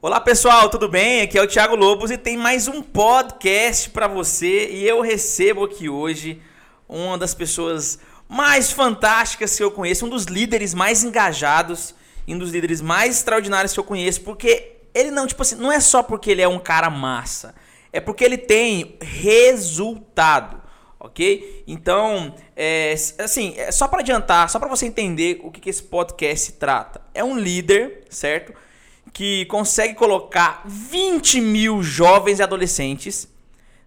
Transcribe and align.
Olá 0.00 0.20
pessoal, 0.20 0.70
tudo 0.70 0.88
bem? 0.88 1.22
Aqui 1.22 1.36
é 1.36 1.42
o 1.42 1.48
Thiago 1.48 1.74
Lobos 1.74 2.12
e 2.12 2.16
tem 2.16 2.36
mais 2.36 2.68
um 2.68 2.80
podcast 2.80 3.90
para 3.90 4.06
você 4.06 4.68
e 4.68 4.86
eu 4.86 5.00
recebo 5.00 5.64
aqui 5.64 5.88
hoje 5.88 6.40
uma 6.88 7.18
das 7.18 7.34
pessoas 7.34 7.98
mais 8.28 8.70
fantásticas 8.70 9.56
que 9.56 9.64
eu 9.64 9.72
conheço, 9.72 10.06
um 10.06 10.08
dos 10.08 10.26
líderes 10.26 10.72
mais 10.72 11.02
engajados 11.02 11.96
e 12.28 12.32
um 12.32 12.38
dos 12.38 12.52
líderes 12.52 12.80
mais 12.80 13.16
extraordinários 13.16 13.72
que 13.72 13.80
eu 13.80 13.82
conheço, 13.82 14.20
porque 14.20 14.76
ele 14.94 15.10
não, 15.10 15.26
tipo 15.26 15.42
assim, 15.42 15.56
não 15.56 15.72
é 15.72 15.80
só 15.80 16.00
porque 16.00 16.30
ele 16.30 16.42
é 16.42 16.48
um 16.48 16.60
cara 16.60 16.88
massa, 16.88 17.52
é 17.92 18.00
porque 18.00 18.22
ele 18.22 18.38
tem 18.38 18.96
resultado, 19.02 20.62
ok? 21.00 21.64
Então, 21.66 22.36
é, 22.54 22.94
assim, 23.18 23.52
é 23.56 23.72
só 23.72 23.88
para 23.88 23.98
adiantar, 23.98 24.48
só 24.48 24.60
para 24.60 24.68
você 24.68 24.86
entender 24.86 25.40
o 25.42 25.50
que, 25.50 25.60
que 25.60 25.68
esse 25.68 25.82
podcast 25.82 26.52
trata. 26.52 27.00
É 27.12 27.24
um 27.24 27.36
líder, 27.36 28.04
certo? 28.08 28.54
Que 29.18 29.46
consegue 29.46 29.94
colocar 29.94 30.62
20 30.64 31.40
mil 31.40 31.82
jovens 31.82 32.38
e 32.38 32.42
adolescentes 32.44 33.26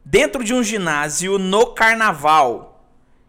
dentro 0.04 0.44
de 0.44 0.54
um 0.54 0.62
ginásio 0.62 1.40
no 1.40 1.68
carnaval. 1.68 2.86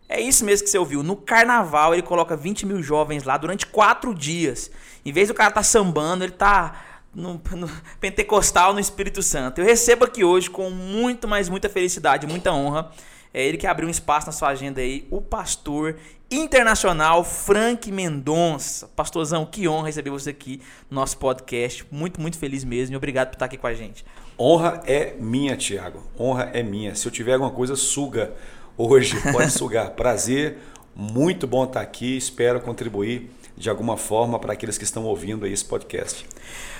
É 0.08 0.20
isso 0.20 0.44
mesmo 0.44 0.64
que 0.64 0.70
você 0.70 0.78
ouviu. 0.78 1.04
No 1.04 1.14
carnaval 1.14 1.94
ele 1.94 2.02
coloca 2.02 2.36
20 2.36 2.66
mil 2.66 2.82
jovens 2.82 3.22
lá 3.22 3.36
durante 3.36 3.68
quatro 3.68 4.12
dias. 4.12 4.68
Em 5.04 5.12
vez 5.12 5.28
do 5.28 5.34
cara 5.34 5.50
estar 5.50 5.60
tá 5.60 5.62
sambando, 5.62 6.24
ele 6.24 6.32
tá 6.32 6.74
no, 7.14 7.40
no, 7.52 7.70
pentecostal 8.00 8.72
no 8.72 8.80
Espírito 8.80 9.22
Santo. 9.22 9.60
Eu 9.60 9.64
recebo 9.64 10.04
aqui 10.04 10.24
hoje 10.24 10.50
com 10.50 10.70
muito, 10.70 11.28
mais 11.28 11.48
muita 11.48 11.68
felicidade, 11.68 12.26
muita 12.26 12.52
honra. 12.52 12.90
É 13.32 13.46
ele 13.46 13.56
que 13.56 13.66
abriu 13.68 13.86
um 13.86 13.92
espaço 13.92 14.26
na 14.26 14.32
sua 14.32 14.48
agenda 14.48 14.80
aí, 14.80 15.06
o 15.08 15.20
pastor 15.20 15.96
internacional 16.32 17.22
Frank 17.22 17.92
Mendonça. 17.92 18.88
Pastorzão, 18.96 19.44
que 19.44 19.68
honra 19.68 19.86
receber 19.86 20.10
você 20.10 20.30
aqui 20.30 20.60
no 20.90 20.94
nosso 20.96 21.18
podcast. 21.18 21.84
Muito, 21.90 22.20
muito 22.20 22.38
feliz 22.38 22.64
mesmo 22.64 22.94
e 22.94 22.96
obrigado 22.96 23.28
por 23.28 23.34
estar 23.34 23.44
aqui 23.44 23.58
com 23.58 23.66
a 23.66 23.74
gente. 23.74 24.04
Honra 24.38 24.82
é 24.86 25.14
minha, 25.18 25.56
Tiago. 25.56 26.02
Honra 26.18 26.50
é 26.54 26.62
minha. 26.62 26.94
Se 26.94 27.06
eu 27.06 27.12
tiver 27.12 27.34
alguma 27.34 27.50
coisa, 27.50 27.76
suga 27.76 28.32
hoje. 28.76 29.14
Pode 29.30 29.50
sugar. 29.50 29.90
Prazer. 29.90 30.58
Muito 30.96 31.46
bom 31.46 31.64
estar 31.64 31.80
aqui. 31.80 32.16
Espero 32.16 32.60
contribuir 32.60 33.30
de 33.56 33.68
alguma 33.68 33.96
forma 33.96 34.38
para 34.38 34.54
aqueles 34.54 34.78
que 34.78 34.84
estão 34.84 35.04
ouvindo 35.04 35.46
esse 35.46 35.64
podcast. 35.64 36.26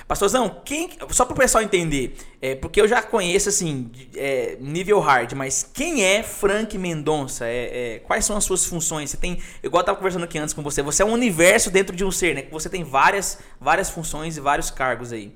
Pastorzão, 0.07 0.61
quem, 0.65 0.89
só 1.09 1.25
para 1.25 1.33
o 1.33 1.37
pessoal 1.37 1.63
entender, 1.63 2.15
é, 2.41 2.55
porque 2.55 2.81
eu 2.81 2.87
já 2.87 3.01
conheço 3.01 3.49
assim, 3.49 3.89
é, 4.15 4.57
nível 4.59 4.99
hard, 4.99 5.33
mas 5.33 5.69
quem 5.73 6.03
é 6.03 6.21
Frank 6.21 6.77
Mendonça? 6.77 7.45
É, 7.45 7.95
é, 7.95 7.99
quais 7.99 8.25
são 8.25 8.35
as 8.35 8.43
suas 8.43 8.65
funções? 8.65 9.09
Você 9.09 9.17
tem, 9.17 9.39
igual 9.63 9.79
eu 9.79 9.83
estava 9.83 9.97
conversando 9.97 10.23
aqui 10.23 10.37
antes 10.37 10.53
com 10.53 10.61
você, 10.61 10.81
você 10.81 11.03
é 11.03 11.05
um 11.05 11.13
universo 11.13 11.71
dentro 11.71 11.95
de 11.95 12.03
um 12.03 12.11
ser, 12.11 12.35
né? 12.35 12.45
Você 12.51 12.69
tem 12.69 12.83
várias, 12.83 13.39
várias 13.59 13.89
funções 13.89 14.35
e 14.35 14.41
vários 14.41 14.69
cargos 14.69 15.13
aí. 15.13 15.33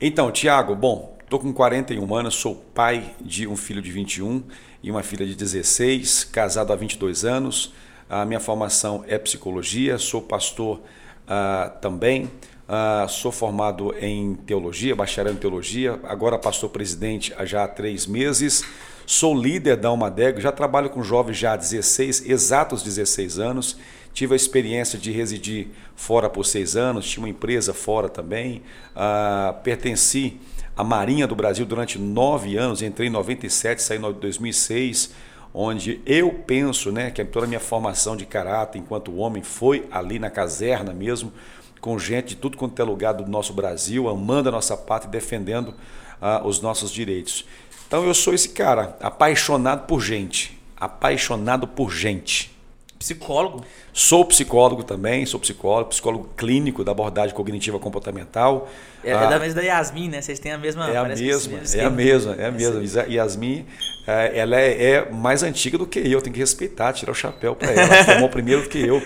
Então, 0.00 0.30
Tiago, 0.30 0.74
bom, 0.74 1.18
tô 1.28 1.38
com 1.38 1.52
41 1.52 2.14
anos, 2.14 2.34
sou 2.36 2.54
pai 2.54 3.14
de 3.20 3.46
um 3.46 3.56
filho 3.56 3.82
de 3.82 3.90
21 3.90 4.44
e 4.82 4.90
uma 4.90 5.02
filha 5.02 5.26
de 5.26 5.34
16, 5.34 6.24
casado 6.24 6.72
há 6.72 6.76
22 6.76 7.24
anos. 7.24 7.74
A 8.08 8.24
minha 8.24 8.40
formação 8.40 9.04
é 9.06 9.18
psicologia, 9.18 9.98
sou 9.98 10.22
pastor 10.22 10.78
uh, 10.78 11.78
também. 11.80 12.30
Uh, 12.68 13.08
sou 13.08 13.32
formado 13.32 13.94
em 13.98 14.34
teologia, 14.34 14.94
bacharel 14.94 15.32
em 15.32 15.36
teologia, 15.36 15.98
agora 16.04 16.38
pastor 16.38 16.68
presidente 16.68 17.32
já 17.46 17.64
há 17.64 17.68
três 17.68 18.06
meses. 18.06 18.62
Sou 19.06 19.34
líder 19.34 19.78
da 19.78 19.88
Almadego, 19.88 20.38
já 20.38 20.52
trabalho 20.52 20.90
com 20.90 21.02
jovens 21.02 21.38
já 21.38 21.54
há 21.54 21.56
16, 21.56 22.28
exatos 22.28 22.82
16 22.82 23.38
anos. 23.38 23.78
Tive 24.12 24.34
a 24.34 24.36
experiência 24.36 24.98
de 24.98 25.10
residir 25.10 25.68
fora 25.96 26.28
por 26.28 26.44
seis 26.44 26.76
anos, 26.76 27.08
tinha 27.08 27.24
uma 27.24 27.30
empresa 27.30 27.72
fora 27.72 28.06
também. 28.06 28.62
Uh, 28.94 29.58
pertenci 29.62 30.38
à 30.76 30.84
Marinha 30.84 31.26
do 31.26 31.34
Brasil 31.34 31.64
durante 31.64 31.98
nove 31.98 32.58
anos, 32.58 32.82
entrei 32.82 33.08
em 33.08 33.10
97, 33.10 33.82
saí 33.82 33.96
em 33.96 34.12
2006 34.12 35.28
onde 35.54 36.00
eu 36.04 36.30
penso 36.46 36.92
né, 36.92 37.10
que 37.10 37.24
toda 37.24 37.46
a 37.46 37.48
minha 37.48 37.60
formação 37.60 38.16
de 38.16 38.26
caráter 38.26 38.78
enquanto 38.78 39.16
homem 39.16 39.42
foi 39.42 39.86
ali 39.90 40.18
na 40.18 40.30
caserna 40.30 40.92
mesmo, 40.92 41.32
com 41.80 41.98
gente 41.98 42.28
de 42.28 42.36
tudo 42.36 42.56
quanto 42.56 42.80
é 42.80 42.84
lugar 42.84 43.12
do 43.12 43.26
nosso 43.30 43.52
Brasil, 43.52 44.08
amando 44.08 44.48
a 44.48 44.52
nossa 44.52 44.76
pátria 44.76 45.08
e 45.08 45.12
defendendo 45.12 45.68
uh, 45.68 46.46
os 46.46 46.60
nossos 46.60 46.90
direitos. 46.90 47.44
Então 47.86 48.04
eu 48.04 48.14
sou 48.14 48.34
esse 48.34 48.50
cara, 48.50 48.96
apaixonado 49.00 49.86
por 49.86 50.00
gente, 50.00 50.60
apaixonado 50.76 51.66
por 51.66 51.90
gente. 51.90 52.56
Psicólogo? 52.98 53.64
Sou 53.92 54.24
psicólogo 54.24 54.82
também, 54.82 55.24
sou 55.24 55.38
psicólogo, 55.38 55.90
psicólogo 55.90 56.30
clínico 56.36 56.82
da 56.82 56.90
abordagem 56.90 57.34
cognitiva 57.34 57.78
comportamental. 57.78 58.68
É, 59.04 59.12
ah, 59.12 59.22
é 59.22 59.28
da 59.28 59.38
mesma 59.38 59.60
da 59.60 59.66
Yasmin, 59.66 60.08
né? 60.08 60.20
Vocês 60.20 60.40
têm 60.40 60.50
a 60.50 60.58
mesma. 60.58 60.90
É 60.90 60.96
a 60.96 61.04
mesma, 61.04 61.60
é 61.74 61.84
a 61.84 61.90
mesma, 61.90 62.34
é 62.34 62.46
a 62.46 62.50
mesma. 62.50 63.06
Yasmin, 63.08 63.66
é, 64.04 64.38
ela 64.38 64.60
é, 64.60 64.90
é, 64.90 65.10
mais 65.12 65.44
antiga 65.44 65.78
do 65.78 65.86
que 65.86 66.00
eu, 66.00 66.20
tem 66.20 66.32
que 66.32 66.40
respeitar, 66.40 66.92
tirar 66.92 67.12
o 67.12 67.14
chapéu 67.14 67.54
para 67.54 67.70
ela. 67.70 67.82
Ela 67.82 68.04
formou 68.04 68.28
primeiro 68.28 68.62
do 68.62 68.68
que 68.68 68.80
eu. 68.80 69.00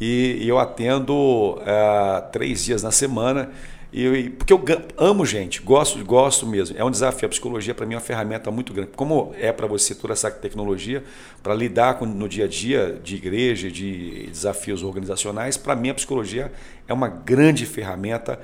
E, 0.00 0.46
eu 0.46 0.58
atendo 0.58 1.14
uh, 1.54 2.30
três 2.32 2.64
dias 2.64 2.82
na 2.82 2.90
semana. 2.90 3.50
E, 3.92 4.30
porque 4.30 4.52
eu 4.52 4.62
amo 4.98 5.24
gente, 5.24 5.62
gosto, 5.62 6.04
gosto 6.04 6.46
mesmo. 6.46 6.76
É 6.78 6.84
um 6.84 6.90
desafio. 6.90 7.26
A 7.26 7.30
psicologia, 7.30 7.74
para 7.74 7.86
mim, 7.86 7.94
é 7.94 7.96
uma 7.96 8.02
ferramenta 8.02 8.50
muito 8.50 8.72
grande. 8.72 8.90
Como 8.94 9.34
é 9.38 9.52
para 9.52 9.66
você 9.66 9.94
toda 9.94 10.12
essa 10.12 10.30
tecnologia, 10.30 11.02
para 11.42 11.54
lidar 11.54 11.98
com, 11.98 12.04
no 12.04 12.28
dia 12.28 12.44
a 12.44 12.48
dia 12.48 13.00
de 13.02 13.16
igreja, 13.16 13.70
de 13.70 14.26
desafios 14.26 14.82
organizacionais, 14.82 15.56
para 15.56 15.74
mim, 15.74 15.90
a 15.90 15.94
psicologia 15.94 16.52
é 16.86 16.92
uma 16.92 17.08
grande 17.08 17.64
ferramenta 17.64 18.38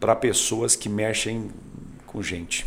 para 0.00 0.14
pessoas 0.14 0.76
que 0.76 0.88
mexem 0.88 1.50
com 2.06 2.22
gente. 2.22 2.66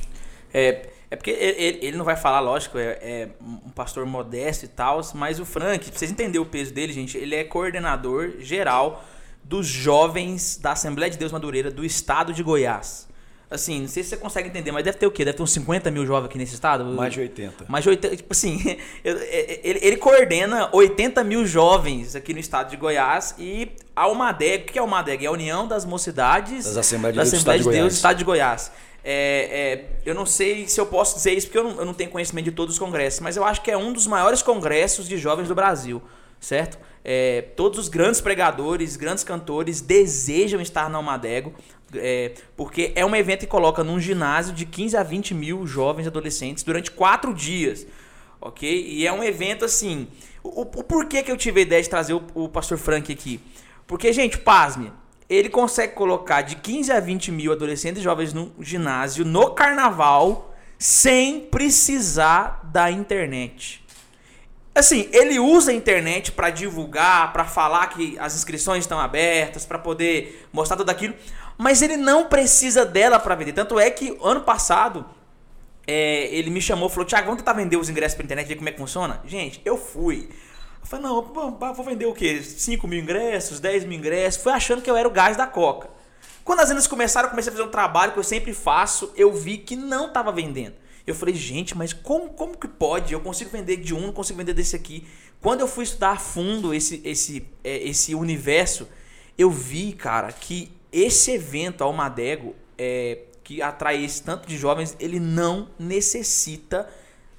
É, 0.54 0.90
é 1.12 1.16
porque 1.16 1.32
ele, 1.32 1.80
ele 1.82 1.98
não 1.98 2.06
vai 2.06 2.16
falar, 2.16 2.40
lógico, 2.40 2.78
é, 2.78 2.98
é, 3.02 3.30
um 3.42 3.72
pastor 3.72 4.06
modesto 4.06 4.66
e 4.66 4.68
tal, 4.68 5.02
mas 5.16 5.40
o 5.40 5.46
Frank, 5.46 5.90
pra 5.90 5.98
vocês 5.98 6.12
entenderem 6.12 6.40
o 6.40 6.46
peso 6.46 6.72
dele, 6.72 6.94
gente, 6.94 7.18
ele 7.18 7.36
é 7.36 7.44
coordenador 7.44 8.34
geral 8.40 9.04
dos 9.44 9.66
jovens 9.66 10.58
da 10.58 10.74
Assembleia 10.74 11.10
de 11.10 11.18
Deus 11.18 11.32
Madureira 11.32 11.72
do 11.72 11.84
estado 11.84 12.32
de 12.32 12.44
Goiás. 12.44 13.10
Assim, 13.52 13.82
não 13.82 13.88
sei 13.88 14.04
se 14.04 14.10
você 14.10 14.18
consegue 14.18 14.48
entender, 14.48 14.72
mas 14.72 14.84
deve 14.84 15.00
ter 15.00 15.08
o 15.08 15.12
quê? 15.12 15.26
Deve 15.26 15.38
ter 15.38 15.42
uns 15.42 15.52
50 15.52 15.90
mil 15.90 16.06
jovens 16.06 16.28
aqui 16.28 16.38
nesse 16.38 16.54
estado? 16.54 16.86
Mais 16.86 17.12
de 17.12 17.22
80. 17.22 17.66
Mais 17.68 17.84
de 17.84 17.90
80. 17.90 18.18
Tipo 18.18 18.32
assim, 18.32 18.78
ele, 19.04 19.80
ele 19.82 19.98
coordena 19.98 20.70
80 20.72 21.24
mil 21.24 21.44
jovens 21.48 22.16
aqui 22.16 22.32
no 22.32 22.40
estado 22.40 22.70
de 22.70 22.78
Goiás 22.78 23.34
e 23.40 23.72
a 23.96 24.08
UMADEG, 24.08 24.66
o 24.66 24.66
que 24.68 24.78
é 24.78 24.82
a 24.82 24.86
UMADEG? 24.86 25.26
É 25.26 25.28
a 25.28 25.32
União 25.32 25.68
das 25.68 25.84
Mocidades 25.84 26.66
das 26.66 26.78
Assembleias 26.78 27.16
de 27.16 27.22
Deus, 27.22 27.34
Assembleia 27.34 27.60
de 27.60 27.70
Deus 27.70 27.94
do 27.94 27.96
Estado 27.96 28.18
de 28.18 28.24
Goiás. 28.24 28.72
É, 29.04 29.92
é, 30.04 30.10
eu 30.10 30.14
não 30.14 30.26
sei 30.26 30.68
se 30.68 30.80
eu 30.80 30.86
posso 30.86 31.16
dizer 31.16 31.34
isso 31.34 31.48
porque 31.48 31.58
eu 31.58 31.64
não, 31.64 31.80
eu 31.80 31.86
não 31.86 31.94
tenho 31.94 32.10
conhecimento 32.10 32.46
de 32.46 32.52
todos 32.52 32.76
os 32.76 32.80
congressos, 32.80 33.20
mas 33.22 33.38
eu 33.38 33.44
acho 33.44 33.62
que 33.62 33.72
é 33.72 33.78
um 33.78 33.94
dos 33.94 34.06
maiores 34.08 34.42
congressos 34.42 35.08
de 35.08 35.18
jovens 35.18 35.48
do 35.48 35.56
Brasil, 35.56 36.02
certo? 36.40 36.78
É, 37.04 37.42
todos 37.56 37.80
os 37.80 37.88
grandes 37.88 38.20
pregadores, 38.20 38.98
grandes 38.98 39.24
cantores 39.24 39.80
desejam 39.80 40.60
estar 40.60 40.90
na 40.90 40.98
Almadego, 40.98 41.54
é, 41.96 42.34
porque 42.56 42.92
é 42.96 43.06
um 43.06 43.16
evento 43.16 43.42
que 43.42 43.48
coloca 43.48 43.84
num 43.84 44.00
ginásio 44.00 44.54
de 44.54 44.66
15 44.66 44.98
a 44.98 45.04
20 45.04 45.34
mil 45.34 45.66
jovens 45.66 46.08
adolescentes 46.08 46.64
durante 46.64 46.92
quatro 46.92 47.34
dias, 47.34 47.88
ok? 48.40 48.86
E 48.86 49.08
é 49.08 49.14
um 49.14 49.24
evento 49.24 49.66
assim. 49.66 50.08
O, 50.44 50.62
o, 50.62 50.62
o 50.62 50.84
porquê 50.84 51.24
que 51.24 51.32
eu 51.32 51.38
tive 51.38 51.62
a 51.62 51.64
ideia 51.64 51.82
de 51.82 51.90
trazer 51.90 52.14
o, 52.14 52.24
o 52.36 52.50
pastor 52.50 52.78
Frank 52.78 53.12
aqui? 53.12 53.40
Porque, 53.88 54.14
gente, 54.14 54.38
pasme, 54.38 54.92
ele 55.30 55.50
consegue 55.50 55.94
colocar 55.94 56.42
de 56.42 56.56
15 56.56 56.92
a 56.92 57.00
20 57.00 57.32
mil 57.32 57.52
adolescentes 57.52 58.02
jovens 58.02 58.34
no 58.34 58.52
ginásio 58.60 59.24
no 59.24 59.52
carnaval 59.52 60.56
sem 60.78 61.42
precisar 61.42 62.62
da 62.64 62.90
internet. 62.90 63.86
Assim, 64.74 65.10
ele 65.12 65.38
usa 65.40 65.72
a 65.72 65.74
internet 65.74 66.32
para 66.32 66.50
divulgar, 66.50 67.34
para 67.34 67.44
falar 67.44 67.88
que 67.88 68.18
as 68.18 68.34
inscrições 68.34 68.86
estão 68.86 68.98
abertas, 68.98 69.66
para 69.66 69.78
poder 69.78 70.48
mostrar 70.54 70.78
tudo 70.78 70.90
aquilo, 70.90 71.14
mas 71.58 71.82
ele 71.82 71.98
não 71.98 72.28
precisa 72.28 72.86
dela 72.86 73.20
para 73.20 73.36
vender. 73.36 73.52
Tanto 73.52 73.78
é 73.78 73.92
que 73.92 74.18
ano 74.24 74.42
passado 74.42 75.06
é, 75.86 76.28
ele 76.34 76.50
me 76.50 76.62
chamou 76.62 76.88
falou: 76.88 77.06
Tiago, 77.06 77.26
vamos 77.26 77.42
tentar 77.42 77.54
vender 77.54 77.76
os 77.76 77.90
ingressos 77.90 78.16
pela 78.16 78.26
internet, 78.26 78.48
ver 78.48 78.56
como 78.56 78.70
é 78.70 78.72
que 78.72 78.78
funciona? 78.78 79.22
Gente, 79.26 79.62
eu 79.66 79.78
fui. 79.78 80.30
Eu 80.82 80.88
falei, 80.88 81.06
não, 81.06 81.22
vou 81.22 81.86
vender 81.86 82.06
o 82.06 82.14
quê? 82.14 82.42
5 82.42 82.88
mil 82.88 83.00
ingressos, 83.00 83.60
10 83.60 83.86
mil 83.86 83.98
ingressos. 83.98 84.42
Fui 84.42 84.52
achando 84.52 84.82
que 84.82 84.90
eu 84.90 84.98
era 84.98 85.08
o 85.08 85.12
gás 85.12 85.38
da 85.38 85.46
Coca. 85.46 85.90
Quando 86.44 86.62
as 86.62 86.70
vendas 86.70 86.88
começaram, 86.88 87.28
eu 87.28 87.30
comecei 87.30 87.52
a 87.52 87.56
fazer 87.56 87.68
um 87.68 87.72
trabalho 87.72 88.12
que 88.12 88.20
eu 88.20 88.24
sempre 88.24 88.54
faço, 88.54 89.12
eu 89.16 89.32
vi 89.32 89.58
que 89.58 89.76
não 89.76 90.08
estava 90.08 90.32
vendendo. 90.32 90.76
Eu 91.06 91.14
falei, 91.14 91.36
gente, 91.36 91.78
mas 91.78 91.94
como, 91.94 92.30
como 92.30 92.58
que 92.58 92.68
pode? 92.68 93.14
Eu 93.14 93.20
consigo 93.20 93.50
vender 93.50 93.78
de 93.78 93.94
um, 93.94 94.08
não 94.08 94.14
consigo 94.14 94.38
vender 94.38 94.54
desse 94.54 94.76
aqui. 94.76 95.08
Quando 95.42 95.62
eu 95.62 95.68
fui 95.68 95.84
estudar 95.84 96.12
a 96.12 96.18
fundo 96.18 96.74
esse, 96.74 97.02
esse, 97.06 97.48
é, 97.64 97.78
esse 97.88 98.16
universo, 98.16 98.88
eu 99.38 99.50
vi, 99.50 99.94
cara, 99.94 100.32
que 100.32 100.72
esse 100.92 101.32
evento, 101.32 101.84
Almadego, 101.84 102.56
é, 102.78 103.20
que 103.44 103.62
atrai 103.62 104.04
esse 104.04 104.22
tanto 104.22 104.48
de 104.48 104.58
jovens, 104.58 104.96
ele 105.00 105.20
não 105.20 105.70
necessita 105.80 106.88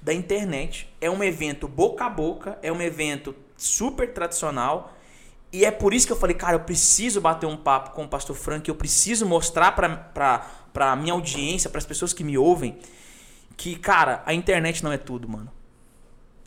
da 0.01 0.13
internet. 0.13 0.91
É 0.99 1.09
um 1.09 1.23
evento 1.23 1.67
boca 1.67 2.05
a 2.05 2.09
boca, 2.09 2.57
é 2.61 2.71
um 2.71 2.81
evento 2.81 3.35
super 3.55 4.11
tradicional. 4.13 4.97
E 5.53 5.65
é 5.65 5.71
por 5.71 5.93
isso 5.93 6.07
que 6.07 6.13
eu 6.13 6.17
falei, 6.17 6.35
cara, 6.35 6.55
eu 6.55 6.61
preciso 6.61 7.19
bater 7.19 7.45
um 7.45 7.57
papo 7.57 7.91
com 7.91 8.05
o 8.05 8.07
pastor 8.07 8.35
Frank, 8.35 8.67
eu 8.67 8.75
preciso 8.75 9.25
mostrar 9.25 9.73
para 9.73 10.47
pra 10.71 10.95
minha 10.95 11.13
audiência, 11.13 11.69
para 11.69 11.79
as 11.79 11.85
pessoas 11.85 12.13
que 12.13 12.23
me 12.23 12.37
ouvem, 12.37 12.77
que, 13.57 13.75
cara, 13.75 14.23
a 14.25 14.33
internet 14.33 14.81
não 14.83 14.91
é 14.91 14.97
tudo, 14.97 15.27
mano. 15.27 15.51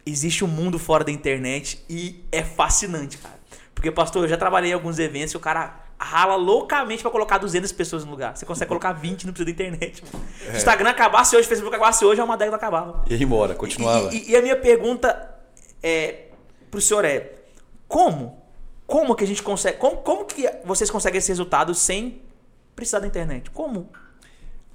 Existe 0.06 0.45
um 0.45 0.49
mundo 0.49 0.79
fora 0.79 1.05
da 1.05 1.12
internet 1.12 1.85
e 1.89 2.25
é 2.33 2.43
fascinante, 2.43 3.19
cara. 3.19 3.39
Porque, 3.75 3.91
pastor, 3.91 4.25
eu 4.25 4.29
já 4.29 4.37
trabalhei 4.37 4.71
em 4.71 4.75
alguns 4.75 4.99
eventos 4.99 5.35
e 5.35 5.37
o 5.37 5.41
cara 5.41 5.84
rala 6.05 6.37
loucamente 6.37 7.03
para 7.03 7.11
colocar 7.11 7.39
200 7.39 7.73
pessoas 7.73 8.05
no 8.05 8.11
lugar. 8.11 8.37
Você 8.37 8.45
consegue 8.45 8.69
colocar 8.69 8.93
20 8.93 9.25
não 9.25 9.33
precisa 9.33 9.47
da 9.47 9.51
internet. 9.51 10.05
É. 10.43 10.51
Se 10.51 10.51
o 10.51 10.56
Instagram 10.59 10.91
acabasse 10.91 11.35
hoje, 11.35 11.47
o 11.47 11.49
Facebook 11.49 11.75
acabasse 11.75 12.05
hoje, 12.05 12.21
é 12.21 12.25
uma 12.25 12.37
década 12.37 12.56
acabava. 12.56 13.05
E 13.09 13.15
aí 13.15 13.23
embora, 13.23 13.55
continuava. 13.55 14.12
E, 14.12 14.29
e, 14.29 14.31
e, 14.33 14.37
a 14.37 14.43
minha 14.43 14.56
pergunta 14.56 15.35
é, 15.83 16.27
pro 16.71 16.81
senhor 16.81 17.05
é, 17.05 17.33
como? 17.89 18.43
Como 18.87 19.15
que 19.15 19.25
a 19.25 19.27
gente 19.27 19.43
consegue, 19.43 19.79
como, 19.79 19.97
como 19.99 20.27
que 20.27 20.49
vocês 20.65 20.91
conseguem 20.91 21.19
esse 21.19 21.29
resultado 21.29 21.75
sem 21.75 22.21
precisar 22.77 22.99
da 22.99 23.06
internet? 23.06 23.51
Como? 23.51 23.89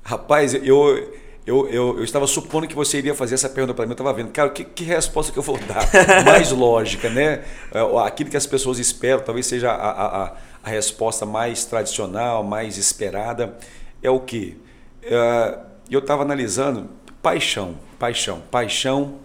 Rapaz, 0.04 0.56
eu 0.56 1.14
eu, 1.46 1.68
eu, 1.68 1.98
eu, 1.98 2.04
estava 2.04 2.28
supondo 2.28 2.68
que 2.68 2.76
você 2.76 3.00
iria 3.00 3.16
fazer 3.16 3.34
essa 3.34 3.50
pergunta 3.50 3.74
para 3.74 3.86
mim, 3.86 3.92
eu 3.92 3.94
estava 3.94 4.14
vendo, 4.14 4.30
cara, 4.32 4.50
que, 4.50 4.64
que 4.64 4.84
resposta 4.84 5.32
que 5.32 5.40
eu 5.40 5.44
vou 5.44 5.58
dar? 5.58 5.82
Mais 6.24 6.52
lógica, 6.52 7.10
né? 7.10 7.44
É, 7.72 7.80
aquilo 8.06 8.30
que 8.30 8.38
as 8.38 8.46
pessoas 8.46 8.78
esperam, 8.78 9.24
talvez 9.24 9.48
seja 9.48 9.72
a, 9.72 10.26
a, 10.26 10.38
a 10.64 10.70
resposta 10.70 11.26
mais 11.26 11.66
tradicional, 11.66 12.44
mais 12.44 12.78
esperada, 12.78 13.58
é 14.02 14.10
o 14.10 14.20
que? 14.20 14.60
É, 15.04 15.60
eu 15.90 16.00
estava 16.00 16.24
analisando 16.24 16.90
paixão, 17.22 17.78
paixão, 17.98 18.42
paixão 18.52 19.20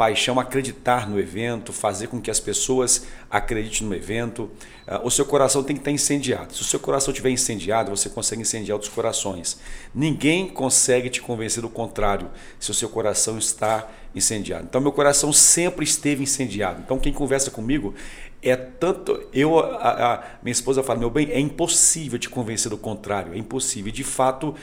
paixão, 0.00 0.40
acreditar 0.40 1.06
no 1.06 1.20
evento, 1.20 1.74
fazer 1.74 2.06
com 2.06 2.18
que 2.22 2.30
as 2.30 2.40
pessoas 2.40 3.06
acreditem 3.30 3.86
no 3.86 3.94
evento. 3.94 4.50
Ah, 4.86 5.02
o 5.04 5.10
seu 5.10 5.26
coração 5.26 5.62
tem 5.62 5.76
que 5.76 5.82
estar 5.82 5.90
incendiado. 5.90 6.54
Se 6.54 6.62
o 6.62 6.64
seu 6.64 6.80
coração 6.80 7.12
estiver 7.12 7.28
incendiado, 7.28 7.94
você 7.94 8.08
consegue 8.08 8.40
incendiar 8.40 8.76
outros 8.76 8.90
corações. 8.90 9.60
Ninguém 9.94 10.48
consegue 10.48 11.10
te 11.10 11.20
convencer 11.20 11.60
do 11.60 11.68
contrário 11.68 12.30
se 12.58 12.70
o 12.70 12.74
seu 12.74 12.88
coração 12.88 13.36
está 13.36 13.90
incendiado. 14.14 14.64
Então, 14.70 14.80
meu 14.80 14.90
coração 14.90 15.34
sempre 15.34 15.84
esteve 15.84 16.22
incendiado. 16.22 16.80
Então, 16.82 16.98
quem 16.98 17.12
conversa 17.12 17.50
comigo 17.50 17.94
é 18.42 18.56
tanto. 18.56 19.20
Eu, 19.32 19.58
a, 19.58 20.14
a 20.14 20.24
minha 20.42 20.52
esposa 20.52 20.82
fala, 20.82 20.98
meu 20.98 21.10
bem, 21.10 21.30
é 21.30 21.38
impossível 21.40 22.18
te 22.18 22.28
convencer 22.28 22.70
do 22.70 22.78
contrário. 22.78 23.34
É 23.34 23.38
impossível. 23.38 23.92
De 23.92 24.04
fato, 24.04 24.54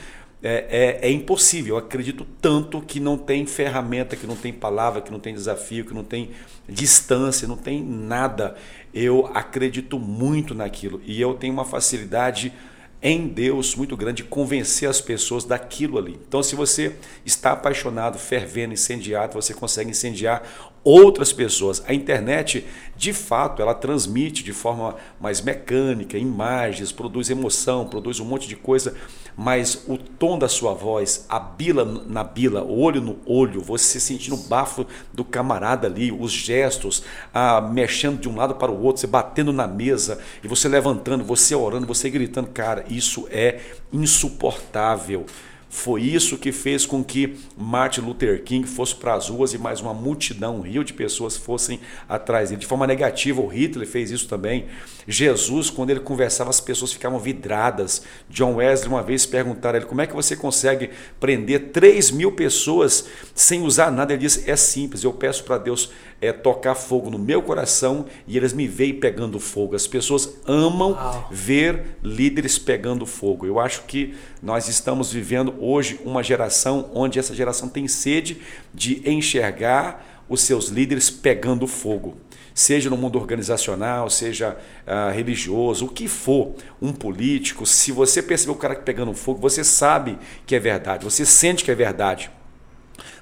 é, 0.42 0.98
é, 1.02 1.08
é, 1.08 1.10
impossível. 1.10 1.74
Eu 1.74 1.78
acredito 1.78 2.26
tanto 2.40 2.80
que 2.80 3.00
não 3.00 3.16
tem 3.16 3.46
ferramenta, 3.46 4.16
que 4.16 4.26
não 4.26 4.36
tem 4.36 4.52
palavra, 4.52 5.00
que 5.00 5.10
não 5.10 5.20
tem 5.20 5.34
desafio, 5.34 5.84
que 5.84 5.94
não 5.94 6.04
tem 6.04 6.30
distância, 6.68 7.48
não 7.48 7.56
tem 7.56 7.82
nada. 7.82 8.56
Eu 8.92 9.30
acredito 9.34 9.98
muito 9.98 10.54
naquilo 10.54 11.00
e 11.04 11.20
eu 11.20 11.34
tenho 11.34 11.52
uma 11.52 11.64
facilidade 11.64 12.52
em 13.00 13.28
Deus 13.28 13.76
muito 13.76 13.96
grande 13.96 14.22
de 14.22 14.28
convencer 14.28 14.88
as 14.88 15.00
pessoas 15.00 15.44
daquilo 15.44 15.98
ali. 15.98 16.18
Então, 16.26 16.42
se 16.42 16.56
você 16.56 16.96
está 17.24 17.52
apaixonado, 17.52 18.18
fervendo, 18.18 18.74
incendiado, 18.74 19.34
você 19.34 19.54
consegue 19.54 19.90
incendiar 19.90 20.42
outras 20.88 21.34
pessoas. 21.34 21.82
A 21.86 21.92
internet, 21.92 22.64
de 22.96 23.12
fato, 23.12 23.60
ela 23.60 23.74
transmite 23.74 24.42
de 24.42 24.54
forma 24.54 24.96
mais 25.20 25.42
mecânica, 25.42 26.16
imagens, 26.16 26.90
produz 26.90 27.28
emoção, 27.28 27.86
produz 27.86 28.18
um 28.20 28.24
monte 28.24 28.48
de 28.48 28.56
coisa, 28.56 28.94
mas 29.36 29.84
o 29.86 29.98
tom 29.98 30.38
da 30.38 30.48
sua 30.48 30.72
voz, 30.72 31.26
a 31.28 31.38
bila 31.38 31.84
na 31.84 32.24
bila, 32.24 32.64
olho 32.64 33.02
no 33.02 33.18
olho, 33.26 33.60
você 33.60 34.00
sentindo 34.00 34.34
o 34.34 34.48
bafo 34.48 34.86
do 35.12 35.24
camarada 35.24 35.86
ali, 35.86 36.10
os 36.10 36.32
gestos, 36.32 37.02
a, 37.34 37.60
mexendo 37.60 38.18
de 38.18 38.28
um 38.28 38.34
lado 38.34 38.54
para 38.54 38.72
o 38.72 38.82
outro, 38.82 39.00
você 39.00 39.06
batendo 39.06 39.52
na 39.52 39.66
mesa 39.66 40.18
e 40.42 40.48
você 40.48 40.68
levantando, 40.68 41.22
você 41.22 41.54
orando, 41.54 41.86
você 41.86 42.08
gritando, 42.08 42.48
cara, 42.48 42.86
isso 42.88 43.28
é 43.30 43.60
insuportável. 43.92 45.26
Foi 45.70 46.00
isso 46.00 46.38
que 46.38 46.50
fez 46.50 46.86
com 46.86 47.04
que 47.04 47.36
Martin 47.56 48.00
Luther 48.00 48.42
King 48.42 48.66
fosse 48.66 48.94
para 48.94 49.14
as 49.14 49.28
ruas 49.28 49.52
e 49.52 49.58
mais 49.58 49.82
uma 49.82 49.92
multidão, 49.92 50.56
um 50.56 50.60
rio 50.62 50.82
de 50.82 50.94
pessoas 50.94 51.36
fossem 51.36 51.78
atrás 52.08 52.48
dele. 52.48 52.60
De 52.60 52.66
forma 52.66 52.86
negativa, 52.86 53.40
o 53.42 53.46
Hitler 53.46 53.86
fez 53.86 54.10
isso 54.10 54.26
também. 54.26 54.66
Jesus, 55.06 55.68
quando 55.68 55.90
ele 55.90 56.00
conversava, 56.00 56.48
as 56.48 56.60
pessoas 56.60 56.92
ficavam 56.92 57.18
vidradas. 57.18 58.02
John 58.30 58.56
Wesley 58.56 58.88
uma 58.88 59.02
vez 59.02 59.26
perguntaram 59.26 59.76
a 59.76 59.80
ele 59.80 59.88
como 59.88 60.00
é 60.00 60.06
que 60.06 60.14
você 60.14 60.34
consegue 60.34 60.90
prender 61.20 61.70
3 61.70 62.10
mil 62.12 62.32
pessoas 62.32 63.06
sem 63.34 63.62
usar 63.62 63.90
nada. 63.90 64.14
Ele 64.14 64.22
disse: 64.22 64.50
é 64.50 64.56
simples, 64.56 65.04
eu 65.04 65.12
peço 65.12 65.44
para 65.44 65.58
Deus 65.58 65.90
é, 66.20 66.32
tocar 66.32 66.74
fogo 66.74 67.10
no 67.10 67.18
meu 67.18 67.42
coração 67.42 68.06
e 68.26 68.36
eles 68.36 68.52
me 68.52 68.66
veem 68.66 68.94
pegando 68.94 69.38
fogo. 69.38 69.76
As 69.76 69.86
pessoas 69.86 70.36
amam 70.46 70.92
Uau. 70.92 71.28
ver 71.30 71.98
líderes 72.02 72.58
pegando 72.58 73.06
fogo. 73.06 73.46
Eu 73.46 73.60
acho 73.60 73.82
que 73.82 74.14
nós 74.42 74.68
estamos 74.68 75.12
vivendo 75.12 75.54
hoje 75.60 76.00
uma 76.04 76.22
geração 76.22 76.90
onde 76.94 77.18
essa 77.18 77.34
geração 77.34 77.68
tem 77.68 77.86
sede 77.86 78.40
de 78.74 79.08
enxergar 79.08 80.24
os 80.28 80.42
seus 80.42 80.68
líderes 80.68 81.08
pegando 81.10 81.66
fogo 81.66 82.16
seja 82.58 82.90
no 82.90 82.96
mundo 82.96 83.16
organizacional, 83.20 84.10
seja 84.10 84.56
uh, 84.84 85.14
religioso, 85.14 85.86
o 85.86 85.88
que 85.88 86.08
for, 86.08 86.56
um 86.82 86.92
político, 86.92 87.64
se 87.64 87.92
você 87.92 88.20
perceber 88.20 88.50
o 88.50 88.56
cara 88.56 88.74
pegando 88.74 89.14
fogo, 89.14 89.38
você 89.38 89.62
sabe 89.62 90.18
que 90.44 90.56
é 90.56 90.58
verdade, 90.58 91.04
você 91.04 91.24
sente 91.24 91.62
que 91.62 91.70
é 91.70 91.74
verdade. 91.74 92.32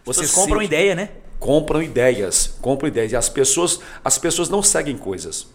Você 0.06 0.20
Vocês 0.20 0.32
compram 0.32 0.60
sente... 0.60 0.72
ideia, 0.72 0.94
né? 0.94 1.10
Compram 1.38 1.82
ideias, 1.82 2.56
compram 2.60 2.88
ideias. 2.88 3.12
E 3.12 3.16
as 3.16 3.28
pessoas, 3.28 3.80
as 4.04 4.18
pessoas 4.18 4.48
não 4.48 4.62
seguem 4.62 4.96
coisas. 4.96 5.46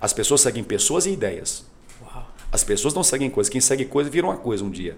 As 0.00 0.12
pessoas 0.12 0.40
seguem 0.40 0.64
pessoas 0.64 1.06
e 1.06 1.10
ideias. 1.10 1.64
Uau. 2.02 2.26
As 2.50 2.64
pessoas 2.64 2.94
não 2.94 3.02
seguem 3.02 3.30
coisas. 3.30 3.50
Quem 3.50 3.60
segue 3.60 3.84
coisa 3.84 4.10
vira 4.10 4.26
uma 4.26 4.36
coisa 4.36 4.64
um 4.64 4.70
dia. 4.70 4.96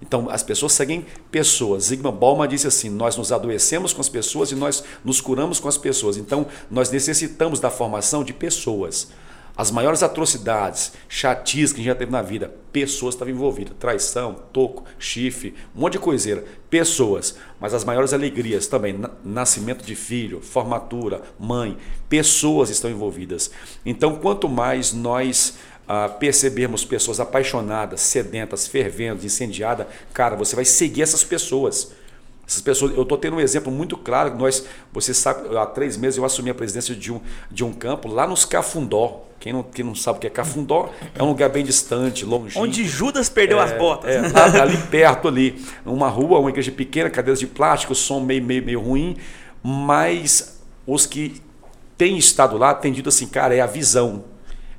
Então, 0.00 0.28
as 0.28 0.42
pessoas 0.42 0.72
seguem 0.72 1.06
pessoas. 1.30 1.84
Zygmunt 1.84 2.16
Bauman 2.16 2.46
disse 2.46 2.66
assim: 2.66 2.90
nós 2.90 3.16
nos 3.16 3.32
adoecemos 3.32 3.92
com 3.92 4.00
as 4.00 4.08
pessoas 4.08 4.50
e 4.52 4.54
nós 4.54 4.84
nos 5.04 5.20
curamos 5.20 5.58
com 5.58 5.68
as 5.68 5.78
pessoas. 5.78 6.16
Então, 6.16 6.46
nós 6.70 6.90
necessitamos 6.90 7.60
da 7.60 7.70
formação 7.70 8.22
de 8.22 8.32
pessoas. 8.32 9.08
As 9.56 9.70
maiores 9.70 10.02
atrocidades, 10.02 10.92
chatices 11.08 11.72
que 11.72 11.80
a 11.80 11.82
gente 11.82 11.92
já 11.92 11.94
teve 11.94 12.12
na 12.12 12.20
vida, 12.20 12.52
pessoas 12.70 13.14
estavam 13.14 13.32
envolvidas. 13.32 13.74
Traição, 13.78 14.36
toco, 14.52 14.84
chifre, 14.98 15.54
um 15.74 15.80
monte 15.80 15.94
de 15.94 15.98
coiseira. 15.98 16.44
Pessoas. 16.68 17.36
Mas 17.58 17.72
as 17.72 17.82
maiores 17.82 18.12
alegrias 18.12 18.66
também, 18.66 19.00
nascimento 19.24 19.82
de 19.82 19.94
filho, 19.94 20.42
formatura, 20.42 21.22
mãe, 21.38 21.78
pessoas 22.06 22.68
estão 22.68 22.90
envolvidas. 22.90 23.50
Então, 23.84 24.16
quanto 24.16 24.46
mais 24.46 24.92
nós 24.92 25.54
ah, 25.88 26.08
percebermos 26.08 26.84
pessoas 26.84 27.18
apaixonadas, 27.18 28.02
sedentas, 28.02 28.66
fervendo, 28.66 29.24
incendiadas, 29.24 29.86
cara, 30.12 30.36
você 30.36 30.54
vai 30.54 30.66
seguir 30.66 31.00
essas 31.00 31.24
pessoas. 31.24 31.92
Essas 32.46 32.60
pessoas, 32.60 32.94
eu 32.94 33.02
estou 33.02 33.16
tendo 33.16 33.36
um 33.36 33.40
exemplo 33.40 33.72
muito 33.72 33.96
claro. 33.96 34.36
Nós, 34.36 34.66
você 34.92 35.14
sabe, 35.14 35.56
há 35.56 35.64
três 35.64 35.96
meses 35.96 36.18
eu 36.18 36.24
assumi 36.24 36.50
a 36.50 36.54
presidência 36.54 36.94
de 36.94 37.10
um, 37.10 37.20
de 37.50 37.64
um 37.64 37.72
campo 37.72 38.06
lá 38.06 38.26
nos 38.26 38.44
Cafundó. 38.44 39.25
Quem 39.38 39.52
não, 39.52 39.62
quem 39.62 39.84
não 39.84 39.94
sabe 39.94 40.18
o 40.18 40.20
que 40.20 40.26
é 40.26 40.30
Cafundó, 40.30 40.90
é 41.14 41.22
um 41.22 41.28
lugar 41.28 41.48
bem 41.48 41.64
distante, 41.64 42.24
longe. 42.24 42.58
Onde 42.58 42.84
Judas 42.84 43.28
perdeu 43.28 43.60
é, 43.60 43.64
as 43.64 43.72
botas. 43.72 44.10
É, 44.10 44.20
lá, 44.20 44.62
ali 44.62 44.76
perto 44.76 45.28
ali. 45.28 45.62
Uma 45.84 46.08
rua, 46.08 46.38
uma 46.38 46.50
igreja 46.50 46.72
pequena, 46.72 47.10
cadeiras 47.10 47.38
de 47.38 47.46
plástico, 47.46 47.94
som 47.94 48.20
meio, 48.20 48.42
meio, 48.42 48.64
meio 48.64 48.80
ruim. 48.80 49.16
Mas 49.62 50.60
os 50.86 51.06
que 51.06 51.40
têm 51.96 52.16
estado 52.16 52.56
lá 52.56 52.74
têm 52.74 52.92
dito 52.92 53.08
assim, 53.08 53.26
cara, 53.26 53.54
é 53.54 53.60
a 53.60 53.66
visão 53.66 54.24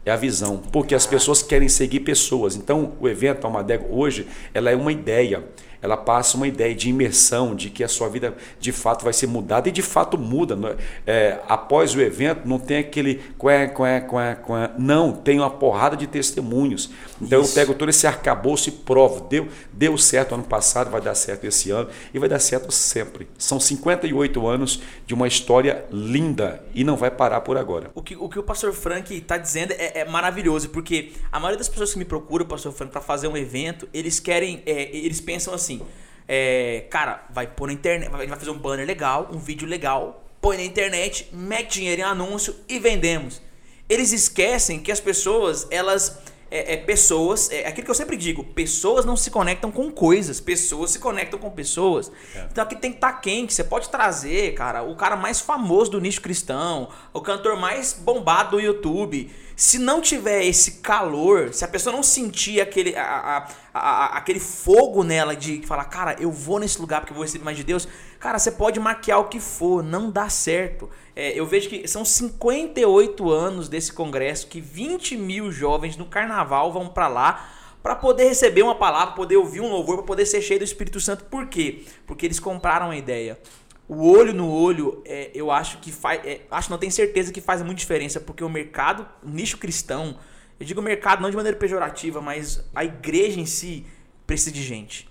é 0.09 0.11
a 0.11 0.15
visão, 0.15 0.61
porque 0.71 0.95
as 0.95 1.05
pessoas 1.05 1.43
querem 1.43 1.67
seguir 1.67 1.99
pessoas. 1.99 2.55
Então, 2.55 2.93
o 2.99 3.09
evento 3.09 3.45
Almadego 3.45 3.87
hoje, 3.91 4.25
ela 4.53 4.71
é 4.71 4.75
uma 4.75 4.91
ideia 4.91 5.43
ela 5.87 5.97
passa 5.97 6.35
uma 6.35 6.47
ideia 6.47 6.75
de 6.75 6.89
imersão, 6.89 7.55
de 7.55 7.69
que 7.69 7.83
a 7.83 7.87
sua 7.87 8.09
vida 8.09 8.35
de 8.59 8.71
fato 8.71 9.03
vai 9.03 9.13
ser 9.13 9.27
mudada 9.27 9.69
e 9.69 9.71
de 9.71 9.81
fato 9.81 10.17
muda. 10.17 10.57
É? 11.05 11.11
é, 11.11 11.39
após 11.47 11.95
o 11.95 12.01
evento, 12.01 12.47
não 12.47 12.59
tem 12.59 12.77
aquele 12.77 13.21
quá, 13.37 13.67
quá, 13.67 14.01
quá, 14.01 14.35
quá. 14.35 14.71
não, 14.77 15.13
tem 15.13 15.39
uma 15.39 15.49
porrada 15.49 15.95
de 15.95 16.05
testemunhos. 16.05 16.91
Então 17.21 17.41
Isso. 17.41 17.51
eu 17.51 17.55
pego 17.55 17.73
todo 17.73 17.89
esse 17.89 18.05
arcabouço 18.05 18.69
e 18.69 18.71
provo. 18.71 19.27
Deu, 19.29 19.47
deu 19.71 19.97
certo 19.97 20.35
ano 20.35 20.43
passado, 20.43 20.91
vai 20.91 21.01
dar 21.01 21.15
certo 21.15 21.45
esse 21.45 21.71
ano 21.71 21.89
e 22.13 22.19
vai 22.19 22.27
dar 22.27 22.39
certo 22.39 22.71
sempre. 22.71 23.27
São 23.37 23.59
58 23.59 24.45
anos 24.45 24.81
de 25.05 25.13
uma 25.13 25.27
história 25.27 25.85
linda 25.91 26.61
e 26.75 26.83
não 26.83 26.97
vai 26.97 27.09
parar 27.09 27.41
por 27.41 27.57
agora. 27.57 27.91
O 27.95 28.03
que 28.03 28.15
o, 28.15 28.27
que 28.27 28.37
o 28.37 28.43
pastor 28.43 28.73
Frank 28.73 29.13
está 29.13 29.37
dizendo 29.37 29.71
é, 29.71 30.01
é, 30.01 30.05
maravilhoso, 30.05 30.69
porque 30.69 31.13
a 31.31 31.39
maioria 31.39 31.57
das 31.57 31.69
pessoas 31.69 31.93
que 31.93 31.99
me 31.99 32.05
procuram, 32.05 32.45
pastor 32.45 32.73
Frank, 32.73 32.91
para 32.91 33.01
fazer 33.01 33.27
um 33.27 33.37
evento, 33.37 33.87
eles 33.93 34.19
querem, 34.19 34.61
é, 34.65 34.95
eles 34.95 35.21
pensam 35.21 35.53
assim 35.53 35.76
assim, 35.81 35.91
é, 36.27 36.85
cara, 36.89 37.25
vai 37.29 37.47
pôr 37.47 37.67
na 37.67 37.73
internet, 37.73 38.09
vai 38.09 38.27
fazer 38.27 38.49
um 38.49 38.57
banner 38.57 38.85
legal, 38.85 39.29
um 39.31 39.37
vídeo 39.37 39.67
legal, 39.67 40.23
põe 40.41 40.57
na 40.57 40.63
internet, 40.63 41.29
mete 41.31 41.75
dinheiro 41.75 42.01
em 42.01 42.03
anúncio 42.03 42.55
e 42.67 42.79
vendemos. 42.79 43.41
Eles 43.89 44.11
esquecem 44.11 44.79
que 44.79 44.91
as 44.91 44.99
pessoas, 44.99 45.65
elas 45.71 46.21
é, 46.49 46.73
é, 46.73 46.77
pessoas, 46.77 47.51
é 47.51 47.67
aquilo 47.67 47.85
que 47.85 47.91
eu 47.91 47.95
sempre 47.95 48.15
digo, 48.15 48.43
pessoas 48.43 49.05
não 49.05 49.15
se 49.17 49.29
conectam 49.29 49.71
com 49.71 49.91
coisas, 49.91 50.39
pessoas 50.39 50.91
se 50.91 50.99
conectam 50.99 51.39
com 51.39 51.49
pessoas. 51.49 52.11
É. 52.35 52.47
Então 52.51 52.63
aqui 52.63 52.75
tem 52.75 52.91
que 52.91 52.97
estar 52.97 53.13
tá 53.13 53.19
quente, 53.19 53.53
você 53.53 53.63
pode 53.63 53.89
trazer, 53.89 54.53
cara, 54.53 54.83
o 54.83 54.95
cara 54.95 55.15
mais 55.15 55.39
famoso 55.39 55.91
do 55.91 56.01
nicho 56.01 56.21
cristão, 56.21 56.89
o 57.13 57.21
cantor 57.21 57.57
mais 57.57 57.93
bombado 57.93 58.51
do 58.51 58.59
YouTube. 58.61 59.29
Se 59.55 59.79
não 59.79 60.01
tiver 60.01 60.45
esse 60.45 60.73
calor, 60.73 61.51
se 61.53 61.65
a 61.65 61.67
pessoa 61.67 61.93
não 61.93 62.03
sentir 62.03 62.61
aquele, 62.61 62.95
a, 62.95 63.01
a, 63.37 63.49
aquele 63.77 64.39
fogo 64.39 65.03
nela 65.03 65.35
de 65.35 65.65
falar, 65.65 65.85
cara, 65.85 66.15
eu 66.19 66.31
vou 66.31 66.59
nesse 66.59 66.79
lugar 66.79 67.01
porque 67.01 67.11
eu 67.11 67.15
vou 67.15 67.23
receber 67.23 67.45
mais 67.45 67.57
de 67.57 67.63
Deus. 67.63 67.87
Cara, 68.19 68.39
você 68.39 68.51
pode 68.51 68.79
maquiar 68.79 69.19
o 69.19 69.25
que 69.25 69.39
for, 69.39 69.83
não 69.83 70.09
dá 70.09 70.29
certo. 70.29 70.89
É, 71.15 71.37
eu 71.37 71.45
vejo 71.45 71.69
que 71.69 71.87
são 71.87 72.03
58 72.03 73.29
anos 73.29 73.69
desse 73.69 73.93
congresso 73.93 74.47
que 74.47 74.59
20 74.59 75.17
mil 75.17 75.51
jovens 75.51 75.97
no 75.97 76.05
carnaval 76.05 76.71
vão 76.71 76.87
para 76.87 77.07
lá 77.07 77.49
para 77.81 77.95
poder 77.95 78.25
receber 78.25 78.63
uma 78.63 78.75
palavra, 78.75 79.15
poder 79.15 79.37
ouvir 79.37 79.61
um 79.61 79.69
louvor, 79.69 79.97
para 79.97 80.05
poder 80.05 80.25
ser 80.25 80.41
cheio 80.41 80.59
do 80.59 80.65
Espírito 80.65 80.99
Santo. 80.99 81.23
Por 81.25 81.47
quê? 81.47 81.85
Porque 82.05 82.25
eles 82.25 82.39
compraram 82.39 82.89
a 82.89 82.97
ideia. 82.97 83.39
O 83.87 84.11
olho 84.11 84.33
no 84.33 84.51
olho, 84.51 85.01
é, 85.05 85.31
eu 85.33 85.49
acho 85.49 85.77
que 85.77 85.91
faz. 85.91 86.19
É, 86.25 86.41
acho 86.51 86.69
não 86.69 86.77
tenho 86.77 86.91
certeza 86.91 87.31
que 87.31 87.39
faz 87.39 87.61
muita 87.61 87.79
diferença, 87.79 88.19
porque 88.19 88.43
o 88.43 88.49
mercado, 88.49 89.07
o 89.23 89.29
nicho 89.29 89.57
cristão, 89.57 90.17
eu 90.59 90.65
digo 90.65 90.81
mercado 90.81 91.21
não 91.21 91.29
de 91.29 91.35
maneira 91.35 91.57
pejorativa, 91.57 92.21
mas 92.21 92.63
a 92.73 92.83
igreja 92.83 93.39
em 93.39 93.45
si 93.45 93.85
precisa 94.25 94.51
de 94.51 94.63
gente. 94.63 95.07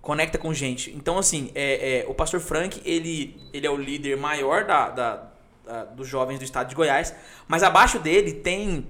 Conecta 0.00 0.36
com 0.36 0.52
gente. 0.52 0.90
Então, 0.90 1.18
assim, 1.18 1.50
é, 1.54 2.00
é, 2.00 2.06
o 2.08 2.14
pastor 2.14 2.40
Frank, 2.40 2.80
ele, 2.84 3.40
ele 3.52 3.66
é 3.66 3.70
o 3.70 3.76
líder 3.76 4.16
maior 4.16 4.64
da, 4.64 4.88
da, 4.90 5.30
da, 5.64 5.84
dos 5.84 6.08
jovens 6.08 6.38
do 6.38 6.44
estado 6.44 6.68
de 6.68 6.74
Goiás, 6.74 7.14
mas 7.46 7.62
abaixo 7.62 7.98
dele 7.98 8.32
tem 8.32 8.86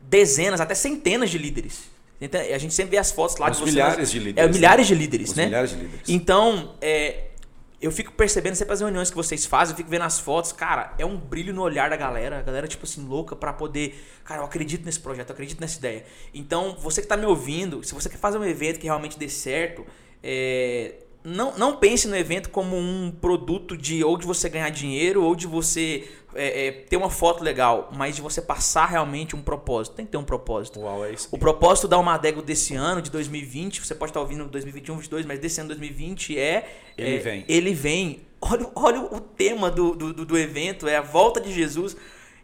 dezenas, 0.00 0.60
até 0.60 0.74
centenas 0.74 1.30
de 1.30 1.38
líderes. 1.38 1.90
A 2.52 2.58
gente 2.58 2.74
sempre 2.74 2.92
vê 2.92 2.96
as 2.96 3.12
fotos 3.12 3.36
lá 3.36 3.48
Os 3.48 3.58
de 3.58 3.64
milhares 3.64 4.10
de 4.10 4.18
líderes. 4.18 4.50
É, 4.50 4.52
milhares 4.52 4.86
de 4.88 4.94
líderes, 4.94 5.34
né? 5.34 5.44
Milhares 5.46 5.70
de 5.70 5.76
líderes. 5.76 6.08
Então, 6.08 6.74
é, 6.80 7.27
eu 7.80 7.92
fico 7.92 8.12
percebendo 8.12 8.56
sempre 8.56 8.74
as 8.74 8.80
reuniões 8.80 9.08
que 9.08 9.16
vocês 9.16 9.46
fazem, 9.46 9.72
eu 9.72 9.76
fico 9.76 9.88
vendo 9.88 10.02
as 10.02 10.18
fotos, 10.18 10.50
cara, 10.50 10.94
é 10.98 11.06
um 11.06 11.16
brilho 11.16 11.54
no 11.54 11.62
olhar 11.62 11.88
da 11.88 11.96
galera, 11.96 12.38
a 12.38 12.42
galera, 12.42 12.66
tipo 12.66 12.84
assim, 12.84 13.06
louca 13.06 13.36
para 13.36 13.52
poder. 13.52 14.04
Cara, 14.24 14.40
eu 14.40 14.44
acredito 14.44 14.84
nesse 14.84 14.98
projeto, 14.98 15.30
eu 15.30 15.34
acredito 15.34 15.60
nessa 15.60 15.78
ideia. 15.78 16.04
Então, 16.34 16.76
você 16.80 17.00
que 17.00 17.06
tá 17.06 17.16
me 17.16 17.24
ouvindo, 17.24 17.84
se 17.84 17.94
você 17.94 18.08
quer 18.08 18.18
fazer 18.18 18.36
um 18.36 18.44
evento 18.44 18.80
que 18.80 18.86
realmente 18.86 19.16
dê 19.16 19.28
certo, 19.28 19.86
é, 20.22 20.94
não, 21.22 21.56
não 21.56 21.76
pense 21.76 22.08
no 22.08 22.16
evento 22.16 22.50
como 22.50 22.76
um 22.76 23.10
produto 23.10 23.76
de 23.76 24.02
ou 24.02 24.16
de 24.16 24.26
você 24.26 24.48
ganhar 24.48 24.70
dinheiro 24.70 25.22
ou 25.22 25.36
de 25.36 25.46
você 25.46 26.08
é, 26.34 26.66
é, 26.66 26.72
ter 26.72 26.96
uma 26.96 27.10
foto 27.10 27.42
legal, 27.42 27.90
mas 27.96 28.16
de 28.16 28.22
você 28.22 28.42
passar 28.42 28.86
realmente 28.86 29.34
um 29.34 29.42
propósito. 29.42 29.94
Tem 29.94 30.04
que 30.04 30.12
ter 30.12 30.18
um 30.18 30.24
propósito. 30.24 30.80
Uau, 30.80 31.04
é 31.04 31.12
isso 31.12 31.28
o 31.30 31.38
propósito 31.38 31.88
da 31.88 31.96
Almadego 31.96 32.42
desse 32.42 32.74
ano, 32.74 33.00
de 33.00 33.10
2020, 33.10 33.84
você 33.84 33.94
pode 33.94 34.10
estar 34.10 34.20
ouvindo 34.20 34.44
2021, 34.44 34.94
2022, 34.94 35.26
mas 35.26 35.38
desse 35.38 35.60
ano 35.60 35.68
2020 35.68 36.38
é. 36.38 36.68
Ele 36.96 37.16
é, 37.16 37.18
vem. 37.18 37.44
Ele 37.48 37.74
vem. 37.74 38.20
Olha, 38.40 38.70
olha 38.74 39.00
o 39.00 39.20
tema 39.20 39.70
do, 39.70 39.94
do, 39.94 40.24
do 40.24 40.38
evento, 40.38 40.86
é 40.86 40.96
a 40.96 41.02
volta 41.02 41.40
de 41.40 41.52
Jesus. 41.52 41.96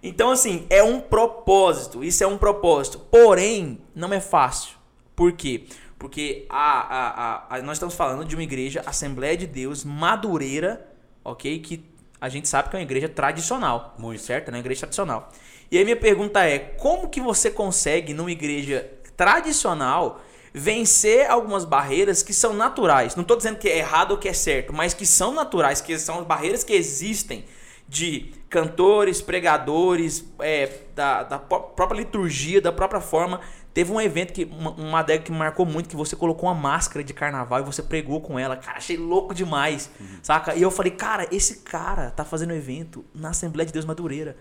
Então, 0.03 0.31
assim, 0.31 0.67
é 0.69 0.83
um 0.83 1.01
propósito. 1.01 2.05
Isso 2.05 2.23
é 2.23 2.27
um 2.27 2.37
propósito. 2.37 2.99
Porém, 3.11 3.79
não 3.95 4.13
é 4.13 4.21
fácil. 4.21 4.77
Por 5.17 5.33
quê? 5.33 5.65
Porque 5.99 6.45
a, 6.51 6.57
a, 6.57 7.09
a, 7.09 7.57
a, 7.57 7.63
nós 7.63 7.77
estamos 7.77 7.95
falando 7.95 8.25
de 8.25 8.35
uma 8.35 8.43
igreja, 8.43 8.83
Assembleia 8.85 9.37
de 9.37 9.47
Deus, 9.47 9.85
madureira, 9.85 10.87
ok? 11.25 11.59
Que 11.61 11.83
a 12.25 12.29
gente 12.31 12.49
sabe 12.49 12.71
que 12.71 12.77
é 12.77 12.79
uma 12.79 12.83
igreja 12.83 13.07
tradicional. 13.07 13.95
Muito. 13.99 14.23
Certo? 14.23 14.49
É 14.49 14.51
uma 14.51 14.59
igreja 14.59 14.81
tradicional. 14.81 15.31
E 15.71 15.77
aí 15.77 15.85
minha 15.85 15.95
pergunta 15.95 16.43
é, 16.43 16.59
como 16.59 17.11
que 17.11 17.21
você 17.21 17.51
consegue, 17.51 18.15
numa 18.15 18.33
igreja 18.33 18.91
tradicional, 19.15 20.23
vencer 20.51 21.31
algumas 21.31 21.67
barreiras 21.67 22.23
que 22.23 22.33
são 22.33 22.55
naturais? 22.55 23.15
Não 23.15 23.21
estou 23.21 23.37
dizendo 23.37 23.59
que 23.59 23.69
é 23.69 23.77
errado 23.77 24.13
ou 24.13 24.17
que 24.17 24.27
é 24.27 24.33
certo, 24.33 24.73
mas 24.73 24.95
que 24.95 25.05
são 25.05 25.35
naturais, 25.35 25.83
que 25.83 25.99
são 25.99 26.21
as 26.21 26.27
barreiras 26.27 26.65
que 26.65 26.73
existem 26.73 27.45
de 27.87 28.33
cantores, 28.49 29.21
pregadores, 29.21 30.25
é, 30.39 30.71
da, 30.95 31.25
da 31.25 31.39
própria 31.39 31.99
liturgia, 31.99 32.59
da 32.59 32.73
própria 32.73 33.03
forma 33.03 33.39
Teve 33.75 33.91
um 33.91 34.01
evento 34.01 34.33
que 34.33 34.45
uma, 34.45 34.71
uma 34.71 35.01
adega 35.01 35.25
que 35.25 35.33
me 35.33 35.39
marcou 35.39 35.67
muito 35.67 35.89
que 35.89 35.97
você 35.97 36.15
colocou 36.15 36.49
uma 36.49 36.55
máscara 36.55 37.03
de 37.03 37.13
carnaval 37.13 37.61
e 37.61 37.65
você 37.65 37.83
pregou 37.83 38.21
com 38.21 38.39
ela. 38.39 38.57
Cara, 38.57 38.79
achei 38.79 38.97
louco 38.97 39.35
demais, 39.35 39.91
uhum. 40.01 40.07
saca? 40.23 40.55
E 40.55 40.63
eu 40.63 40.71
falei, 40.71 40.93
cara, 40.93 41.27
esse 41.33 41.57
cara 41.57 42.13
tá 42.13 42.25
fazendo 42.25 42.53
um 42.53 42.57
evento 42.57 43.05
na 43.13 43.31
Assembleia 43.31 43.67
de 43.67 43.73
Deus 43.73 43.85
Madureira. 43.85 44.37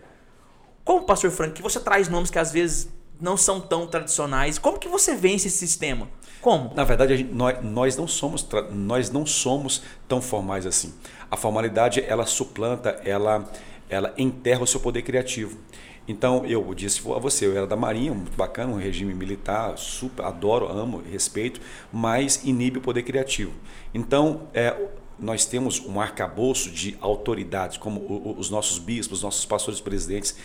Como, 0.86 1.04
pastor 1.06 1.32
Frank, 1.32 1.54
que 1.54 1.64
você 1.64 1.80
traz 1.80 2.08
nomes 2.08 2.30
que 2.30 2.38
às 2.38 2.52
vezes 2.52 2.90
não 3.20 3.36
são 3.36 3.60
tão 3.60 3.88
tradicionais. 3.88 4.60
Como 4.60 4.78
que 4.78 4.88
você 4.88 5.16
vence 5.16 5.48
esse 5.48 5.58
sistema? 5.58 6.08
Como? 6.40 6.72
Na 6.76 6.84
verdade, 6.84 7.18
gente, 7.18 7.34
nós, 7.34 7.64
nós, 7.64 7.98
não 7.98 8.08
somos, 8.08 8.48
nós 8.70 9.10
não 9.10 9.26
somos 9.26 9.82
tão 10.08 10.22
formais 10.22 10.68
assim. 10.68 10.94
A 11.32 11.38
formalidade, 11.38 12.04
ela 12.06 12.26
suplanta, 12.26 13.02
ela, 13.04 13.50
ela 13.90 14.14
enterra 14.18 14.62
o 14.62 14.68
seu 14.68 14.80
poder 14.80 15.02
criativo. 15.02 15.58
Então 16.08 16.46
eu 16.46 16.74
disse 16.74 17.00
a 17.00 17.20
você, 17.20 17.46
eu 17.46 17.56
era 17.56 17.66
da 17.66 17.76
Marinha, 17.76 18.14
muito 18.14 18.36
bacana, 18.36 18.74
um 18.74 18.78
regime 18.78 19.14
militar, 19.14 19.78
super, 19.78 20.26
adoro, 20.26 20.68
amo, 20.68 21.02
respeito, 21.10 21.62
mas 21.92 22.44
inibe 22.44 22.80
o 22.80 22.82
poder 22.82 23.04
criativo. 23.04 23.54
Então 23.94 24.48
é, 24.54 24.76
nós 25.18 25.46
temos 25.46 25.80
um 25.80 26.02
arcabouço 26.02 26.70
de 26.70 26.98
autoridades, 27.00 27.78
como 27.78 28.36
os 28.38 28.50
nossos 28.50 28.80
bispos, 28.80 29.20
os 29.20 29.24
nossos 29.24 29.46
pastores 29.46 29.80
presidentes, 29.80 30.36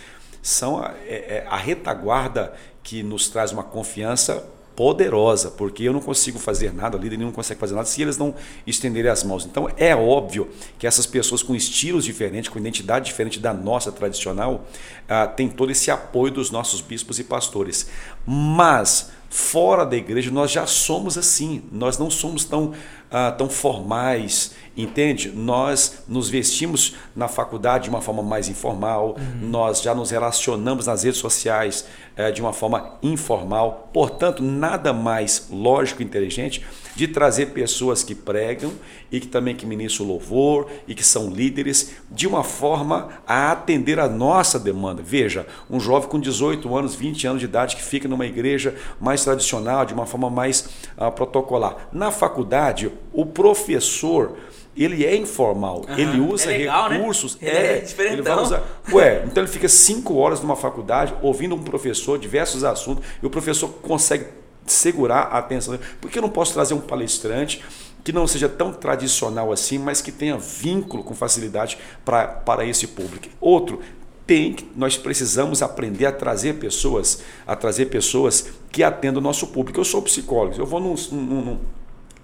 são 0.40 0.78
a, 0.78 0.94
é, 1.04 1.38
é, 1.38 1.46
a 1.48 1.56
retaguarda 1.56 2.54
que 2.82 3.02
nos 3.02 3.28
traz 3.28 3.50
uma 3.50 3.64
confiança 3.64 4.48
poderosa, 4.78 5.50
porque 5.50 5.82
eu 5.82 5.92
não 5.92 5.98
consigo 5.98 6.38
fazer 6.38 6.72
nada, 6.72 6.96
o 6.96 7.00
líder 7.00 7.18
não 7.18 7.32
consegue 7.32 7.58
fazer 7.58 7.74
nada 7.74 7.84
se 7.84 8.00
eles 8.00 8.16
não 8.16 8.32
estenderem 8.64 9.10
as 9.10 9.24
mãos. 9.24 9.44
Então 9.44 9.68
é 9.76 9.96
óbvio 9.96 10.48
que 10.78 10.86
essas 10.86 11.04
pessoas 11.04 11.42
com 11.42 11.52
estilos 11.52 12.04
diferentes, 12.04 12.48
com 12.48 12.60
identidade 12.60 13.06
diferente 13.06 13.40
da 13.40 13.52
nossa 13.52 13.90
tradicional, 13.90 14.64
ah, 15.08 15.26
tem 15.26 15.48
todo 15.48 15.72
esse 15.72 15.90
apoio 15.90 16.32
dos 16.32 16.52
nossos 16.52 16.80
bispos 16.80 17.18
e 17.18 17.24
pastores. 17.24 17.88
Mas 18.24 19.10
fora 19.28 19.84
da 19.84 19.96
igreja 19.96 20.30
nós 20.30 20.52
já 20.52 20.64
somos 20.64 21.18
assim, 21.18 21.64
nós 21.72 21.98
não 21.98 22.08
somos 22.08 22.44
tão, 22.44 22.72
ah, 23.10 23.32
tão 23.32 23.50
formais 23.50 24.54
Entende? 24.78 25.32
Nós 25.34 26.04
nos 26.06 26.28
vestimos 26.30 26.94
na 27.16 27.26
faculdade 27.26 27.84
de 27.84 27.90
uma 27.90 28.00
forma 28.00 28.22
mais 28.22 28.48
informal, 28.48 29.16
uhum. 29.18 29.48
nós 29.48 29.82
já 29.82 29.92
nos 29.92 30.12
relacionamos 30.12 30.86
nas 30.86 31.02
redes 31.02 31.18
sociais 31.18 31.84
é, 32.18 32.32
de 32.32 32.42
uma 32.42 32.52
forma 32.52 32.98
informal. 33.00 33.88
Portanto, 33.94 34.42
nada 34.42 34.92
mais 34.92 35.46
lógico 35.50 36.02
e 36.02 36.04
inteligente 36.04 36.66
de 36.96 37.06
trazer 37.06 37.46
pessoas 37.46 38.02
que 38.02 38.12
pregam 38.12 38.72
e 39.10 39.20
que 39.20 39.28
também 39.28 39.54
que 39.54 39.64
ministram 39.64 40.04
louvor 40.04 40.66
e 40.88 40.96
que 40.96 41.04
são 41.04 41.30
líderes 41.30 41.94
de 42.10 42.26
uma 42.26 42.42
forma 42.42 43.08
a 43.24 43.52
atender 43.52 44.00
a 44.00 44.08
nossa 44.08 44.58
demanda. 44.58 45.00
Veja, 45.00 45.46
um 45.70 45.78
jovem 45.78 46.08
com 46.08 46.18
18 46.18 46.76
anos, 46.76 46.96
20 46.96 47.26
anos 47.28 47.38
de 47.38 47.46
idade 47.46 47.76
que 47.76 47.82
fica 47.82 48.08
numa 48.08 48.26
igreja 48.26 48.74
mais 49.00 49.22
tradicional, 49.22 49.86
de 49.86 49.94
uma 49.94 50.04
forma 50.04 50.28
mais 50.28 50.68
uh, 50.98 51.12
protocolar. 51.12 51.88
Na 51.92 52.10
faculdade, 52.10 52.90
o 53.12 53.24
professor 53.24 54.36
ele 54.84 55.04
é 55.04 55.16
informal, 55.16 55.84
uhum. 55.88 55.98
ele 55.98 56.20
usa 56.20 56.52
é 56.52 56.58
legal, 56.58 56.88
né? 56.88 56.96
recursos, 56.96 57.38
né? 57.40 57.48
é, 57.48 57.84
é 57.98 58.12
ele 58.12 58.22
vai 58.22 58.40
usar. 58.40 58.62
Ué, 58.92 59.24
então 59.26 59.42
ele 59.42 59.50
fica 59.50 59.68
cinco 59.68 60.16
horas 60.16 60.40
numa 60.40 60.56
faculdade 60.56 61.14
ouvindo 61.22 61.54
um 61.54 61.62
professor, 61.62 62.18
diversos 62.18 62.64
assuntos, 62.64 63.04
e 63.22 63.26
o 63.26 63.30
professor 63.30 63.68
consegue 63.82 64.26
segurar 64.66 65.28
a 65.32 65.38
atenção 65.38 65.74
dele. 65.74 65.88
Por 66.00 66.10
que 66.10 66.18
eu 66.18 66.22
não 66.22 66.30
posso 66.30 66.52
trazer 66.52 66.74
um 66.74 66.80
palestrante 66.80 67.64
que 68.04 68.12
não 68.12 68.26
seja 68.26 68.48
tão 68.48 68.72
tradicional 68.72 69.52
assim, 69.52 69.78
mas 69.78 70.00
que 70.00 70.12
tenha 70.12 70.38
vínculo 70.38 71.02
com 71.02 71.14
facilidade 71.14 71.78
pra, 72.04 72.26
para 72.26 72.64
esse 72.64 72.86
público? 72.86 73.28
Outro, 73.40 73.80
tem 74.26 74.54
nós 74.76 74.96
precisamos 74.96 75.62
aprender 75.62 76.04
a 76.04 76.12
trazer 76.12 76.56
pessoas, 76.56 77.22
a 77.46 77.56
trazer 77.56 77.86
pessoas 77.86 78.48
que 78.70 78.82
atendam 78.82 79.20
o 79.20 79.24
nosso 79.24 79.46
público. 79.46 79.80
Eu 79.80 79.84
sou 79.84 80.02
psicólogo, 80.02 80.54
eu 80.58 80.66
vou 80.66 80.78
num, 80.78 80.94
num, 81.10 81.58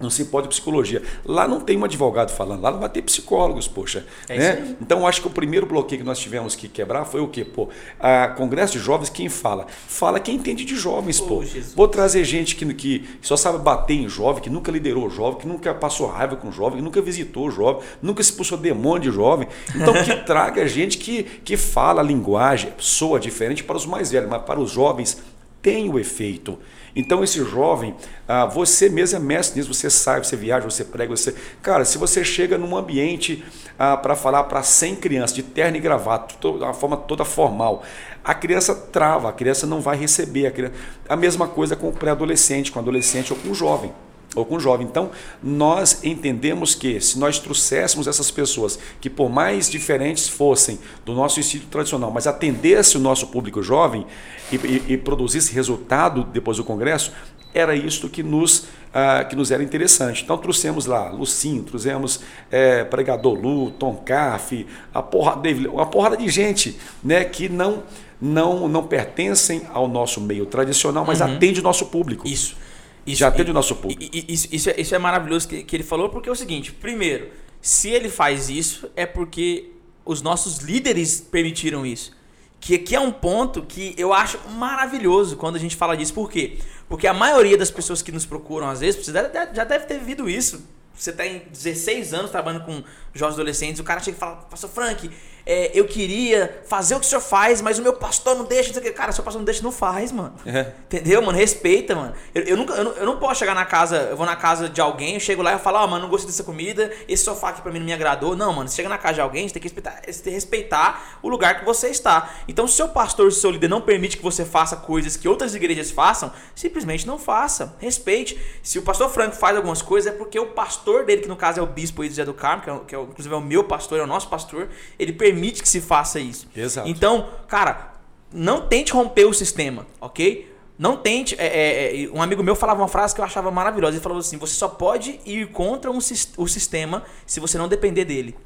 não 0.01 0.11
se 0.11 0.27
pode 0.27 0.49
psicologia. 0.49 1.03
Lá 1.25 1.47
não 1.47 1.61
tem 1.61 1.77
um 1.77 1.85
advogado 1.85 2.31
falando, 2.31 2.63
lá 2.63 2.71
não 2.71 2.81
vai 2.81 2.89
ter 2.89 3.03
psicólogos, 3.03 3.69
poxa. 3.69 4.05
É 4.29 4.39
né? 4.39 4.77
Então, 4.81 5.07
acho 5.07 5.21
que 5.21 5.27
o 5.27 5.31
primeiro 5.31 5.67
bloqueio 5.67 6.01
que 6.01 6.07
nós 6.07 6.19
tivemos 6.19 6.55
que 6.55 6.69
quebrar 6.69 7.05
foi 7.05 7.21
o 7.21 7.29
quê? 7.29 7.45
Pô, 7.45 7.69
a 7.99 8.29
Congresso 8.29 8.75
de 8.75 8.79
Jovens, 8.81 9.09
quem 9.09 9.29
fala? 9.29 9.67
Fala 9.87 10.21
quem 10.21 10.37
entende 10.37 10.65
de 10.65 10.77
jovens, 10.77 11.21
pô. 11.21 11.43
Jesus. 11.43 11.75
Vou 11.75 11.89
trazer 11.89 12.25
gente 12.25 12.57
que, 12.57 12.75
que 12.75 13.09
só 13.23 13.37
sabe 13.37 13.59
bater 13.59 13.95
em 13.95 14.09
jovem, 14.09 14.43
que 14.43 14.51
nunca 14.51 14.71
liderou 14.71 15.09
jovem, 15.09 15.41
que 15.41 15.47
nunca 15.47 15.73
passou 15.73 16.07
raiva 16.07 16.37
com 16.37 16.51
jovem, 16.51 16.79
que 16.79 16.85
nunca 16.85 17.01
visitou 17.01 17.51
jovem, 17.51 17.83
nunca 18.03 18.23
se 18.23 18.31
expulsou 18.31 18.59
demônio 18.59 19.11
de 19.11 19.17
jovem. 19.17 19.49
Então, 19.75 19.95
que 19.95 20.15
traga 20.25 20.67
gente 20.67 20.99
que, 20.99 21.23
que 21.23 21.57
fala 21.57 22.01
a 22.01 22.05
linguagem, 22.05 22.73
soa 22.79 23.21
diferente 23.21 23.63
para 23.63 23.77
os 23.77 23.87
mais 23.87 24.11
velhos, 24.11 24.29
mas 24.29 24.43
para 24.43 24.61
os 24.61 24.71
jovens 24.71 25.23
tem 25.65 25.89
o 25.91 25.99
efeito. 25.99 26.59
Então, 26.95 27.25
esse 27.25 27.43
jovem, 27.43 27.95
ah, 28.29 28.45
você 28.45 28.91
mesmo 28.91 29.17
é 29.17 29.21
mestre 29.21 29.59
nisso, 29.59 29.73
você 29.73 29.89
sai, 29.89 30.23
você 30.23 30.37
viaja, 30.37 30.69
você 30.69 30.85
prega, 30.85 31.17
você. 31.17 31.35
Cara, 31.63 31.87
se 31.87 31.97
você 31.97 32.23
chega 32.23 32.59
num 32.59 32.77
ambiente 32.77 33.43
ah, 33.79 33.97
para 33.97 34.15
falar 34.15 34.45
para 34.45 34.63
100 34.63 34.97
crianças, 34.97 35.35
de 35.35 35.43
terno 35.43 35.79
e 35.79 35.81
gravata, 35.81 36.35
de 36.39 36.47
uma 36.47 36.75
forma 36.75 36.99
toda 36.99 37.25
formal, 37.25 37.83
a 38.23 38.35
criança 38.35 38.75
trava, 38.75 39.31
a 39.31 39.33
criança 39.33 39.67
não 39.67 39.81
vai 39.81 39.97
receber. 39.97 40.47
A, 40.47 40.51
criança... 40.51 40.75
a 41.09 41.17
mesma 41.17 41.49
coisa 41.49 41.75
com 41.75 41.89
o 41.89 41.93
pré-adolescente, 41.93 42.71
com 42.71 42.79
o 42.79 42.83
adolescente 42.83 43.33
ou 43.33 43.39
com 43.39 43.49
o 43.49 43.55
jovem 43.55 43.91
ou 44.35 44.45
com 44.45 44.57
o 44.57 44.61
jovem. 44.61 44.87
Então, 44.87 45.11
nós 45.43 46.03
entendemos 46.05 46.75
que 46.75 47.01
se 47.01 47.19
nós 47.19 47.39
trouxéssemos 47.39 48.07
essas 48.07 48.31
pessoas 48.31 48.79
que, 49.01 49.11
por 49.11 49.31
mais 49.31 49.71
diferentes 49.71 50.29
fossem 50.29 50.79
do 51.05 51.15
nosso 51.15 51.41
estilo 51.41 51.67
tradicional, 51.67 52.11
mas 52.11 52.27
atendesse 52.27 52.97
o 52.97 53.01
nosso 53.01 53.29
público 53.29 53.63
jovem 53.63 54.07
e, 54.53 54.57
e, 54.57 54.85
e 54.95 54.97
produzisse 54.97 55.53
resultado 55.53 56.25
depois 56.25 56.57
do 56.57 56.65
congresso, 56.65 57.13
era 57.55 57.75
isso 57.77 58.09
que 58.09 58.23
nos, 58.23 58.67
ah, 58.93 59.25
que 59.25 59.37
nos 59.37 59.53
era 59.53 59.63
interessante. 59.63 60.25
Então 60.25 60.37
trouxemos 60.37 60.87
lá 60.87 61.11
Lucinho, 61.11 61.63
trouxemos 61.63 62.21
é, 62.51 62.83
Pregador 62.83 63.35
Lu, 63.35 63.71
Tom 63.71 63.95
Caff, 64.05 64.67
a 64.93 65.01
porrada, 65.01 65.49
uma 65.71 65.87
porrada 65.87 66.17
de 66.17 66.29
gente 66.29 66.77
né, 67.03 67.25
que 67.25 67.49
não, 67.49 67.85
não, 68.21 68.67
não 68.69 68.83
pertencem 68.83 69.63
ao 69.73 69.87
nosso 69.87 70.21
meio 70.21 70.45
tradicional, 70.47 71.05
mas 71.07 71.21
uhum. 71.21 71.37
atende 71.37 71.61
o 71.61 71.63
nosso 71.63 71.87
público. 71.87 72.27
Isso. 72.27 72.57
Isso 73.07 73.21
Já 73.21 73.29
atende 73.29 73.51
o 73.51 73.55
nosso 73.55 73.77
público. 73.77 74.15
Isso, 74.29 74.49
isso, 74.51 74.71
é, 74.71 74.81
isso 74.81 74.95
é 74.95 74.99
maravilhoso 74.99 75.49
que, 75.49 75.63
que 75.63 75.77
ele 75.77 75.83
falou, 75.83 76.09
porque 76.09 76.29
é 76.29 76.33
o 76.33 76.37
seguinte: 76.37 76.73
primeiro, 76.73 77.31
se 77.61 77.89
ele 77.89 78.09
faz 78.09 78.49
isso, 78.49 78.91
é 78.97 79.07
porque 79.07 79.71
os 80.05 80.21
nossos 80.23 80.59
líderes 80.59 81.21
permitiram 81.21 81.85
isso. 81.85 82.13
Que 82.61 82.77
aqui 82.77 82.95
é 82.95 83.01
um 83.01 83.13
ponto 83.13 83.63
que 83.63 83.95
eu 83.99 84.13
acho 84.13 84.39
maravilhoso 84.51 85.37
quando 85.37 85.57
a 85.57 85.59
gente 85.59 85.77
fala 85.77 85.97
disso. 85.97 86.15
Por 86.15 86.31
quê? 86.31 86.59
Porque 86.89 87.07
a 87.07 87.13
maioria 87.13 87.59
das 87.59 87.71
pessoas 87.71 88.01
que 88.01 88.11
nos 88.11 88.25
procuram, 88.25 88.69
às 88.69 88.81
vezes, 88.81 89.05
você 89.05 89.13
já 89.13 89.65
deve 89.65 89.85
ter 89.85 89.99
vivido 89.99 90.29
isso. 90.29 90.67
Você 90.95 91.13
tem 91.13 91.43
16 91.51 92.15
anos 92.15 92.31
trabalhando 92.31 92.65
com 92.65 92.83
jovens 93.13 93.35
adolescentes, 93.35 93.81
o 93.81 93.85
cara 93.85 94.01
chega 94.01 94.17
e 94.17 94.21
fala, 94.21 94.37
pastor 94.37 94.71
Frank, 94.71 95.11
é, 95.47 95.71
eu 95.75 95.85
queria 95.85 96.63
fazer 96.67 96.95
o 96.95 97.01
que 97.01 97.07
o 97.07 97.09
senhor 97.09 97.21
faz, 97.21 97.61
mas 97.61 97.79
o 97.79 97.83
meu 97.83 97.93
pastor 97.93 98.35
não 98.35 98.45
deixa. 98.45 98.81
Cara, 98.93 99.11
o 99.11 99.15
seu 99.15 99.23
pastor 99.23 99.41
não 99.41 99.45
deixa, 99.45 99.63
não 99.63 99.73
faz, 99.73 100.11
mano. 100.11 100.35
É. 100.47 100.73
Entendeu, 100.87 101.21
mano? 101.21 101.37
Respeita, 101.37 101.95
mano. 101.95 102.15
Eu, 102.35 102.43
eu, 102.45 102.57
nunca, 102.57 102.73
eu, 102.75 102.85
não, 102.85 102.93
eu 102.93 103.07
não 103.07 103.19
posso 103.19 103.41
chegar 103.41 103.55
na 103.55 103.67
casa, 103.67 104.09
eu 104.11 104.17
vou 104.17 104.25
na 104.25 104.37
casa 104.37 104.69
de 104.69 104.81
alguém, 104.81 105.15
eu 105.15 105.21
chego 105.21 105.43
lá 105.43 105.55
e 105.55 105.59
falo, 105.59 105.79
ó, 105.79 105.85
oh, 105.85 105.89
mano, 105.89 106.05
não 106.05 106.11
gostei 106.11 106.31
dessa 106.31 106.45
comida, 106.45 106.91
esse 107.07 107.25
sofá 107.25 107.51
aqui 107.51 107.61
pra 107.61 107.71
mim 107.71 107.79
não 107.79 107.87
me 107.87 107.93
agradou. 107.93 108.35
Não, 108.35 108.53
mano, 108.55 108.69
você 108.69 108.77
chega 108.77 108.89
na 108.89 108.97
casa 108.97 109.15
de 109.15 109.21
alguém, 109.21 109.47
você 109.47 109.55
tem 109.55 109.61
que 109.61 109.69
respeitar, 109.69 110.01
tem 110.01 110.15
que 110.15 110.31
respeitar 110.31 111.19
o 111.23 111.29
lugar 111.29 111.61
que 111.61 111.65
você 111.65 111.89
está. 111.89 112.31
Então, 112.49 112.67
se 112.67 112.75
o 112.75 112.77
seu 112.77 112.89
pastor, 112.89 113.31
se 113.31 113.39
o 113.39 113.41
seu 113.43 113.51
líder 113.51 113.69
não 113.69 113.83
permite 113.83 114.17
que 114.17 114.23
você 114.23 114.45
faça 114.47 114.77
coisas 114.77 115.17
que 115.17 115.29
outras 115.29 115.55
igrejas 115.55 115.91
façam, 115.91 116.33
simplesmente 116.55 117.07
não 117.07 117.19
faça. 117.19 117.77
Respeite. 117.79 118.41
Se 118.63 118.79
o 118.79 118.83
pastor 118.83 119.11
Franco 119.11 119.37
faz 119.37 119.57
algumas 119.57 119.83
coisas, 119.83 120.13
é 120.13 120.17
porque 120.17 120.39
o 120.39 120.47
pastor 120.47 121.05
dele, 121.05 121.21
que 121.21 121.29
no 121.29 121.37
caso 121.37 121.61
é 121.61 121.63
o 121.63 121.67
bispo 121.67 122.03
José 122.03 122.25
do 122.25 122.33
Carmo, 122.33 122.63
que, 122.63 122.71
é, 122.71 122.81
que 122.89 122.97
é, 122.97 123.01
inclusive 123.01 123.35
é 123.35 123.39
o 123.39 123.43
meu 123.43 123.65
pastor, 123.65 123.99
é 123.99 124.03
o 124.03 124.07
nosso 124.07 124.29
pastor, 124.29 124.69
ele 124.99 125.13
permite 125.13 125.34
permite 125.35 125.63
que 125.63 125.69
se 125.69 125.81
faça 125.81 126.21
isso. 126.21 126.49
Exato. 126.55 126.89
Então, 126.89 127.29
cara, 127.49 127.95
não 128.33 128.67
tente 128.67 128.93
romper 128.93 129.25
o 129.25 129.33
sistema, 129.33 129.87
ok? 130.01 130.53
Não 130.79 130.97
tente. 130.97 131.37
É, 131.39 131.47
é, 131.47 132.05
é, 132.05 132.09
um 132.11 132.23
amigo 132.23 132.43
meu 132.43 132.57
falava 132.57 132.81
uma 132.81 132.89
frase 132.89 133.15
que 133.15 133.21
eu 133.21 133.25
achava 133.25 133.51
maravilhosa. 133.51 133.97
Ele 133.97 134.03
falou 134.03 134.19
assim: 134.19 134.37
você 134.37 134.55
só 134.55 134.69
pode 134.69 135.21
ir 135.25 135.51
contra 135.51 135.91
um, 135.91 135.99
o 135.99 136.49
sistema 136.49 137.05
se 137.27 137.41
você 137.41 137.59
não 137.59 137.69
depender 137.69 138.05
dele. 138.05 138.37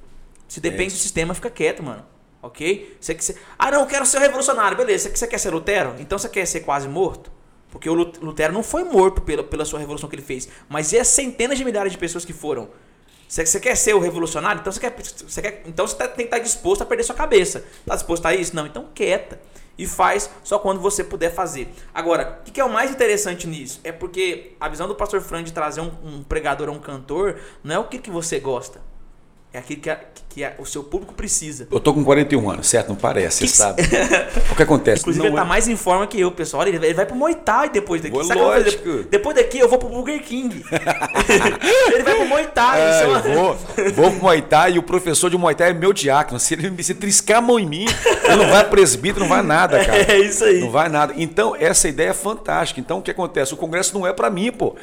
Se 0.47 0.61
depende 0.61 0.95
do 0.95 0.99
sistema, 0.99 1.35
fica 1.35 1.51
quieto, 1.51 1.83
mano. 1.83 2.05
Ok? 2.43 2.97
Você, 3.01 3.15
você, 3.15 3.37
ah, 3.59 3.71
não, 3.71 3.81
eu 3.81 3.87
quero 3.87 4.07
ser 4.07 4.19
revolucionário. 4.19 4.77
Beleza, 4.77 5.09
você, 5.09 5.17
você 5.17 5.27
quer 5.27 5.39
ser 5.39 5.51
Lutero? 5.51 5.95
Então 5.99 6.19
você 6.19 6.29
quer 6.29 6.47
ser 6.47 6.61
quase 6.61 6.89
morto? 6.89 7.31
Porque 7.71 7.89
o 7.89 7.95
Lutero 7.95 8.53
não 8.53 8.63
foi 8.63 8.85
morto 8.85 9.21
pela, 9.21 9.43
pela 9.43 9.65
sua 9.65 9.79
revolução 9.79 10.09
que 10.09 10.17
ele 10.17 10.23
fez. 10.23 10.49
Mas 10.69 10.93
e 10.93 10.99
as 10.99 11.09
centenas 11.09 11.59
de 11.59 11.65
milhares 11.65 11.93
de 11.93 11.99
pessoas 11.99 12.25
que 12.25 12.33
foram? 12.33 12.71
Você, 13.29 13.61
quer 13.61 13.77
ser 13.77 13.95
o 13.95 13.99
revolucionário? 13.99 14.61
Então 14.61 14.73
você, 14.73 14.81
quer, 14.81 14.97
você 14.97 15.43
quer, 15.43 15.63
então 15.67 15.87
você 15.87 15.95
tem 15.97 16.17
que 16.17 16.23
estar 16.23 16.39
disposto 16.39 16.81
a 16.81 16.87
perder 16.87 17.05
sua 17.05 17.15
cabeça. 17.15 17.63
Está 17.81 17.95
disposto 17.95 18.25
a 18.25 18.35
isso? 18.35 18.57
Não, 18.57 18.67
então 18.67 18.89
quieta. 18.95 19.39
E 19.77 19.87
faz 19.87 20.31
só 20.43 20.59
quando 20.59 20.81
você 20.81 21.05
puder 21.05 21.33
fazer. 21.33 21.73
Agora, 21.95 22.41
o 22.47 22.51
que 22.51 22.59
é 22.59 22.65
o 22.65 22.73
mais 22.73 22.91
interessante 22.91 23.47
nisso? 23.47 23.81
É 23.85 23.93
porque 23.93 24.57
a 24.59 24.69
visão 24.69 24.89
do 24.89 24.95
pastor 24.95 25.21
Fran 25.21 25.45
de 25.45 25.53
trazer 25.53 25.83
um, 25.83 25.93
um 26.03 26.23
pregador 26.25 26.69
ou 26.69 26.75
um 26.75 26.81
cantor 26.81 27.39
não 27.63 27.75
é 27.75 27.79
o 27.79 27.85
que, 27.85 27.99
que 27.99 28.11
você 28.11 28.41
gosta. 28.41 28.81
É 29.51 29.61
aquilo 29.61 29.81
que, 29.81 29.89
a, 29.89 29.99
que 30.29 30.45
a, 30.45 30.53
o 30.59 30.67
seu 30.67 30.85
público 30.85 31.15
precisa. 31.15 31.67
Eu 31.71 31.81
tô 31.81 31.95
com 31.95 32.05
41 32.05 32.51
anos, 32.51 32.67
certo? 32.67 32.89
Não 32.89 32.97
parece, 32.97 33.45
que 33.45 33.49
sabe? 33.49 33.83
o 34.53 34.55
que 34.55 34.63
acontece? 34.63 35.01
Inclusive, 35.01 35.25
não 35.25 35.31
ele 35.31 35.37
tá 35.37 35.43
é... 35.43 35.49
mais 35.49 35.67
em 35.67 35.77
forma 35.77 36.07
que 36.07 36.21
eu, 36.21 36.31
pessoal. 36.31 36.67
Ele, 36.69 36.77
ele 36.85 36.93
vai 36.93 37.07
pro 37.07 37.17
Muay 37.17 37.35
Thai 37.35 37.71
depois 37.71 38.03
daqui. 38.03 38.13
Boa, 38.13 38.35
lógico. 38.35 39.05
Depois, 39.11 39.35
daqui 39.35 39.59
eu 39.59 39.67
vou 39.67 39.79
pro 39.79 39.89
Burger 39.89 40.23
King. 40.23 40.63
ele 41.95 42.03
vai 42.03 42.15
pro 42.15 42.27
Muay 42.27 42.47
Thai. 42.49 42.81
É, 42.81 43.03
é 43.05 43.35
vou, 43.35 43.57
vou 43.95 44.11
pro 44.11 44.21
Muay 44.21 44.43
Thai 44.43 44.73
e 44.75 44.79
o 44.79 44.83
professor 44.83 45.31
de 45.31 45.39
Muay 45.39 45.55
Thai 45.55 45.71
é 45.71 45.75
meu 45.75 45.95
diácono. 45.95 46.39
Se 46.39 46.53
ele 46.53 46.83
se 46.83 46.95
triscar 46.95 47.39
a 47.39 47.41
mão 47.41 47.59
em 47.59 47.67
mim, 47.67 47.87
ele 48.25 48.37
não 48.37 48.51
vai 48.51 48.69
presbítero, 48.69 49.21
não 49.21 49.29
vai 49.31 49.43
nada, 49.43 49.81
cara. 49.85 50.13
É 50.13 50.19
isso 50.19 50.45
aí. 50.45 50.61
Não 50.61 50.71
vai 50.71 50.91
nada. 50.91 51.15
Então, 51.17 51.57
essa 51.59 51.89
ideia 51.89 52.11
é 52.11 52.15
fantástica. 52.15 52.81
Então, 52.81 52.99
o 52.99 53.03
que 53.03 53.11
acontece? 53.11 53.55
O 53.55 53.57
congresso 53.57 53.95
não 53.95 54.07
é 54.07 54.13
para 54.13 54.29
mim, 54.29 54.53
pô. 54.53 54.77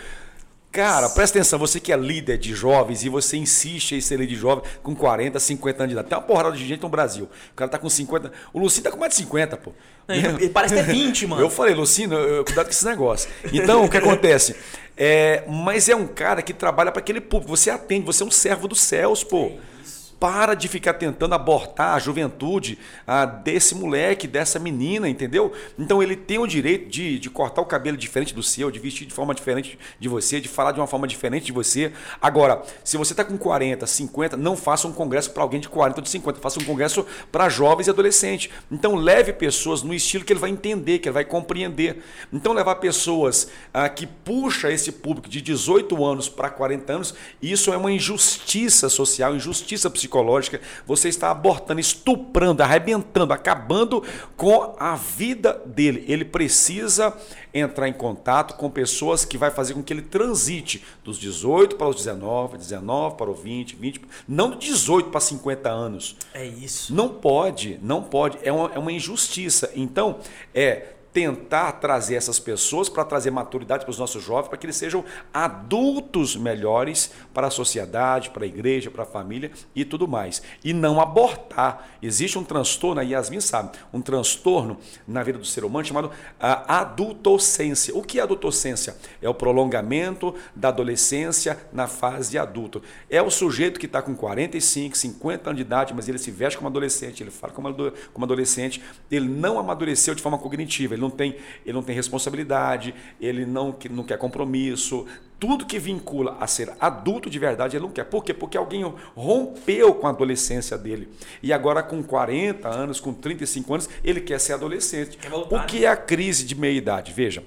Cara, 0.75 1.07
presta 1.07 1.39
atenção, 1.39 1.57
você 1.57 1.79
que 1.79 1.93
é 1.93 1.95
líder 1.95 2.38
de 2.38 2.53
jovens 2.53 3.01
e 3.05 3.07
você 3.07 3.38
insiste 3.38 3.95
em 3.95 4.01
ser 4.01 4.19
líder 4.19 4.33
de 4.33 4.35
jovem 4.35 4.65
com 4.83 4.93
40, 4.93 5.39
50 5.39 5.83
anos 5.83 5.88
de 5.88 5.93
idade. 5.93 6.09
Tem 6.09 6.17
uma 6.17 6.23
porrada 6.25 6.53
de 6.53 6.67
gente 6.67 6.81
no 6.81 6.89
Brasil. 6.89 7.29
O 7.53 7.55
cara 7.55 7.71
tá 7.71 7.77
com 7.77 7.89
50. 7.89 8.29
O 8.51 8.59
Lucinho 8.59 8.83
tá 8.83 8.91
com 8.91 8.97
mais 8.97 9.11
de 9.11 9.19
50, 9.19 9.55
pô. 9.55 9.71
Ele 10.09 10.49
parece 10.49 10.75
ter 10.75 10.83
20, 10.83 11.27
mano. 11.27 11.41
Eu 11.41 11.49
falei, 11.49 11.73
Lucinho, 11.73 12.09
cuidado 12.43 12.65
com 12.65 12.71
esse 12.71 12.83
negócio. 12.83 13.29
Então, 13.53 13.85
o 13.85 13.89
que 13.89 13.95
acontece? 13.95 14.53
É, 14.97 15.45
mas 15.47 15.88
é 15.88 15.95
um 15.95 16.07
cara 16.07 16.41
que 16.41 16.53
trabalha 16.53 16.91
para 16.91 16.99
aquele 16.99 17.21
público. 17.21 17.55
Você 17.55 17.69
atende, 17.69 18.05
você 18.05 18.23
é 18.23 18.25
um 18.25 18.31
servo 18.31 18.67
dos 18.67 18.81
céus, 18.81 19.23
pô. 19.23 19.45
É 19.45 19.74
para 20.19 20.54
de 20.54 20.67
ficar 20.67 20.93
tentando 20.93 21.36
abortar 21.36 21.95
a 21.95 21.99
juventude 21.99 22.80
ah, 23.06 23.25
desse 23.25 23.75
moleque, 23.75 24.28
dessa 24.28 24.58
menina, 24.58 25.10
entendeu? 25.10 25.51
Então 25.78 26.01
ele 26.01 26.15
tem 26.15 26.39
o 26.39 26.47
direito 26.47 26.89
de, 26.89 27.19
de 27.19 27.30
cortar 27.30 27.62
o 27.62 27.65
cabelo 27.65 27.97
diferente 27.97 28.34
do 28.34 28.41
seu, 28.41 28.71
de 28.71 28.80
vestir 28.80 29.06
de 29.06 29.13
forma 29.13 29.36
diferente 29.36 29.78
de 29.99 30.08
você, 30.08 30.39
de 30.39 30.47
falar 30.47 30.71
de 30.71 30.80
uma 30.80 30.88
forma 30.88 31.08
diferente 31.08 31.45
de 31.45 31.51
você. 31.51 31.91
Agora, 32.21 32.63
se 32.84 32.97
você 32.97 33.13
está 33.13 33.23
com 33.23 33.38
40, 33.38 33.86
50, 33.86 34.38
não 34.38 34.56
faça 34.56 34.88
um 34.88 34.93
congresso 34.93 35.32
para 35.32 35.43
alguém 35.43 35.60
de 35.60 35.67
40 35.67 35.99
ou 35.99 36.04
de 36.04 36.10
50, 36.10 36.39
faça 36.39 36.60
um 36.60 36.63
congresso 36.63 37.06
para 37.32 37.49
jovens 37.49 37.88
e 37.88 37.89
adolescentes. 37.89 38.51
Então 38.71 38.95
leve 38.95 39.34
pessoas 39.34 39.84
no 39.84 39.93
estilo 39.93 40.23
que 40.23 40.32
ele 40.32 40.39
vai 40.39 40.49
entender, 40.49 40.99
que 40.99 41.10
ele 41.10 41.13
vai 41.13 41.25
compreender. 41.25 42.01
Então 42.32 42.54
levar 42.54 42.75
pessoas 42.75 43.49
ah, 43.73 43.89
que 43.89 44.08
puxa 44.08 44.71
esse 44.71 44.91
público 44.91 45.28
de 45.28 45.41
18 45.41 46.06
anos 46.06 46.30
para 46.30 46.49
40 46.49 46.93
anos, 46.93 47.15
isso 47.41 47.73
é 47.73 47.78
uma 47.78 47.91
injustiça 47.91 48.88
social, 48.89 49.36
injustiça 49.36 49.89
psicológica 49.89 50.04
psicológica, 50.05 50.61
você 50.85 51.09
está 51.09 51.31
abortando, 51.31 51.79
estuprando, 51.79 52.61
arrebentando, 52.61 53.33
acabando 53.33 54.03
com 54.37 54.75
a 54.79 54.95
vida 54.95 55.61
dele. 55.65 56.05
Ele 56.07 56.23
precisa 56.23 57.15
entrar 57.53 57.87
em 57.87 57.93
contato 57.93 58.55
com 58.55 58.69
pessoas 58.69 59.23
que 59.23 59.37
vai 59.37 59.49
fazer 59.49 59.73
com 59.73 59.83
que 59.83 59.93
ele 59.93 60.01
transite 60.01 60.83
dos 61.03 61.17
18 61.17 61.75
para 61.75 61.87
os 61.87 61.95
19, 61.95 62.57
19 62.57 63.15
para 63.15 63.29
o 63.29 63.33
20, 63.33 63.75
20, 63.75 64.01
não 64.27 64.51
de 64.51 64.67
18 64.67 65.09
para 65.09 65.19
50 65.19 65.69
anos. 65.69 66.17
É 66.33 66.45
isso. 66.45 66.93
Não 66.93 67.09
pode, 67.09 67.79
não 67.81 68.03
pode, 68.03 68.37
é 68.43 68.51
uma, 68.51 68.71
é 68.73 68.79
uma 68.79 68.91
injustiça. 68.91 69.71
Então, 69.75 70.19
é 70.53 70.94
tentar 71.15 71.71
trazer 71.71 72.15
essas 72.15 72.41
pessoas 72.41 72.89
para 72.89 73.06
trazer 73.06 73.32
maturidade 73.32 73.86
para 73.86 73.91
os 73.91 73.97
nossos 73.97 74.21
jovens, 74.21 74.49
para 74.49 74.58
que 74.58 74.65
eles 74.65 74.75
sejam 74.75 75.06
adultos 75.34 76.36
melhores 76.36 77.10
para 77.34 77.47
a 77.47 77.49
sociedade, 77.49 78.32
para 78.32 78.43
a 78.43 78.47
igreja, 78.47 78.91
para 78.91 79.04
a 79.04 79.06
família 79.06 79.49
e 79.73 79.86
tudo 79.86 80.10
mais. 80.10 80.43
E 80.62 80.73
não 80.73 80.99
abortar. 80.99 81.88
Existe 82.01 82.38
um 82.38 82.43
transtorno, 82.43 82.99
a 82.99 83.04
Yasmin 83.04 83.39
sabe, 83.39 83.78
um 83.93 84.01
transtorno 84.01 84.78
na 85.08 85.23
vida 85.23 85.39
do 85.39 85.45
ser 85.45 85.63
humano 85.63 85.86
chamado 85.86 86.12
a 86.38 86.82
adultocência. 86.82 87.95
O 87.95 88.04
que 88.04 88.19
é 88.19 88.21
adultocência? 88.21 88.97
É 89.21 89.30
o 89.30 89.34
prolongamento 89.34 90.36
da 90.54 90.67
adolescência 90.67 91.58
na 91.71 91.88
fase 91.88 92.38
adulto. 92.38 92.84
É 93.10 93.21
o 93.21 93.30
sujeito 93.30 93.80
que 93.80 93.86
está 93.86 94.01
com 94.01 94.13
45, 94.13 94.97
50 94.97 95.49
anos 95.49 95.56
de 95.56 95.62
idade, 95.62 95.93
mas 95.93 96.10
ele 96.10 96.17
se 96.17 96.30
veste 96.30 96.58
como 96.58 96.67
adolescente, 96.67 97.23
ele 97.23 97.32
fala 97.32 97.54
como 97.54 98.25
adolescente, 98.25 98.84
ele 99.10 99.30
não 99.30 99.58
amadureceu 99.58 100.13
de 100.13 100.21
forma 100.21 100.38
cognitiva, 100.38 100.93
ele 100.93 101.04
não 101.07 101.15
tem, 101.15 101.35
ele 101.65 101.73
não 101.73 101.83
tem 101.83 101.95
responsabilidade, 101.95 102.93
ele 103.19 103.45
não, 103.45 103.75
não 103.89 104.03
quer 104.03 104.17
compromisso. 104.17 105.05
Tudo 105.39 105.65
que 105.65 105.77
vincula 105.77 106.37
a 106.39 106.47
ser 106.47 106.73
adulto 106.79 107.29
de 107.29 107.37
verdade, 107.37 107.75
ele 107.75 107.83
não 107.83 107.91
quer. 107.91 108.05
Por 108.05 108.23
quê? 108.23 108.33
Porque 108.33 108.57
alguém 108.57 108.83
rompeu 109.15 109.93
com 109.95 110.07
a 110.07 110.09
adolescência 110.09 110.77
dele. 110.77 111.09
E 111.43 111.51
agora, 111.51 111.83
com 111.83 112.01
40 112.01 112.67
anos, 112.67 112.99
com 112.99 113.13
35 113.13 113.73
anos, 113.73 113.89
ele 114.03 114.21
quer 114.21 114.39
ser 114.39 114.53
adolescente. 114.53 115.17
Quer 115.17 115.29
voltar, 115.29 115.63
o 115.63 115.65
que 115.65 115.79
né? 115.79 115.85
é 115.85 115.87
a 115.87 115.97
crise 115.97 116.45
de 116.45 116.55
meia-idade? 116.55 117.11
Veja. 117.11 117.43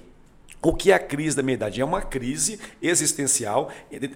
O 0.61 0.73
que 0.73 0.91
é 0.91 0.93
a 0.93 0.99
crise 0.99 1.37
da 1.37 1.41
meia-idade? 1.41 1.79
É 1.79 1.85
uma 1.85 2.01
crise 2.01 2.59
existencial 2.81 3.71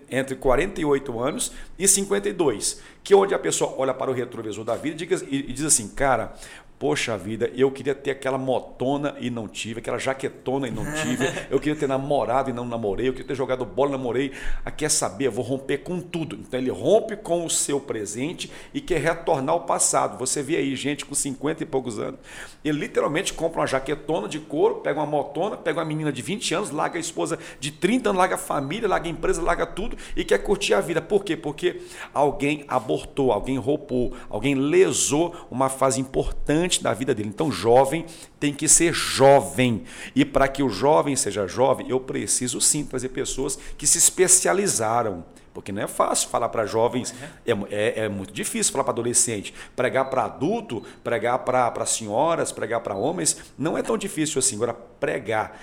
entre 0.10 0.36
48 0.36 1.20
anos 1.20 1.54
e 1.80 1.88
52, 1.88 2.82
que 3.02 3.14
é 3.14 3.16
onde 3.16 3.34
a 3.34 3.40
pessoa 3.40 3.74
olha 3.78 3.94
para 3.94 4.12
o 4.12 4.14
retrovisor 4.14 4.66
da 4.66 4.76
vida 4.76 5.02
e 5.30 5.54
diz 5.54 5.64
assim, 5.64 5.88
cara, 5.88 6.36
Poxa 6.84 7.18
vida, 7.18 7.50
eu 7.56 7.72
queria 7.72 7.96
ter 7.96 8.12
aquela 8.12 8.38
motona 8.38 9.16
e 9.18 9.30
não 9.30 9.48
tive, 9.48 9.80
aquela 9.80 9.98
jaquetona 9.98 10.68
e 10.68 10.72
não 10.72 10.84
tive, 11.02 11.26
eu 11.50 11.58
queria 11.58 11.80
ter 11.80 11.88
namorado 11.88 12.50
e 12.50 12.54
não 12.54 12.66
namorei, 12.66 13.08
eu 13.08 13.14
queria 13.14 13.30
ter 13.30 13.36
jogado 13.36 13.64
bola 13.64 13.92
e 13.92 13.92
namorei. 13.94 14.34
Ah, 14.66 14.70
quer 14.70 14.92
saber? 14.92 15.28
Eu 15.28 15.32
vou 15.32 15.46
romper 15.46 15.78
com 15.78 16.02
tudo. 16.02 16.36
Então 16.36 16.60
ele 16.60 16.70
rompe 16.70 17.16
com 17.16 17.46
o 17.46 17.50
seu 17.50 17.80
presente 17.80 18.52
e 18.74 18.82
quer 18.82 19.00
retornar 19.00 19.56
ao 19.56 19.62
passado. 19.62 20.18
Você 20.18 20.44
vê 20.44 20.58
aí 20.58 20.76
gente 20.76 21.06
com 21.06 21.16
50 21.16 21.64
e 21.64 21.66
poucos 21.66 22.00
anos, 22.00 22.20
ele 22.66 22.80
literalmente 22.80 23.32
compra 23.32 23.62
uma 23.62 23.66
jaquetona 23.68 24.28
de 24.28 24.42
couro, 24.42 24.82
pega 24.82 25.00
uma 25.00 25.06
motona, 25.06 25.56
pega 25.56 25.80
uma 25.80 25.86
menina 25.86 26.12
de 26.12 26.22
20 26.22 26.54
anos, 26.54 26.70
larga 26.70 26.98
a 26.98 27.00
esposa 27.00 27.40
de 27.62 27.72
30 27.72 28.10
anos, 28.10 28.20
larga 28.20 28.36
a 28.36 28.38
família, 28.38 28.90
larga 28.90 29.08
a 29.08 29.10
empresa, 29.10 29.42
larga 29.42 29.66
tudo 29.66 29.98
e 30.18 30.26
quer 30.26 30.40
curtir 30.40 30.74
a 30.74 30.82
vida. 30.82 31.02
Por 31.02 31.24
quê? 31.24 31.38
Porque 31.38 31.82
alguém 32.14 32.66
abortou, 32.68 33.32
alguém 33.32 33.58
roubou, 33.58 34.14
alguém 34.30 34.54
lesou 34.54 35.34
uma 35.50 35.70
fase 35.70 36.02
importante 36.02 36.73
importante 36.74 36.84
da 36.84 36.94
vida 36.94 37.14
dele. 37.14 37.30
Então, 37.30 37.52
jovem 37.52 38.06
tem 38.40 38.54
que 38.54 38.68
ser 38.68 38.94
jovem. 38.94 39.84
E 40.16 40.26
para 40.26 40.48
que 40.48 40.64
o 40.64 40.70
jovem 40.70 41.16
seja 41.16 41.48
jovem, 41.48 41.90
eu 41.90 42.00
preciso 42.00 42.60
sim 42.62 42.84
trazer 42.86 43.10
pessoas 43.10 43.58
que 43.78 43.86
se 43.86 43.98
especializaram. 43.98 45.26
Porque 45.54 45.72
não 45.72 45.84
é 45.84 45.88
fácil 45.88 46.30
falar 46.30 46.50
para 46.50 46.66
jovens, 46.66 47.14
uhum. 47.46 47.68
é, 47.70 47.76
é, 47.76 48.06
é, 48.06 48.10
muito 48.10 48.34
difícil 48.34 48.72
falar 48.72 48.86
para 48.86 48.94
adolescente. 48.94 49.54
Pregar 49.76 50.10
para 50.10 50.26
adulto, 50.26 50.84
pregar 51.04 51.40
para 51.40 51.86
senhoras, 51.86 52.52
pregar 52.52 52.80
para 52.80 52.96
homens, 52.96 53.38
não 53.56 53.78
é 53.78 53.84
tão 53.84 53.96
difícil 53.96 54.40
assim. 54.40 54.56
Agora, 54.56 54.74
pregar 54.74 55.56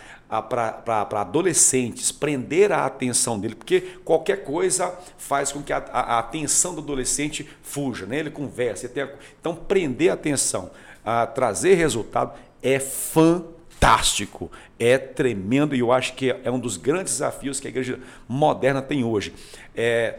para 0.49 1.20
adolescentes, 1.20 2.12
prender 2.12 2.70
a 2.70 2.87
atenção 2.87 3.38
dele, 3.38 3.57
porque 3.57 3.81
qualquer 4.05 4.44
coisa 4.44 4.96
faz 5.18 5.51
com 5.51 5.61
que 5.61 5.73
a, 5.73 5.79
a, 5.79 6.01
a 6.14 6.18
atenção 6.20 6.73
do 6.73 6.81
adolescente 6.81 7.49
fuja, 7.62 8.07
né? 8.07 8.20
ele 8.20 8.31
conversa. 8.31 8.87
Ele 8.87 8.94
tem, 8.94 9.09
então, 9.40 9.57
prender 9.57 10.11
a 10.11 10.14
atenção, 10.14 10.70
a 11.04 11.26
trazer 11.26 11.74
resultado 11.74 12.38
é 12.62 12.78
fantástico, 12.78 14.50
é 14.78 14.98
tremendo 14.98 15.74
e 15.74 15.80
eu 15.80 15.92
acho 15.92 16.14
que 16.14 16.30
é 16.30 16.50
um 16.50 16.58
dos 16.58 16.76
grandes 16.76 17.14
desafios 17.14 17.58
que 17.58 17.66
a 17.66 17.70
igreja 17.70 17.98
moderna 18.28 18.82
tem 18.82 19.04
hoje. 19.04 19.34
É, 19.74 20.18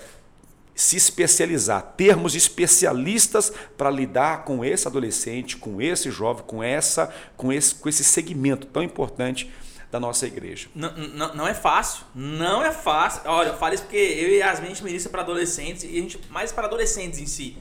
se 0.74 0.96
especializar, 0.98 1.94
termos 1.96 2.34
especialistas 2.34 3.54
para 3.78 3.89
lidar 3.89 4.44
com 4.44 4.65
esse 4.65 4.88
adolescente, 4.88 5.58
com 5.58 5.82
esse 5.82 6.10
jovem, 6.10 6.44
com 6.46 6.63
essa, 6.63 7.13
com 7.38 7.52
esse, 7.54 7.76
com 7.76 7.88
esse 7.88 8.04
segmento 8.04 8.65
tão 8.65 8.82
importante 8.82 9.52
da 9.91 10.00
nossa 10.00 10.26
igreja. 10.26 10.70
Não, 10.74 10.91
não, 10.96 11.36
não 11.36 11.48
é 11.48 11.54
fácil, 11.54 12.06
não 12.15 12.63
é 12.63 12.72
fácil. 12.72 13.22
Olha, 13.26 13.50
eu 13.50 13.58
falo 13.58 13.74
isso 13.74 13.84
porque 13.84 13.98
eu 13.98 14.30
e 14.30 14.38
Yasmin 14.38 14.67
a 14.67 14.70
gente 14.70 14.84
ministra 14.84 15.12
para 15.12 15.22
adolescentes 15.22 15.84
e 15.84 15.88
a 15.88 16.02
gente 16.02 16.20
mais 16.30 16.52
para 16.52 16.65
adolescentes 16.65 17.20
em 17.20 17.26
si. 17.26 17.58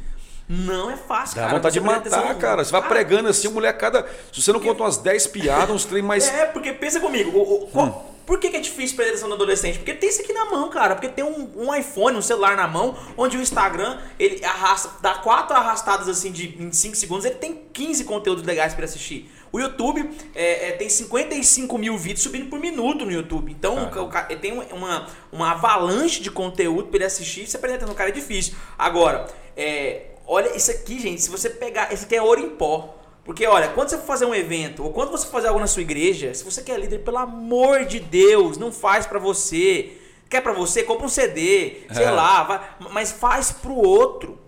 Não 0.53 0.91
é 0.91 0.97
fácil, 0.97 1.37
Dá 1.37 1.43
cara. 1.43 1.55
vontade 1.55 1.75
de 1.75 1.81
matar, 1.81 2.35
cara. 2.37 2.65
Você 2.65 2.73
vai 2.73 2.81
cara, 2.81 2.93
pregando 2.93 3.29
assim, 3.29 3.47
a 3.47 3.51
mulher 3.53 3.73
cada. 3.79 4.05
Se 4.33 4.43
você 4.43 4.53
não 4.53 4.59
conta 4.59 4.83
umas 4.83 4.97
10 4.97 5.29
piadas, 5.29 5.71
uns 5.71 5.85
trem 5.85 6.03
mais. 6.03 6.29
É, 6.41 6.47
porque 6.47 6.73
pensa 6.73 6.99
comigo. 6.99 7.39
O, 7.39 7.71
o, 7.73 7.83
hum. 7.83 7.93
Por 8.27 8.39
que, 8.39 8.49
que, 8.51 8.57
é 8.57 8.61
difícil 8.61 8.97
prestar 8.97 9.13
atenção 9.13 9.29
no 9.29 9.35
adolescente? 9.37 9.79
Porque 9.79 9.95
tem 9.95 10.09
isso 10.09 10.23
aqui 10.23 10.33
na 10.33 10.47
mão, 10.47 10.69
cara. 10.71 10.97
Porque 10.97 11.09
tem 11.09 11.25
um, 11.25 11.51
um, 11.57 11.75
iPhone, 11.75 12.17
um 12.17 12.23
celular 12.23 12.57
na 12.57 12.67
mão, 12.67 12.97
onde 13.17 13.37
o 13.37 13.41
Instagram, 13.41 13.99
ele 14.19 14.45
arrasta, 14.45 14.91
dá 15.01 15.15
quatro 15.15 15.57
arrastadas 15.57 16.09
assim 16.09 16.33
de, 16.33 16.61
em 16.61 16.73
5 16.73 16.97
segundos, 16.97 17.25
ele 17.25 17.37
tem 17.37 17.63
15 17.73 18.05
conteúdos 18.05 18.45
legais 18.45 18.75
para 18.75 18.85
assistir. 18.85 19.31
O 19.53 19.59
YouTube 19.59 20.09
é, 20.35 20.69
é, 20.69 20.73
tem 20.73 20.89
55 20.89 21.77
mil 21.79 21.97
vídeos 21.97 22.23
subindo 22.23 22.49
por 22.49 22.59
minuto 22.59 23.05
no 23.05 23.13
YouTube. 23.13 23.51
Então 23.51 23.91
ah. 23.93 24.01
o, 24.01 24.07
o, 24.07 24.37
tem 24.39 24.53
uma, 24.73 25.07
uma 25.31 25.51
avalanche 25.53 26.21
de 26.21 26.31
conteúdo 26.31 26.89
para 26.89 26.99
ele 26.99 27.05
assistir. 27.07 27.49
Você 27.49 27.57
aprender 27.57 27.85
no 27.85 27.95
cara 27.95 28.11
é 28.11 28.13
difícil. 28.13 28.55
Agora, 28.79 29.27
é, 29.57 30.10
olha 30.31 30.57
isso 30.57 30.71
aqui, 30.71 30.99
gente. 31.01 31.21
Se 31.21 31.29
você 31.29 31.51
pegar. 31.51 31.93
Esse 31.93 32.05
aqui 32.05 32.15
é 32.15 32.23
ouro 32.23 32.41
em 32.41 32.51
pó. 32.51 32.97
Porque, 33.25 33.47
olha, 33.47 33.69
quando 33.69 33.91
você 33.91 33.99
for 33.99 34.07
fazer 34.07 34.25
um 34.25 34.35
evento, 34.35 34.83
ou 34.83 34.93
quando 34.93 35.11
você 35.11 35.27
for 35.27 35.33
fazer 35.33 35.49
algo 35.49 35.61
na 35.61 35.67
sua 35.67 35.83
igreja, 35.83 36.33
se 36.33 36.43
você 36.43 36.63
quer 36.63 36.79
líder, 36.81 37.01
pelo 37.01 37.19
amor 37.19 37.85
de 37.85 38.01
Deus, 38.01 38.57
não 38.57 38.73
faz 38.73 39.07
para 39.07 39.19
você. 39.19 39.93
Quer 40.29 40.41
para 40.41 40.53
você? 40.53 40.83
Compra 40.85 41.07
um 41.07 41.09
CD, 41.09 41.83
sei 41.93 42.05
é. 42.05 42.11
lá, 42.11 42.43
vai, 42.45 42.61
mas 42.93 43.13
faz 43.13 43.51
pro 43.51 43.75
outro. 43.75 44.39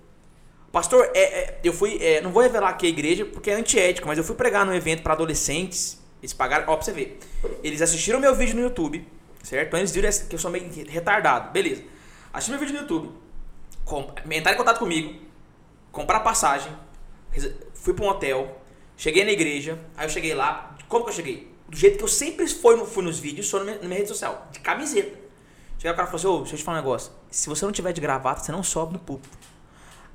Pastor, 0.71 1.11
é, 1.13 1.21
é, 1.21 1.61
eu 1.63 1.73
fui. 1.73 1.99
É, 2.01 2.21
não 2.23 2.33
vou 2.33 2.43
revelar 2.43 2.71
aqui 2.71 2.87
a 2.87 2.89
igreja 2.89 3.27
porque 3.27 3.51
é 3.51 3.55
antiético, 3.55 4.09
mas 4.09 4.17
eu 4.17 4.25
fui 4.25 4.35
pregar 4.37 4.65
num 4.65 4.73
evento 4.73 5.03
para 5.03 5.13
adolescentes. 5.13 6.01
Eles 6.23 6.33
pagaram. 6.33 6.65
Ó, 6.69 6.77
pra 6.77 6.85
você 6.85 6.93
ver. 6.93 7.19
Eles 7.63 7.83
assistiram 7.83 8.21
meu 8.21 8.35
vídeo 8.35 8.55
no 8.55 8.63
YouTube, 8.63 9.07
certo? 9.43 9.77
Eles 9.77 9.93
viram 9.93 10.09
que 10.11 10.35
eu 10.35 10.39
sou 10.39 10.51
meio 10.51 10.71
retardado. 10.89 11.53
Beleza. 11.53 11.83
Assistiram 12.33 12.59
meu 12.59 12.67
vídeo 12.67 12.81
no 12.81 12.89
YouTube. 12.89 13.15
Com, 13.85 14.09
entraram 14.31 14.55
em 14.55 14.59
contato 14.59 14.79
comigo. 14.79 15.32
Comprar 15.93 16.21
passagem. 16.21 16.73
Fui 17.75 17.93
para 17.93 18.05
um 18.05 18.09
hotel. 18.09 18.61
Cheguei 18.97 19.25
na 19.25 19.31
igreja. 19.31 19.79
Aí 19.97 20.07
eu 20.07 20.11
cheguei 20.11 20.35
lá. 20.35 20.75
Como 20.89 21.05
que 21.05 21.11
eu 21.11 21.15
cheguei? 21.15 21.53
Do 21.69 21.77
jeito 21.77 21.99
que 21.99 22.05
eu 22.05 22.09
sempre 22.09 22.47
fui, 22.49 22.77
no, 22.77 22.87
fui 22.87 23.05
nos 23.05 23.19
vídeos, 23.19 23.47
sou 23.47 23.61
na 23.61 23.67
minha, 23.67 23.77
na 23.77 23.85
minha 23.85 23.99
rede 23.99 24.09
social. 24.09 24.49
De 24.51 24.61
camiseta. 24.61 25.19
Cheguei 25.79 25.93
o 25.93 25.95
cara 25.95 26.09
e 26.09 26.11
falou 26.11 26.17
assim: 26.17 26.27
Ô, 26.27 26.39
deixa 26.39 26.55
eu 26.55 26.59
te 26.59 26.65
falar 26.65 26.79
um 26.79 26.81
negócio. 26.81 27.13
Se 27.31 27.49
você 27.49 27.65
não 27.65 27.73
tiver 27.73 27.93
de 27.93 28.01
gravata, 28.01 28.43
você 28.43 28.51
não 28.51 28.63
sobe 28.63 28.95
no 28.95 28.99
púlpito. 28.99 29.37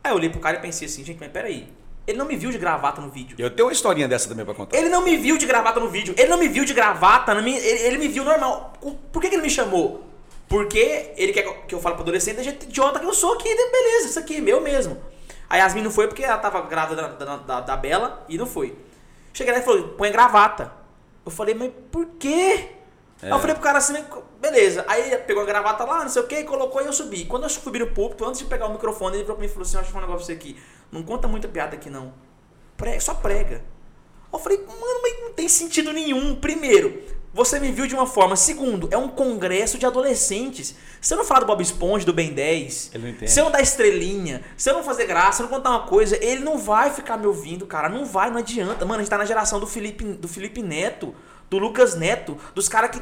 Aí 0.03 0.11
eu 0.11 0.15
olhei 0.15 0.29
pro 0.29 0.39
cara 0.39 0.57
e 0.57 0.61
pensei 0.61 0.87
assim, 0.87 1.03
gente, 1.03 1.19
mas 1.19 1.31
peraí. 1.31 1.67
Ele 2.07 2.17
não 2.17 2.25
me 2.25 2.37
viu 2.37 2.49
de 2.51 2.57
gravata 2.57 3.01
no 3.01 3.09
vídeo. 3.09 3.35
Eu 3.37 3.49
tenho 3.49 3.67
uma 3.67 3.73
historinha 3.73 4.07
dessa 4.07 4.29
também 4.29 4.45
pra 4.45 4.53
contar. 4.53 4.77
Ele 4.77 4.87
não 4.87 5.03
me 5.03 5.17
viu 5.17 5.37
de 5.37 5.45
gravata 5.45 5.79
no 5.79 5.89
vídeo. 5.89 6.15
Ele 6.17 6.29
não 6.29 6.37
me 6.37 6.47
viu 6.47 6.63
de 6.63 6.73
gravata. 6.73 7.33
Ele, 7.33 7.51
ele 7.51 7.97
me 7.97 8.07
viu 8.07 8.23
normal. 8.23 8.73
Por 9.11 9.21
que, 9.21 9.29
que 9.29 9.35
ele 9.35 9.43
me 9.43 9.49
chamou? 9.49 10.05
Porque 10.47 11.11
ele 11.17 11.33
quer 11.33 11.43
que 11.67 11.75
eu 11.75 11.81
fale 11.81 11.95
pro 11.95 12.03
adolescente, 12.03 12.41
gente 12.41 12.63
idiota 12.63 12.99
que 12.99 13.05
eu 13.05 13.13
sou 13.13 13.33
aqui, 13.33 13.53
beleza, 13.53 14.07
isso 14.07 14.19
aqui, 14.19 14.39
meu 14.39 14.61
mesmo. 14.61 14.97
A 15.49 15.57
Yasmin 15.57 15.81
não 15.81 15.91
foi 15.91 16.07
porque 16.07 16.23
ela 16.23 16.37
tava 16.37 16.61
grávida 16.61 17.07
da, 17.09 17.37
da, 17.37 17.61
da, 17.61 17.77
Bela 17.77 18.25
e 18.27 18.37
não 18.37 18.45
foi. 18.45 18.77
Cheguei 19.33 19.53
lá 19.53 19.59
e 19.59 19.63
falou, 19.63 19.89
põe 19.89 20.11
gravata. 20.11 20.71
Eu 21.25 21.31
falei, 21.31 21.55
mas 21.55 21.71
por 21.91 22.05
quê? 22.19 22.69
É. 23.21 23.27
Aí 23.27 23.31
eu 23.31 23.39
falei 23.39 23.55
pro 23.55 23.63
cara 23.63 23.77
assim, 23.77 23.93
beleza. 24.39 24.85
Aí 24.87 25.11
ele 25.11 25.17
pegou 25.23 25.43
a 25.43 25.45
gravata 25.45 25.83
lá, 25.83 26.01
não 26.01 26.09
sei 26.09 26.21
o 26.21 26.27
que, 26.27 26.43
colocou 26.43 26.81
e 26.81 26.85
eu 26.85 26.93
subi. 26.93 27.25
Quando 27.25 27.43
eu 27.43 27.49
subi 27.49 27.79
no 27.79 27.87
púlpito, 27.87 28.25
antes 28.25 28.39
de 28.39 28.45
pegar 28.45 28.67
o 28.67 28.73
microfone, 28.73 29.15
ele 29.15 29.23
virou 29.23 29.35
pra 29.35 29.41
mim 29.41 29.49
e 29.49 29.53
falou 29.53 29.65
assim: 29.65 29.77
Acho 29.77 29.91
que 29.91 29.97
um 29.97 30.01
negócio 30.01 30.25
pra 30.25 30.25
você 30.25 30.33
aqui. 30.33 30.61
Não 30.91 31.03
conta 31.03 31.27
muita 31.27 31.47
piada 31.47 31.75
aqui 31.75 31.89
não. 31.89 32.13
Prega, 32.75 32.99
só 32.99 33.13
prega. 33.15 33.63
Eu 34.31 34.39
falei, 34.39 34.57
mano, 34.59 34.99
mas 35.01 35.21
não 35.21 35.33
tem 35.33 35.47
sentido 35.47 35.91
nenhum. 35.91 36.35
Primeiro, 36.35 37.01
você 37.37 37.59
me 37.59 37.71
viu 37.71 37.87
de 37.87 37.95
uma 37.95 38.05
forma. 38.05 38.35
Segundo, 38.35 38.89
é 38.91 38.97
um 38.97 39.07
congresso 39.07 39.77
de 39.77 39.85
adolescentes. 39.85 40.75
Se 40.99 41.13
eu 41.13 41.17
não 41.17 41.23
falar 41.23 41.41
do 41.41 41.45
Bob 41.45 41.61
Esponja, 41.61 42.05
do 42.05 42.11
Ben 42.11 42.33
10, 42.33 42.91
se 43.27 43.39
eu 43.39 43.45
não 43.45 43.51
dar 43.51 43.61
estrelinha, 43.61 44.41
se 44.57 44.69
eu 44.69 44.73
não 44.73 44.83
fazer 44.83 45.05
graça, 45.05 45.37
se 45.37 45.43
eu 45.43 45.47
não 45.47 45.55
contar 45.55 45.69
uma 45.69 45.87
coisa, 45.87 46.17
ele 46.21 46.43
não 46.43 46.57
vai 46.57 46.91
ficar 46.91 47.15
me 47.15 47.27
ouvindo, 47.27 47.65
cara. 47.65 47.87
Não 47.87 48.05
vai, 48.05 48.29
não 48.29 48.39
adianta. 48.39 48.83
Mano, 48.85 48.99
a 48.99 49.03
gente 49.03 49.09
tá 49.09 49.17
na 49.17 49.25
geração 49.25 49.59
do 49.59 49.67
Felipe, 49.67 50.03
do 50.03 50.27
Felipe 50.27 50.61
Neto 50.61 51.15
do 51.49 51.57
Lucas 51.57 51.95
Neto, 51.95 52.37
dos 52.53 52.67
caras 52.67 52.91
que 52.91 53.01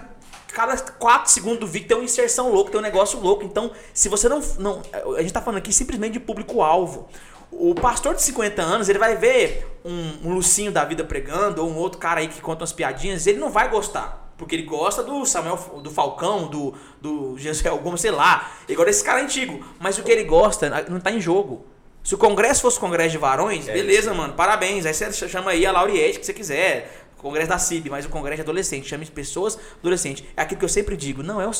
cada 0.53 0.77
4 0.77 1.31
segundos 1.31 1.59
do 1.59 1.67
vídeo 1.67 1.87
tem 1.87 1.97
uma 1.97 2.03
inserção 2.03 2.51
louca, 2.51 2.71
tem 2.71 2.79
um 2.79 2.83
negócio 2.83 3.19
louco. 3.19 3.43
Então, 3.43 3.71
se 3.93 4.07
você 4.07 4.29
não. 4.29 4.41
não 4.57 4.81
a 5.17 5.21
gente 5.21 5.33
tá 5.33 5.41
falando 5.41 5.57
aqui 5.57 5.73
simplesmente 5.73 6.13
de 6.13 6.19
público-alvo. 6.19 7.09
O 7.51 7.73
pastor 7.73 8.15
de 8.15 8.21
50 8.21 8.61
anos, 8.61 8.89
ele 8.89 8.99
vai 8.99 9.15
ver 9.15 9.79
um, 9.83 10.29
um 10.29 10.33
Lucinho 10.33 10.71
da 10.71 10.83
vida 10.83 11.03
pregando, 11.03 11.63
ou 11.63 11.69
um 11.69 11.75
outro 11.77 11.99
cara 11.99 12.19
aí 12.19 12.27
que 12.27 12.41
conta 12.41 12.61
umas 12.61 12.73
piadinhas, 12.73 13.27
ele 13.27 13.39
não 13.39 13.49
vai 13.49 13.69
gostar. 13.69 14.24
Porque 14.37 14.55
ele 14.55 14.63
gosta 14.63 15.01
do 15.01 15.25
Samuel, 15.25 15.55
do 15.81 15.89
Falcão, 15.89 16.47
do, 16.47 16.73
do 17.01 17.37
Jezreel 17.37 17.77
Gomes, 17.77 18.01
sei 18.01 18.11
lá. 18.11 18.51
Ele 18.67 18.75
gosta 18.75 18.91
desse 18.91 19.03
cara 19.03 19.21
antigo. 19.21 19.65
Mas 19.79 19.97
o 19.97 20.03
que 20.03 20.11
ele 20.11 20.23
gosta 20.23 20.69
não 20.89 20.99
tá 20.99 21.11
em 21.11 21.21
jogo. 21.21 21.65
Se 22.03 22.13
o 22.13 22.17
congresso 22.17 22.61
fosse 22.61 22.79
congresso 22.79 23.11
de 23.11 23.17
varões, 23.17 23.67
é 23.67 23.73
beleza, 23.73 24.11
isso. 24.11 24.15
mano, 24.15 24.33
parabéns. 24.33 24.85
Aí 24.85 24.93
você 24.93 25.27
chama 25.27 25.51
aí 25.51 25.65
a 25.65 25.71
Lauriette 25.71 26.19
que 26.19 26.25
você 26.25 26.33
quiser. 26.33 27.05
Congresso 27.25 27.49
da 27.49 27.57
CIB, 27.57 27.89
mas 27.89 28.05
o 28.05 28.09
Congresso 28.09 28.35
de 28.35 28.41
Adolescente, 28.41 28.87
chame 28.87 29.03
pessoas 29.07 29.57
adolescentes. 29.79 30.23
É 30.37 30.43
aquilo 30.43 30.59
que 30.59 30.65
eu 30.65 30.69
sempre 30.69 30.95
digo, 30.95 31.23
não 31.23 31.41
é 31.41 31.47
o, 31.47 31.51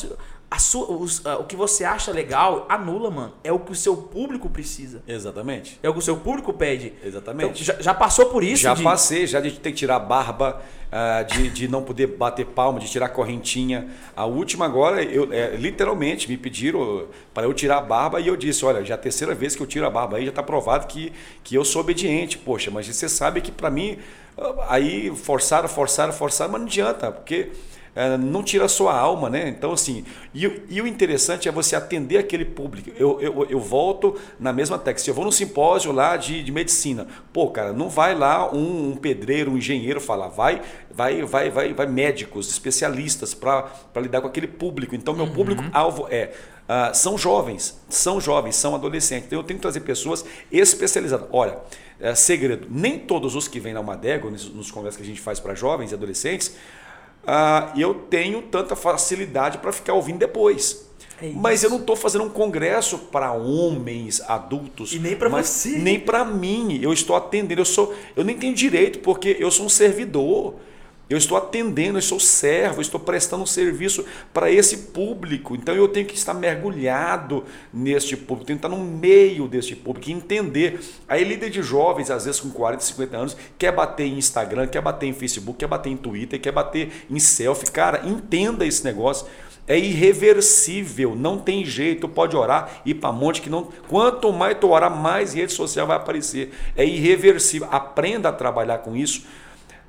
sua, 0.60 0.91
os, 0.91 1.25
a, 1.25 1.38
o 1.38 1.43
que 1.43 1.55
você 1.55 1.84
acha 1.84 2.12
legal, 2.12 2.65
anula, 2.69 3.12
mano. 3.12 3.34
É 3.43 3.51
o 3.51 3.60
que 3.60 3.71
o 3.71 3.75
seu 3.75 3.97
público 3.97 4.49
precisa. 4.49 5.01
Exatamente. 5.08 5.79
É 5.84 5.89
o 5.89 5.93
que 5.93 5.99
o 5.99 6.01
seu 6.01 6.17
público 6.17 6.53
pede. 6.53 6.93
Exatamente. 7.03 7.63
Então, 7.63 7.75
já, 7.75 7.81
já, 7.81 7.93
passou 7.93 8.27
por 8.27 8.43
isso? 8.43 8.63
Já 8.63 8.73
de... 8.73 8.84
passei, 8.84 9.27
já 9.27 9.41
de 9.41 9.51
ter 9.51 9.71
que 9.71 9.77
tirar 9.77 9.99
barba, 9.99 10.62
uh, 10.91 11.34
de, 11.34 11.49
de 11.49 11.67
não 11.67 11.84
poder 11.84 12.08
bater 12.08 12.45
palma, 12.45 12.79
de 12.79 12.89
tirar 12.89 13.10
correntinha. 13.10 13.89
A 14.15 14.25
última 14.25 14.65
agora, 14.65 15.03
eu, 15.03 15.31
é, 15.34 15.55
literalmente, 15.55 16.29
me 16.29 16.38
pediram 16.38 17.08
para 17.34 17.45
eu 17.47 17.53
tirar 17.53 17.79
a 17.79 17.81
barba 17.81 18.19
e 18.19 18.27
eu 18.27 18.38
disse, 18.38 18.63
olha, 18.63 18.84
já 18.86 18.93
é 18.93 18.95
a 18.95 18.99
terceira 18.99 19.36
vez 19.36 19.55
que 19.55 19.62
eu 19.62 19.67
tiro 19.67 19.86
a 19.86 19.89
barba 19.89 20.17
aí, 20.17 20.23
já 20.23 20.29
está 20.29 20.43
provado 20.43 20.88
que, 20.88 21.12
que 21.43 21.55
eu 21.55 21.65
sou 21.65 21.81
obediente. 21.81 22.38
Poxa, 22.38 22.71
mas 22.71 22.88
você 22.88 23.10
sabe 23.10 23.41
que 23.41 23.51
para 23.51 23.69
mim 23.69 23.97
Aí 24.67 25.15
forçaram, 25.15 25.67
forçaram, 25.67 26.12
forçaram, 26.12 26.51
mas 26.51 26.62
não 26.62 26.67
adianta, 26.67 27.12
porque 27.12 27.51
não 28.19 28.43
tira 28.43 28.65
a 28.65 28.67
sua 28.67 28.93
alma, 28.93 29.29
né? 29.29 29.47
Então, 29.47 29.71
assim, 29.71 30.03
e, 30.34 30.43
e, 30.69 30.81
o 30.81 30.88
interessante 30.88 31.47
é 31.47 31.51
você 31.51 31.77
atender 31.77 32.17
aquele 32.17 32.43
público. 32.43 32.91
Eu, 32.97 33.21
eu, 33.21 33.47
eu 33.49 33.60
volto 33.60 34.19
na 34.38 34.51
mesma 34.51 34.77
técnica. 34.77 35.03
Se 35.03 35.10
eu 35.10 35.13
vou 35.13 35.23
num 35.23 35.31
simpósio 35.31 35.93
lá 35.93 36.17
de, 36.17 36.43
de 36.43 36.51
medicina, 36.51 37.08
pô, 37.31 37.49
cara, 37.49 37.71
não 37.71 37.88
vai 37.88 38.13
lá 38.13 38.51
um, 38.53 38.91
um 38.91 38.95
pedreiro, 38.97 39.51
um 39.51 39.58
engenheiro 39.58 40.01
falar, 40.01 40.27
vai, 40.27 40.62
vai, 40.91 41.23
vai, 41.23 41.49
vai, 41.49 41.73
vai 41.73 41.88
médicos, 41.88 42.49
especialistas 42.49 43.34
para 43.34 43.71
lidar 43.95 44.19
com 44.19 44.27
aquele 44.27 44.47
público. 44.47 44.93
Então, 44.93 45.13
meu 45.13 45.25
uhum. 45.25 45.34
público-alvo 45.34 46.08
é 46.10 46.34
Uh, 46.65 46.89
são 46.95 47.15
jovens, 47.15 47.79
são 47.88 48.19
jovens, 48.19 48.55
são 48.55 48.73
adolescentes. 48.73 49.27
Então 49.27 49.38
eu 49.38 49.43
tenho 49.43 49.60
que 49.60 49.62
trazer 49.62 49.81
pessoas 49.81 50.25
especializadas. 50.51 51.27
Olha, 51.31 51.60
é, 51.99 52.15
segredo, 52.15 52.67
nem 52.71 52.97
todos 52.97 53.36
os 53.36 53.47
que 53.47 53.60
vêm 53.60 53.71
na 53.71 53.79
Almadego, 53.79 54.31
nos, 54.31 54.49
nos 54.49 54.71
conversas 54.71 54.97
que 54.97 55.03
a 55.03 55.05
gente 55.05 55.21
faz 55.21 55.39
para 55.39 55.53
jovens 55.53 55.91
e 55.91 55.93
adolescentes, 55.93 56.55
uh, 57.25 57.79
eu 57.79 57.93
tenho 57.93 58.41
tanta 58.41 58.75
facilidade 58.75 59.57
para 59.57 59.71
ficar 59.71 59.93
ouvindo 59.93 60.19
depois. 60.19 60.85
É 61.21 61.29
mas 61.29 61.63
eu 61.63 61.69
não 61.69 61.79
estou 61.79 61.95
fazendo 61.95 62.25
um 62.25 62.29
congresso 62.29 62.97
para 62.97 63.31
homens 63.31 64.21
adultos. 64.21 64.93
E 64.93 64.99
nem 64.99 65.15
para 65.15 65.29
você. 65.29 65.77
Nem 65.77 65.99
para 65.99 66.25
mim. 66.25 66.79
Eu 66.81 66.91
estou 66.91 67.15
atendendo. 67.15 67.61
Eu 67.61 67.65
sou, 67.65 67.95
eu 68.15 68.23
nem 68.23 68.38
tenho 68.38 68.53
direito 68.53 68.99
porque 68.99 69.38
eu 69.39 69.49
sou 69.49 69.65
um 69.65 69.69
servidor. 69.69 70.55
Eu 71.08 71.20
estou 71.20 71.38
atendendo, 71.38 72.00
eu 72.00 72.02
sou 72.02 72.20
servo, 72.20 72.78
eu 72.78 72.82
estou 72.82 73.00
prestando 73.00 73.44
um 73.44 73.46
serviço 73.46 74.04
para 74.34 74.50
esse 74.50 74.78
público. 74.78 75.56
Então 75.56 75.76
eu 75.76 75.88
tenho 75.88 76.06
que 76.08 76.15
estar 76.15 76.34
mergulhado 76.34 77.44
neste 77.72 78.18
público, 78.18 78.46
tenho 78.46 78.58
que 78.58 78.65
estar 78.65 78.76
no 78.76 78.84
meio 78.84 79.48
deste 79.48 79.76
público, 79.76 80.10
entender. 80.10 80.80
Aí 81.08 81.24
líder 81.24 81.52
de 81.52 81.62
jovens, 81.62 82.10
às 82.10 82.26
vezes 82.26 82.41
com 82.41 82.50
40, 82.50 82.84
50 82.84 83.18
anos, 83.18 83.38
quer 83.58 83.72
bater 83.72 84.08
em 84.08 84.18
Instagram, 84.18 84.65
quer 84.65 84.82
bater 84.82 85.06
em 85.06 85.13
Facebook, 85.13 85.60
quer 85.60 85.68
bater 85.68 85.91
em 85.91 85.98
Twitter, 85.98 86.41
quer 86.41 86.52
bater 86.52 86.91
em 87.08 87.20
selfie. 87.20 87.70
Cara, 87.72 88.02
entenda 88.08 88.65
esse 88.65 88.84
negócio. 88.84 89.28
É 89.68 89.78
irreversível, 89.78 91.15
não 91.15 91.38
tem 91.38 91.65
jeito. 91.65 92.08
Pode 92.08 92.36
orar, 92.36 92.82
ir 92.84 92.96
para 92.96 93.12
monte 93.12 93.41
que 93.41 93.50
não. 93.50 93.70
Quanto 93.88 94.32
mais 94.34 94.58
tu 94.60 94.70
orar, 94.70 94.96
mais 94.96 95.34
rede 95.34 95.54
social 95.54 95.86
vai 95.86 95.98
aparecer. 95.98 96.52
É 96.76 96.84
irreversível. 96.84 97.68
Aprenda 97.72 98.30
a 98.30 98.34
trabalhar 98.34 98.80
com 98.80 98.96
isso 98.96 99.24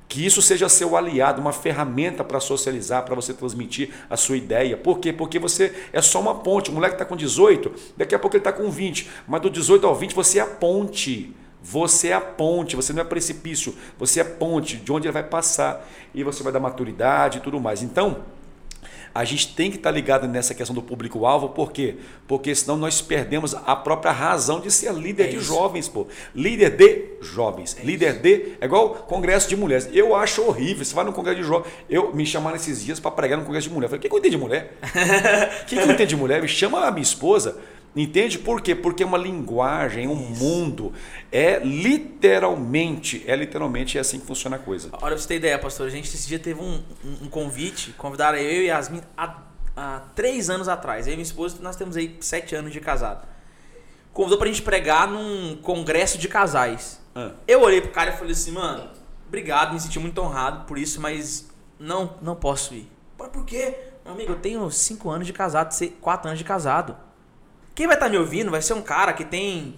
que 0.07 0.25
isso 0.25 0.41
seja 0.41 0.69
seu 0.69 0.95
aliado, 0.95 1.41
uma 1.41 1.51
ferramenta 1.51 2.23
para 2.23 2.39
socializar, 2.39 3.03
para 3.03 3.15
você 3.15 3.33
transmitir 3.33 3.89
a 4.09 4.15
sua 4.15 4.37
ideia. 4.37 4.77
Por 4.77 4.99
quê? 4.99 5.11
Porque 5.11 5.37
você 5.37 5.73
é 5.91 6.01
só 6.01 6.21
uma 6.21 6.35
ponte. 6.35 6.69
O 6.69 6.73
moleque 6.73 6.95
está 6.95 7.05
com 7.05 7.15
18, 7.15 7.71
daqui 7.97 8.15
a 8.15 8.19
pouco 8.19 8.35
ele 8.35 8.41
está 8.41 8.53
com 8.53 8.69
20. 8.69 9.09
Mas 9.27 9.41
do 9.41 9.49
18 9.49 9.85
ao 9.85 9.95
20 9.95 10.15
você 10.15 10.39
é 10.39 10.41
a 10.41 10.47
ponte. 10.47 11.33
Você 11.61 12.09
é 12.09 12.13
a 12.13 12.21
ponte, 12.21 12.75
você 12.75 12.93
não 12.93 13.01
é 13.01 13.03
precipício, 13.03 13.75
você 13.97 14.21
é 14.21 14.23
ponte 14.23 14.77
de 14.77 14.91
onde 14.91 15.07
ele 15.07 15.11
vai 15.11 15.23
passar. 15.23 15.85
E 16.13 16.23
você 16.23 16.41
vai 16.41 16.53
dar 16.53 16.61
maturidade 16.61 17.39
e 17.39 17.41
tudo 17.41 17.59
mais. 17.59 17.81
Então, 17.81 18.23
a 19.17 19.23
gente 19.23 19.55
tem 19.55 19.71
que 19.71 19.77
estar 19.77 19.89
tá 19.89 19.95
ligado 19.95 20.27
nessa 20.27 20.53
questão 20.53 20.75
do 20.75 20.81
público-alvo, 20.81 21.49
por 21.49 21.71
quê? 21.71 21.95
Porque 22.27 22.53
senão 22.53 22.77
nós 22.77 23.01
perdemos 23.01 23.55
a 23.55 23.75
própria 23.75 24.11
razão 24.11 24.59
de 24.59 24.69
ser 24.69 24.93
líder 24.93 25.23
é 25.23 25.27
de 25.29 25.39
jovens, 25.39 25.89
pô. 25.89 26.05
Líder 26.35 26.77
de 26.77 27.05
jovens. 27.19 27.75
É 27.81 27.83
líder 27.83 28.11
isso. 28.11 28.19
de. 28.21 28.57
É 28.61 28.65
igual 28.65 28.89
congresso 28.89 29.49
de 29.49 29.55
mulheres. 29.57 29.89
Eu 29.91 30.15
acho 30.15 30.43
horrível. 30.43 30.85
Você 30.85 30.93
vai 30.93 31.03
no 31.03 31.11
congresso 31.11 31.41
de 31.41 31.47
jovens. 31.47 31.73
Eu 31.89 32.13
me 32.13 32.27
chamaram 32.27 32.57
esses 32.57 32.85
dias 32.85 32.99
para 32.99 33.09
pregar 33.09 33.39
no 33.39 33.43
congresso 33.43 33.67
de 33.67 33.73
mulher. 33.73 33.85
Eu 33.85 33.89
falei, 33.89 33.97
o 33.97 34.01
que, 34.03 34.07
que 34.07 34.13
eu 34.13 34.19
entendo 34.19 34.31
de 34.31 34.37
mulher? 34.37 34.77
O 35.63 35.65
que, 35.65 35.75
que 35.75 35.81
eu 35.81 35.91
entendo 35.91 36.07
de 36.09 36.15
mulher? 36.15 36.39
Me 36.39 36.47
chama 36.47 36.85
a 36.85 36.91
minha 36.91 37.01
esposa. 37.01 37.57
Entende 38.01 38.37
por 38.37 38.61
quê? 38.61 38.75
Porque 38.75 39.01
é 39.01 39.05
uma 39.05 39.17
linguagem, 39.17 40.07
um 40.07 40.31
Isso. 40.31 40.43
mundo. 40.43 40.93
É 41.31 41.59
literalmente, 41.59 43.23
é 43.25 43.35
literalmente 43.35 43.97
é 43.97 44.01
assim 44.01 44.19
que 44.19 44.25
funciona 44.25 44.55
a 44.55 44.59
coisa. 44.59 44.89
Olha, 44.93 44.99
pra 44.99 45.17
você 45.17 45.27
ter 45.27 45.35
ideia, 45.37 45.57
pastor, 45.57 45.87
a 45.87 45.89
gente 45.89 46.05
esse 46.05 46.27
dia 46.27 46.37
teve 46.37 46.61
um, 46.61 46.83
um, 47.03 47.25
um 47.25 47.29
convite, 47.29 47.93
convidaram 47.93 48.37
eu 48.37 48.61
e 48.61 48.65
Yasmin 48.67 49.01
há, 49.17 49.37
há 49.75 50.01
três 50.15 50.49
anos 50.49 50.67
atrás. 50.67 51.07
Eu 51.07 51.13
e 51.13 51.15
minha 51.15 51.23
esposa, 51.23 51.57
nós 51.61 51.75
temos 51.75 51.97
aí 51.97 52.15
sete 52.21 52.55
anos 52.55 52.71
de 52.71 52.79
casado. 52.79 53.27
Convidou 54.13 54.37
pra 54.37 54.47
gente 54.47 54.61
pregar 54.61 55.07
num 55.07 55.57
congresso 55.57 56.17
de 56.17 56.27
casais. 56.27 57.01
Ah. 57.15 57.31
Eu 57.47 57.61
olhei 57.61 57.81
pro 57.81 57.91
cara 57.91 58.11
e 58.11 58.17
falei 58.17 58.33
assim, 58.33 58.51
mano, 58.51 58.89
obrigado, 59.27 59.73
me 59.73 59.79
senti 59.79 59.99
muito 59.99 60.21
honrado 60.21 60.65
por 60.65 60.77
isso, 60.77 61.01
mas 61.01 61.49
não, 61.79 62.15
não 62.21 62.35
posso 62.35 62.75
ir. 62.75 62.91
Mas 63.17 63.29
por 63.29 63.43
quê? 63.43 63.75
Meu 64.05 64.13
amigo, 64.13 64.31
eu 64.33 64.39
tenho 64.39 64.69
cinco 64.69 65.09
anos 65.09 65.25
de 65.25 65.33
casado, 65.33 65.75
quatro 65.99 66.27
anos 66.27 66.37
de 66.37 66.45
casado. 66.45 67.06
Quem 67.77 67.85
vai 67.85 67.95
estar 67.95 68.07
tá 68.07 68.11
me 68.11 68.17
ouvindo 68.17 68.49
vai 68.49 68.59
ser 68.59 68.73
um 68.73 68.81
cara 68.81 69.13
que 69.13 69.23
tem 69.23 69.75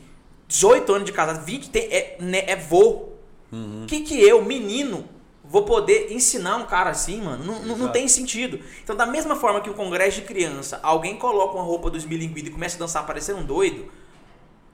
18 0.48 0.94
anos 0.94 1.06
de 1.06 1.12
casado, 1.12 1.44
20, 1.44 1.70
tem, 1.70 1.82
é, 1.92 2.16
né, 2.22 2.46
é 2.48 2.56
vô. 2.56 3.10
Uhum. 3.52 3.86
Que 3.90 4.00
que 4.00 4.24
eu, 4.24 4.42
menino, 4.42 5.04
vou 5.44 5.66
poder 5.66 6.10
ensinar 6.10 6.56
um 6.56 6.66
cara 6.66 6.92
assim, 6.92 7.22
mano? 7.22 7.44
Não, 7.44 7.62
não, 7.62 7.78
não, 7.78 7.92
tem 7.92 8.08
sentido. 8.08 8.62
Então, 8.82 8.96
da 8.96 9.06
mesma 9.06 9.36
forma 9.36 9.60
que 9.60 9.70
o 9.70 9.74
congresso 9.74 10.22
de 10.22 10.26
criança, 10.26 10.80
alguém 10.82 11.18
coloca 11.18 11.56
uma 11.56 11.64
roupa 11.66 11.90
dos 11.90 12.06
milinguidos 12.06 12.50
e 12.50 12.54
começa 12.54 12.78
a 12.78 12.80
dançar 12.80 13.06
parecendo 13.06 13.40
um 13.40 13.46
doido, 13.46 13.92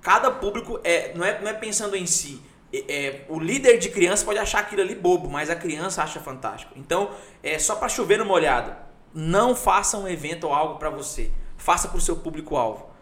cada 0.03 0.29
público 0.29 0.79
é, 0.83 1.11
não, 1.15 1.25
é, 1.25 1.41
não 1.41 1.49
é 1.49 1.53
pensando 1.55 1.95
em 1.95 2.05
si. 2.05 2.39
É, 2.71 2.77
é, 2.77 3.25
o 3.27 3.39
líder 3.39 3.79
de 3.79 3.89
criança 3.89 4.23
pode 4.23 4.38
achar 4.38 4.59
aquilo 4.59 4.83
ali 4.83 4.93
bobo, 4.93 5.27
mas 5.27 5.49
a 5.49 5.55
criança 5.55 6.03
acha 6.03 6.19
fantástico. 6.19 6.73
Então, 6.75 7.09
é 7.41 7.57
só 7.57 7.75
para 7.75 7.89
chover 7.89 8.19
no 8.19 8.25
molhado. 8.25 8.75
Não 9.15 9.55
faça 9.55 9.97
um 9.97 10.07
evento 10.07 10.45
ou 10.45 10.53
algo 10.53 10.77
para 10.77 10.91
você. 10.91 11.31
Faça 11.57 11.88
para 11.88 11.97
o 11.97 12.01
seu 12.01 12.17
público-alvo. 12.17 12.93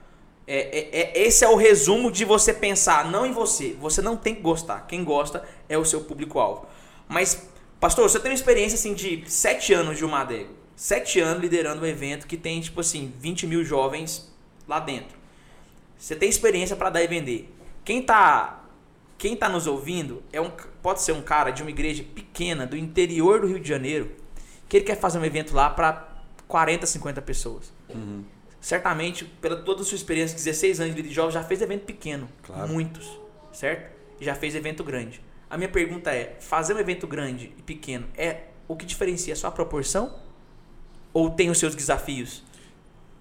É, 0.46 0.58
é, 0.58 1.02
é, 1.02 1.24
esse 1.24 1.44
é 1.46 1.50
o 1.50 1.56
resumo 1.56 2.12
de 2.12 2.26
você 2.26 2.54
pensar 2.54 3.10
não 3.10 3.26
em 3.26 3.32
você. 3.32 3.76
Você 3.80 4.02
não 4.02 4.18
tem 4.18 4.36
que 4.36 4.42
gostar. 4.42 4.86
Quem 4.88 5.04
gosta 5.04 5.44
é 5.70 5.78
o 5.78 5.86
seu 5.86 6.02
público-alvo. 6.02 6.66
Mas, 7.08 7.48
pastor, 7.80 8.10
você 8.10 8.20
tem 8.20 8.32
uma 8.32 8.36
experiência 8.36 8.76
assim 8.76 8.94
de 8.94 9.24
sete 9.30 9.74
anos 9.74 9.98
de 9.98 10.06
Umadego. 10.06 10.54
Sete 10.76 11.20
anos 11.20 11.42
liderando 11.42 11.82
um 11.82 11.86
evento 11.86 12.28
que 12.28 12.36
tem, 12.36 12.60
tipo 12.60 12.82
assim, 12.82 13.14
20 13.20 13.48
mil 13.48 13.64
jovens 13.64 14.32
lá 14.68 14.80
dentro. 14.80 15.18
Você 15.98 16.16
tem 16.16 16.28
experiência 16.28 16.76
para 16.76 16.90
dar 16.90 17.04
e 17.04 17.08
vender. 17.08 17.54
Quem 17.86 18.02
tá, 18.02 18.66
quem 19.18 19.36
tá 19.36 19.48
nos 19.48 19.68
ouvindo 19.68 20.24
é 20.34 20.42
um, 20.42 20.52
pode 20.82 21.02
ser 21.02 21.14
um 21.14 21.22
cara 21.22 21.52
de 21.52 21.62
uma 21.62 21.70
igreja 21.70 22.04
pequena 22.04 22.66
do 22.66 22.76
interior 22.76 23.42
do 23.42 23.48
Rio 23.48 23.60
de 23.60 23.70
Janeiro 23.70 24.12
que 24.68 24.78
ele 24.78 24.86
quer 24.86 25.00
fazer 25.00 25.20
um 25.20 25.26
evento 25.26 25.54
lá 25.54 25.70
para 25.70 26.10
40, 26.48 26.86
50 26.86 27.22
pessoas. 27.22 27.72
Uhum 27.88 28.24
certamente, 28.64 29.26
pela 29.26 29.58
toda 29.58 29.82
a 29.82 29.86
sua 29.86 29.98
experiência, 29.98 30.38
16 30.38 30.80
anos 30.80 30.96
de 30.96 31.14
jovem, 31.14 31.32
já 31.32 31.44
fez 31.44 31.62
evento 31.62 31.84
pequeno. 31.84 32.30
Claro. 32.42 32.72
Muitos, 32.72 33.20
certo? 33.52 33.92
E 34.22 34.24
já 34.24 34.34
fez 34.34 34.56
evento 34.56 34.86
grande. 34.86 35.22
A 35.50 35.58
minha 35.58 35.70
pergunta 35.70 36.12
é: 36.12 36.38
fazer 36.40 36.74
um 36.74 36.80
evento 36.80 37.06
grande 37.06 37.54
e 37.58 37.62
pequeno 37.62 38.08
é 38.18 38.46
o 38.66 38.78
que 38.78 38.86
diferencia 38.86 39.36
só 39.36 39.48
a 39.48 39.52
proporção? 39.52 40.16
Ou 41.14 41.30
tem 41.30 41.50
os 41.50 41.60
seus 41.60 41.76
desafios? 41.76 42.42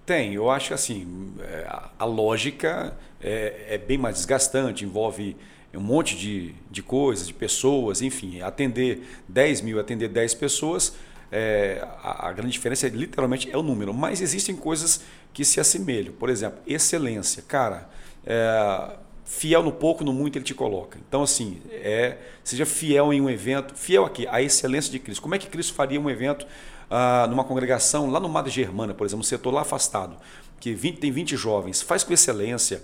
Tem, 0.05 0.33
eu 0.33 0.49
acho 0.49 0.69
que 0.69 0.73
assim, 0.73 1.35
é, 1.41 1.67
a 1.99 2.05
lógica 2.05 2.97
é, 3.21 3.65
é 3.71 3.77
bem 3.77 3.97
mais 3.97 4.15
desgastante, 4.15 4.85
envolve 4.85 5.35
um 5.73 5.81
monte 5.81 6.15
de, 6.15 6.55
de 6.71 6.81
coisas, 6.81 7.27
de 7.27 7.33
pessoas, 7.33 8.01
enfim, 8.01 8.41
atender 8.41 9.03
10 9.27 9.61
mil, 9.61 9.79
atender 9.79 10.07
10 10.07 10.35
pessoas, 10.35 10.95
é, 11.35 11.83
a, 12.03 12.27
a, 12.27 12.31
grande 12.31 12.51
diferença 12.51 12.85
é 12.85 12.89
literalmente 12.91 13.49
é 13.51 13.57
o 13.57 13.63
número, 13.63 13.91
mas 13.91 14.21
existem 14.21 14.55
coisas 14.55 15.01
que 15.33 15.43
se 15.43 15.59
assemelham. 15.59 16.13
Por 16.13 16.29
exemplo, 16.29 16.59
excelência. 16.67 17.41
Cara, 17.47 17.89
é, 18.23 18.91
fiel 19.25 19.63
no 19.63 19.71
pouco, 19.71 20.03
no 20.03 20.13
muito 20.13 20.37
ele 20.37 20.45
te 20.45 20.53
coloca. 20.53 20.99
Então, 21.07 21.23
assim, 21.23 21.59
é, 21.71 22.17
seja 22.43 22.67
fiel 22.67 23.11
em 23.11 23.19
um 23.19 23.27
evento, 23.27 23.73
fiel 23.75 24.05
aqui, 24.05 24.27
a 24.27 24.43
excelência 24.43 24.91
de 24.91 24.99
Cristo. 24.99 25.23
Como 25.23 25.33
é 25.33 25.39
que 25.39 25.47
Cristo 25.47 25.73
faria 25.73 25.99
um 25.99 26.07
evento 26.07 26.45
ah, 26.87 27.25
numa 27.27 27.43
congregação 27.43 28.11
lá 28.11 28.19
no 28.19 28.29
Madre 28.29 28.51
Germana, 28.51 28.93
por 28.93 29.07
exemplo, 29.07 29.21
um 29.21 29.23
setor 29.23 29.51
lá 29.51 29.61
afastado, 29.61 30.15
que 30.59 30.71
20, 30.73 30.99
tem 30.99 31.11
20 31.11 31.35
jovens, 31.35 31.81
faz 31.81 32.03
com 32.03 32.13
excelência, 32.13 32.83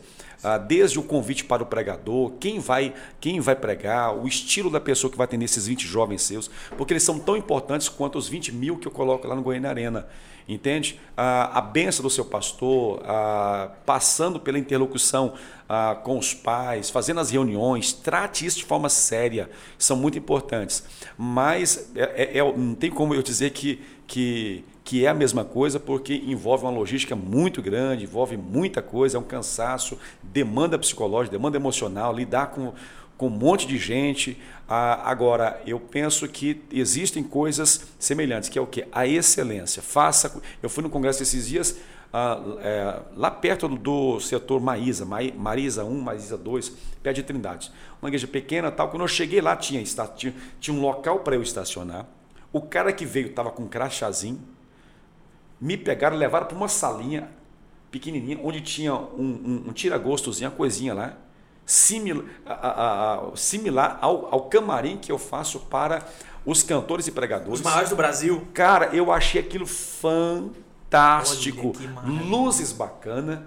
desde 0.67 0.97
o 0.99 1.04
convite 1.04 1.43
para 1.43 1.63
o 1.63 1.65
pregador, 1.65 2.32
quem 2.39 2.60
vai, 2.60 2.93
quem 3.19 3.39
vai 3.39 3.56
pregar, 3.56 4.15
o 4.15 4.28
estilo 4.28 4.69
da 4.69 4.80
pessoa 4.80 5.12
que 5.12 5.17
vai 5.17 5.25
atender 5.25 5.45
esses 5.45 5.67
20 5.67 5.86
jovens 5.86 6.21
seus, 6.21 6.49
porque 6.78 6.93
eles 6.93 7.04
são 7.04 7.19
tão 7.19 7.36
importantes 7.36 7.89
quanto 7.89 8.17
os 8.17 8.28
20 8.28 8.54
mil 8.54 8.78
que 8.78 8.88
eu 8.88 8.91
coloco 8.91 9.28
lá 9.28 9.36
no 9.36 9.41
Goiânia 9.41 9.69
Arena. 9.69 10.08
Entende? 10.47 10.99
A, 11.15 11.60
a 11.60 11.62
benção 11.62 12.02
do 12.02 12.10
seu 12.10 12.25
pastor, 12.25 13.04
a, 13.06 13.71
passando 13.86 14.39
pela 14.39 14.58
interlocução 14.58 15.36
com 16.04 16.17
os 16.17 16.34
pais, 16.34 16.89
fazendo 16.89 17.19
as 17.19 17.30
reuniões, 17.30 17.93
trate 17.93 18.43
isso 18.43 18.58
de 18.58 18.65
forma 18.65 18.89
séria, 18.89 19.47
são 19.78 19.95
muito 19.95 20.17
importantes. 20.17 20.84
Mas 21.15 21.91
é, 21.95 22.38
é, 22.38 22.38
é, 22.39 22.58
não 22.58 22.73
tem 22.73 22.89
como 22.89 23.13
eu 23.13 23.21
dizer 23.21 23.52
que, 23.52 23.80
que, 24.08 24.65
que 24.89 25.06
é 25.06 25.08
a 25.08 25.13
mesma 25.13 25.45
coisa, 25.45 25.80
porque 25.80 26.15
envolve 26.15 26.63
uma 26.63 26.71
logística 26.71 27.15
muito 27.15 27.62
grande, 27.62 28.06
envolve 28.06 28.36
muita 28.36 28.82
coisa, 28.82 29.17
é 29.17 29.19
um 29.19 29.23
cansaço, 29.23 29.99
demanda 30.23 30.80
psicológica, 30.80 31.38
demanda 31.38 31.58
emocional, 31.58 32.12
lidar 32.12 32.47
com 32.47 32.73
com 33.15 33.28
um 33.28 33.30
monte 33.30 33.67
de 33.67 33.78
gente. 33.78 34.41
Ah, 34.67 35.12
agora, 35.12 35.62
eu 35.67 35.78
penso 35.78 36.25
que 36.28 36.63
existem 36.71 37.21
coisas 37.21 37.86
semelhantes, 37.99 38.49
que 38.49 38.58
é 38.58 38.62
o 38.62 38.65
que? 38.65 38.88
A 38.93 39.06
excelência. 39.06 39.84
Faça. 39.84 40.41
Eu 40.63 40.69
fui 40.69 40.82
no 40.82 40.89
congresso 40.89 41.21
esses 41.21 41.47
dias, 41.47 41.78
ah, 42.12 42.41
é, 42.62 42.99
lá 43.15 43.30
perto 43.30 43.67
do 43.67 44.19
setor 44.21 44.60
Maísa, 44.62 45.06
Marisa 45.06 45.84
1, 45.84 46.02
Marisa 46.02 46.38
2, 46.38 46.69
perto 47.04 47.15
de 47.17 47.23
Trindade. 47.23 47.71
Uma 48.02 48.08
igreja 48.08 48.25
pequena 48.25 48.71
tal. 48.71 48.89
Quando 48.89 49.02
eu 49.02 49.08
cheguei 49.08 49.41
lá, 49.41 49.56
tinha, 49.56 49.84
tinha, 50.15 50.34
tinha 50.60 50.75
um 50.75 50.82
local 50.82 51.19
para 51.19 51.36
eu 51.36 51.43
estacionar. 51.43 52.08
O 52.52 52.62
cara 52.62 52.91
que 52.91 53.06
veio 53.06 53.28
estava 53.28 53.52
com 53.52 53.63
um 53.63 53.67
crachazinho. 53.67 54.39
Me 55.60 55.78
pegaram, 55.78 56.17
levaram 56.17 56.48
para 56.48 56.56
uma 56.56 56.67
salinha 56.67 57.30
pequenininha, 57.91 58.39
onde 58.43 58.62
tinha 58.62 58.93
um, 58.93 59.17
um, 59.17 59.63
um 59.67 59.74
tira-gostozinho, 59.74 60.50
uma 60.50 60.56
coisinha 60.56 60.93
lá 60.93 61.17
similar, 61.69 62.26
a, 62.48 63.13
a, 63.13 63.36
similar 63.36 64.00
ao, 64.02 64.34
ao 64.34 64.41
camarim 64.43 64.98
que 64.98 65.12
eu 65.12 65.19
faço 65.19 65.60
para 65.60 66.04
os 66.43 66.63
cantores 66.63 67.08
e 67.08 67.12
pregadores. 67.12 67.60
Os 67.60 67.62
maiores 67.62 67.91
do 67.91 67.95
Brasil. 67.95 68.48
Cara, 68.56 68.88
eu 68.88 69.12
achei 69.12 69.39
aquilo 69.39 69.67
fantástico. 69.67 71.74
Luzes 72.06 72.72
bacana, 72.72 73.45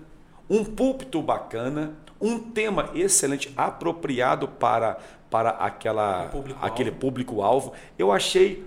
um 0.48 0.64
púlpito 0.64 1.20
bacana, 1.20 1.94
um 2.20 2.38
tema 2.38 2.90
excelente, 2.94 3.52
apropriado 3.56 4.46
para, 4.46 4.98
para 5.28 5.50
aquela, 5.50 6.26
público 6.26 6.64
aquele 6.64 6.92
público-alvo. 6.92 7.72
Eu 7.98 8.12
achei, 8.12 8.64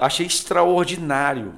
achei 0.00 0.24
extraordinário 0.24 1.52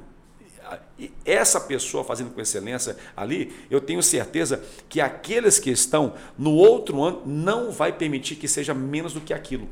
essa 1.24 1.60
pessoa 1.60 2.02
fazendo 2.02 2.30
com 2.30 2.40
excelência 2.40 2.96
ali, 3.16 3.54
eu 3.70 3.80
tenho 3.80 4.02
certeza 4.02 4.62
que 4.88 5.00
aqueles 5.00 5.58
que 5.58 5.70
estão 5.70 6.14
no 6.38 6.52
outro 6.52 7.02
ano 7.02 7.22
não 7.26 7.70
vai 7.70 7.92
permitir 7.92 8.36
que 8.36 8.48
seja 8.48 8.72
menos 8.72 9.12
do 9.12 9.20
que 9.20 9.34
aquilo. 9.34 9.68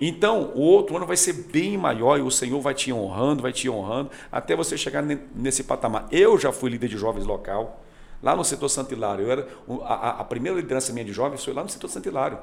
Então, 0.00 0.52
o 0.54 0.60
outro 0.60 0.96
ano 0.96 1.06
vai 1.06 1.16
ser 1.16 1.34
bem 1.34 1.76
maior 1.76 2.18
e 2.18 2.22
o 2.22 2.30
Senhor 2.30 2.58
vai 2.60 2.72
te 2.72 2.90
honrando, 2.90 3.42
vai 3.42 3.52
te 3.52 3.68
honrando, 3.68 4.10
até 4.32 4.56
você 4.56 4.78
chegar 4.78 5.02
nesse 5.02 5.62
patamar. 5.62 6.08
Eu 6.10 6.38
já 6.38 6.50
fui 6.50 6.70
líder 6.70 6.88
de 6.88 6.96
jovens 6.96 7.26
local, 7.26 7.84
lá 8.22 8.34
no 8.34 8.42
setor 8.42 8.70
Santo 8.70 8.94
Hilário. 8.94 9.26
Eu 9.26 9.30
era, 9.30 9.48
a, 9.84 10.20
a 10.20 10.24
primeira 10.24 10.56
liderança 10.56 10.90
minha 10.92 11.04
de 11.04 11.12
jovens 11.12 11.44
foi 11.44 11.52
lá 11.52 11.62
no 11.62 11.68
setor 11.68 11.88
Santo 11.88 12.08
Hilário. 12.08 12.38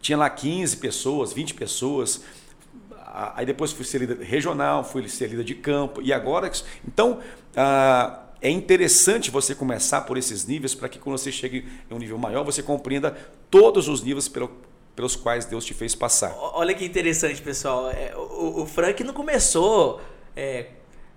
Tinha 0.00 0.16
lá 0.16 0.30
15 0.30 0.78
pessoas, 0.78 1.32
20 1.32 1.54
pessoas. 1.54 2.22
Aí 3.34 3.46
depois 3.46 3.72
fui 3.72 3.84
ser 3.84 3.98
líder 3.98 4.18
regional, 4.20 4.84
fui 4.84 5.08
ser 5.08 5.28
líder 5.28 5.44
de 5.44 5.54
campo. 5.54 6.02
E 6.02 6.12
agora. 6.12 6.50
Então. 6.86 7.20
Ah, 7.56 8.22
é 8.40 8.50
interessante 8.50 9.30
você 9.30 9.54
começar 9.54 10.02
por 10.02 10.18
esses 10.18 10.46
níveis 10.46 10.74
para 10.74 10.88
que 10.88 10.98
quando 10.98 11.16
você 11.16 11.32
chegue 11.32 11.66
em 11.90 11.94
um 11.94 11.98
nível 11.98 12.18
maior, 12.18 12.44
você 12.44 12.62
compreenda 12.62 13.16
todos 13.50 13.88
os 13.88 14.02
níveis 14.02 14.28
pelo, 14.28 14.50
pelos 14.94 15.16
quais 15.16 15.46
Deus 15.46 15.64
te 15.64 15.72
fez 15.72 15.94
passar. 15.94 16.36
Olha 16.38 16.74
que 16.74 16.84
interessante, 16.84 17.40
pessoal. 17.40 17.90
É, 17.90 18.14
o, 18.14 18.62
o 18.62 18.66
Frank 18.66 19.02
não 19.02 19.14
começou 19.14 20.00
é, 20.36 20.66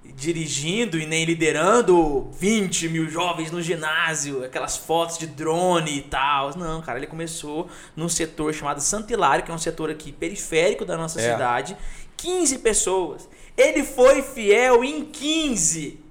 dirigindo 0.03 0.97
e 0.97 1.05
nem 1.05 1.25
liderando 1.25 2.29
20 2.33 2.89
mil 2.89 3.09
jovens 3.09 3.51
no 3.51 3.61
ginásio, 3.61 4.43
aquelas 4.43 4.75
fotos 4.75 5.17
de 5.17 5.27
drone 5.27 5.97
e 5.97 6.01
tal. 6.01 6.57
Não, 6.57 6.81
cara, 6.81 6.97
ele 6.99 7.07
começou 7.07 7.69
num 7.95 8.09
setor 8.09 8.53
chamado 8.53 8.81
Santilário, 8.81 9.43
que 9.45 9.51
é 9.51 9.53
um 9.53 9.59
setor 9.59 9.89
aqui 9.89 10.11
periférico 10.11 10.85
da 10.85 10.97
nossa 10.97 11.21
é. 11.21 11.31
cidade. 11.31 11.77
15 12.17 12.59
pessoas. 12.59 13.29
Ele 13.55 13.83
foi 13.83 14.21
fiel 14.21 14.83
em 14.83 15.05
15. 15.05 16.08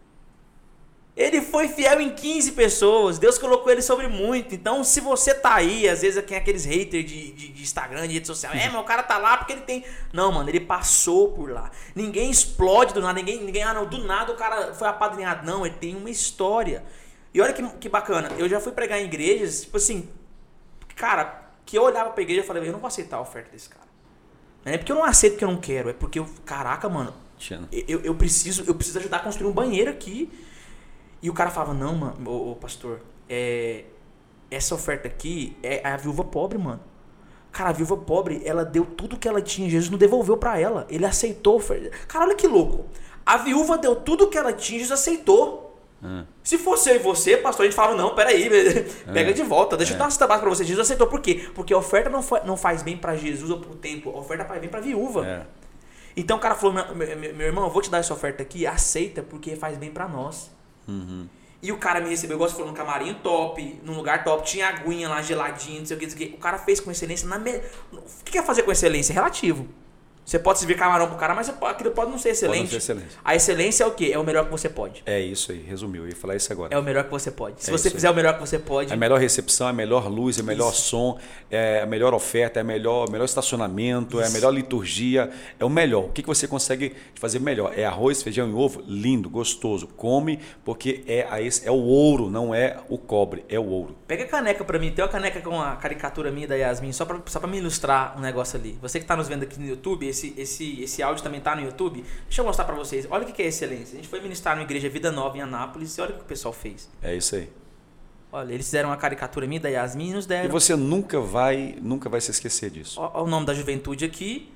Ele 1.18 1.42
foi 1.42 1.66
fiel 1.66 2.00
em 2.00 2.11
15 2.11 2.52
pessoas. 2.52 3.18
Deus 3.18 3.38
colocou 3.38 3.72
ele 3.72 3.83
sobre 3.83 4.07
muito. 4.07 4.54
Então, 4.54 4.85
se 4.85 5.00
você 5.00 5.35
tá 5.35 5.57
aí, 5.57 5.88
às 5.88 6.00
vezes 6.00 6.24
tem 6.24 6.38
aqueles 6.38 6.64
haters 6.64 7.04
de, 7.04 7.33
de, 7.33 7.48
de, 7.48 7.61
Instagram, 7.61 8.07
de 8.07 8.14
rede 8.14 8.26
social. 8.28 8.54
É, 8.54 8.70
mas 8.70 8.81
o 8.81 8.85
cara 8.85 9.02
tá 9.02 9.18
lá 9.18 9.37
porque 9.37 9.52
ele 9.52 9.62
tem. 9.62 9.85
Não, 10.12 10.31
mano, 10.31 10.48
ele 10.48 10.61
passou 10.61 11.33
por 11.33 11.50
lá. 11.50 11.72
Ninguém 11.92 12.31
explode 12.31 12.94
do 12.94 13.00
nada. 13.00 13.14
Ninguém, 13.14 13.42
ninguém 13.42 13.64
ah, 13.64 13.74
não, 13.74 13.85
do 13.85 13.98
nada 14.07 14.33
o 14.33 14.37
cara 14.37 14.72
foi 14.74 14.87
apadrinhado. 14.87 15.44
Não, 15.44 15.66
ele 15.66 15.74
tem 15.74 15.96
uma 15.96 16.09
história. 16.09 16.85
E 17.35 17.40
olha 17.40 17.52
que, 17.52 17.68
que 17.78 17.88
bacana. 17.88 18.31
Eu 18.38 18.48
já 18.48 18.61
fui 18.61 18.70
pregar 18.70 19.00
em 19.00 19.07
igrejas, 19.07 19.62
tipo 19.62 19.76
assim. 19.76 20.09
Cara, 20.94 21.50
que 21.66 21.76
eu 21.76 21.83
olhava 21.83 22.11
pra 22.11 22.22
igreja 22.22 22.42
e 22.42 22.46
falei, 22.46 22.62
eu 22.62 22.72
não 22.72 22.78
vou 22.78 22.87
aceitar 22.87 23.16
a 23.16 23.20
oferta 23.20 23.50
desse 23.50 23.68
cara. 23.68 23.88
Não 24.64 24.72
é 24.72 24.78
porque 24.78 24.92
eu 24.92 24.96
não 24.96 25.04
aceito 25.04 25.33
porque 25.33 25.44
eu 25.44 25.50
não 25.50 25.61
quero. 25.61 25.90
É 25.90 25.92
porque 25.92 26.20
eu. 26.20 26.28
Caraca, 26.46 26.88
mano. 26.88 27.12
Eu, 27.72 28.02
eu, 28.02 28.14
preciso, 28.14 28.62
eu 28.68 28.74
preciso 28.76 29.00
ajudar 29.00 29.16
a 29.16 29.20
construir 29.20 29.48
um 29.48 29.52
banheiro 29.52 29.90
aqui. 29.90 30.31
E 31.20 31.28
o 31.28 31.33
cara 31.35 31.50
falava, 31.50 31.74
não, 31.74 31.94
mano, 31.94 32.31
ô, 32.31 32.52
ô 32.52 32.57
pastor, 32.57 33.00
é, 33.28 33.85
essa 34.50 34.74
oferta 34.74 35.09
aqui 35.09 35.57
é 35.62 35.87
a 35.87 35.96
viúva 35.96 36.24
pobre, 36.24 36.59
mano. 36.59 36.81
Cara, 37.50 37.70
a 37.70 37.72
viúva 37.72 37.96
pobre, 37.96 38.42
ela 38.44 38.64
deu 38.64 38.85
tudo 38.85 39.16
que 39.16 39.26
ela 39.26 39.42
tinha, 39.42 39.68
Jesus 39.68 39.90
não 39.90 39.98
devolveu 39.98 40.37
para 40.37 40.59
ela. 40.59 40.87
Ele 40.88 41.04
aceitou. 41.04 41.57
oferta. 41.57 41.90
Cara, 42.07 42.26
olha 42.26 42.35
que 42.35 42.46
louco. 42.46 42.87
A 43.24 43.37
viúva 43.38 43.76
deu 43.76 43.96
tudo 43.96 44.28
que 44.28 44.38
ela 44.38 44.52
tinha, 44.52 44.78
Jesus 44.78 45.00
aceitou. 45.00 45.68
Ah. 46.02 46.24
Se 46.42 46.57
fosse 46.57 46.88
eu 46.90 46.96
e 46.96 46.98
você, 46.98 47.37
pastor, 47.37 47.64
a 47.64 47.66
gente 47.66 47.74
falava, 47.74 47.96
não, 47.96 48.14
peraí, 48.14 48.48
pega 49.12 49.31
é. 49.31 49.33
de 49.33 49.42
volta, 49.42 49.76
deixa 49.76 49.92
é. 49.92 49.94
eu 49.94 49.98
dar 49.98 50.04
uma 50.04 50.11
cita 50.11 50.26
pra 50.26 50.38
você. 50.38 50.64
Jesus 50.64 50.87
aceitou, 50.87 51.09
por 51.09 51.20
quê? 51.20 51.50
Porque 51.54 51.74
a 51.74 51.78
oferta 51.78 52.09
não, 52.09 52.24
não 52.44 52.57
faz 52.57 52.83
bem 52.83 52.96
para 52.96 53.16
Jesus 53.16 53.50
ou 53.50 53.59
pro 53.59 53.74
templo, 53.74 54.14
a 54.14 54.20
oferta 54.20 54.44
faz 54.44 54.61
bem 54.61 54.70
pra 54.70 54.81
viúva. 54.81 55.26
É. 55.26 55.42
Então 56.16 56.37
o 56.37 56.40
cara 56.40 56.54
falou, 56.54 56.74
meu, 56.74 56.94
meu, 56.94 57.35
meu, 57.35 57.46
irmão, 57.46 57.64
eu 57.64 57.70
vou 57.70 57.83
te 57.83 57.90
dar 57.90 57.98
essa 57.98 58.12
oferta 58.12 58.42
aqui, 58.42 58.66
aceita, 58.66 59.22
porque 59.22 59.57
faz 59.57 59.76
bem 59.76 59.90
para 59.90 60.09
nós. 60.09 60.50
Uhum. 60.88 61.29
E 61.61 61.72
o 61.72 61.77
cara 61.77 62.01
me 62.01 62.09
recebeu, 62.09 62.37
igual 62.37 62.48
você 62.48 62.55
falou, 62.55 62.70
num 62.70 62.77
camarim 62.77 63.14
top, 63.14 63.81
num 63.83 63.94
lugar 63.94 64.22
top, 64.22 64.46
tinha 64.46 64.68
aguinha 64.68 65.09
lá 65.09 65.20
geladinho, 65.20 65.81
não 65.81 65.87
sei 65.87 65.96
o 65.96 66.01
que, 66.01 66.07
não 66.07 66.16
sei 66.16 66.27
o 66.27 66.31
que. 66.31 66.37
O 66.37 66.38
cara 66.38 66.59
fez 66.59 66.81
com 66.81 66.90
excelência. 66.90 67.29
Na 67.29 67.38
me... 67.38 67.57
O 67.92 68.24
que 68.24 68.38
é 68.38 68.42
fazer 68.42 68.62
com 68.62 68.70
excelência? 68.70 69.12
É 69.12 69.14
relativo. 69.14 69.68
Você 70.28 70.38
pode 70.38 70.58
servir 70.58 70.76
camarão 70.76 71.08
pro 71.08 71.16
cara, 71.16 71.34
mas 71.34 71.48
aquilo 71.48 71.90
pode 71.92 72.10
não 72.10 72.18
ser 72.18 72.28
excelente. 72.28 72.58
Pode 72.58 72.62
não 72.64 72.70
ser 72.72 72.76
excelente. 72.76 73.16
A 73.24 73.34
excelência 73.34 73.82
é 73.82 73.86
o 73.86 73.92
quê? 73.92 74.10
É 74.12 74.18
o 74.18 74.22
melhor 74.22 74.44
que 74.44 74.50
você 74.50 74.68
pode. 74.68 75.02
É 75.06 75.18
isso 75.18 75.52
aí, 75.52 75.64
resumiu. 75.66 76.02
Eu 76.02 76.10
ia 76.10 76.14
falar 76.14 76.36
isso 76.36 76.52
agora. 76.52 76.74
É 76.74 76.78
o 76.78 76.82
melhor 76.82 77.04
que 77.04 77.10
você 77.10 77.30
pode. 77.30 77.64
Se 77.64 77.70
é 77.70 77.72
você 77.72 77.88
fizer 77.88 78.08
aí. 78.08 78.12
o 78.12 78.16
melhor 78.16 78.34
que 78.34 78.40
você 78.40 78.58
pode. 78.58 78.92
A 78.92 78.96
melhor 78.96 79.18
recepção, 79.18 79.68
a 79.68 79.72
melhor 79.72 80.06
luz, 80.06 80.38
a 80.38 80.42
melhor 80.42 80.70
isso. 80.70 80.82
som, 80.82 81.18
é 81.50 81.80
a 81.80 81.86
melhor 81.86 82.12
oferta, 82.12 82.60
é 82.60 82.62
a 82.62 82.64
melhor, 82.64 83.10
melhor 83.10 83.24
estacionamento, 83.24 84.18
isso. 84.18 84.26
é 84.26 84.28
a 84.28 84.30
melhor 84.30 84.50
liturgia. 84.50 85.30
É 85.58 85.64
o 85.64 85.70
melhor. 85.70 86.04
O 86.04 86.08
que, 86.10 86.20
que 86.20 86.28
você 86.28 86.46
consegue 86.46 86.94
fazer 87.14 87.38
melhor? 87.38 87.72
É 87.74 87.86
arroz, 87.86 88.22
feijão 88.22 88.50
e 88.50 88.52
ovo? 88.52 88.82
Lindo, 88.86 89.30
gostoso. 89.30 89.86
Come, 89.86 90.40
porque 90.62 91.04
é, 91.06 91.26
a, 91.30 91.40
é 91.40 91.70
o 91.70 91.82
ouro, 91.82 92.28
não 92.28 92.54
é 92.54 92.76
o 92.90 92.98
cobre, 92.98 93.46
é 93.48 93.58
o 93.58 93.64
ouro. 93.64 93.96
Pega 94.06 94.24
a 94.24 94.28
caneca 94.28 94.62
para 94.62 94.78
mim. 94.78 94.90
Tem 94.90 95.02
uma 95.02 95.10
caneca 95.10 95.40
com 95.40 95.58
a 95.58 95.74
caricatura 95.76 96.30
minha 96.30 96.46
da 96.46 96.54
Yasmin, 96.54 96.92
só 96.92 97.06
para 97.06 97.18
só 97.24 97.40
pra 97.40 97.48
me 97.48 97.56
ilustrar 97.56 98.14
um 98.18 98.20
negócio 98.20 98.60
ali. 98.60 98.78
Você 98.82 98.98
que 98.98 99.04
está 99.04 99.16
nos 99.16 99.26
vendo 99.26 99.44
aqui 99.44 99.58
no 99.58 99.66
YouTube, 99.66 100.06
esse, 100.18 100.35
esse, 100.37 100.83
esse 100.83 101.02
áudio 101.02 101.22
também 101.22 101.40
tá 101.40 101.54
no 101.54 101.62
YouTube. 101.62 102.04
Deixa 102.24 102.40
eu 102.40 102.44
mostrar 102.44 102.64
para 102.64 102.74
vocês. 102.74 103.07
Olha 103.11 103.26
o 103.26 103.33
que 103.33 103.42
é 103.42 103.46
excelência. 103.46 103.94
A 103.94 103.96
gente 103.96 104.09
foi 104.09 104.20
ministrar 104.20 104.57
na 104.57 104.62
igreja 104.62 104.88
Vida 104.88 105.12
Nova 105.12 105.37
em 105.37 105.40
Anápolis 105.40 105.96
e 105.96 106.00
olha 106.00 106.11
o 106.11 106.18
que 106.18 106.22
o 106.22 106.26
pessoal 106.26 106.52
fez. 106.52 106.88
É 107.02 107.14
isso 107.16 107.37
aí. 107.37 107.48
Olha, 108.31 108.52
eles 108.52 108.66
fizeram 108.66 108.90
uma 108.90 108.96
caricatura 108.96 109.46
minha 109.46 109.61
da 109.61 109.68
Yasmin 109.68 110.11
e 110.11 110.12
nos 110.12 110.26
deram. 110.26 110.46
E 110.46 110.48
você 110.48 110.76
nunca 110.76 111.20
vai, 111.20 111.76
nunca 111.81 112.09
vai 112.11 112.20
se 112.20 112.31
esquecer 112.31 112.70
disso. 112.70 113.00
Olha 113.00 113.24
o 113.24 113.26
nome 113.26 113.46
da 113.46 113.54
juventude 113.54 114.04
aqui. 114.04 114.52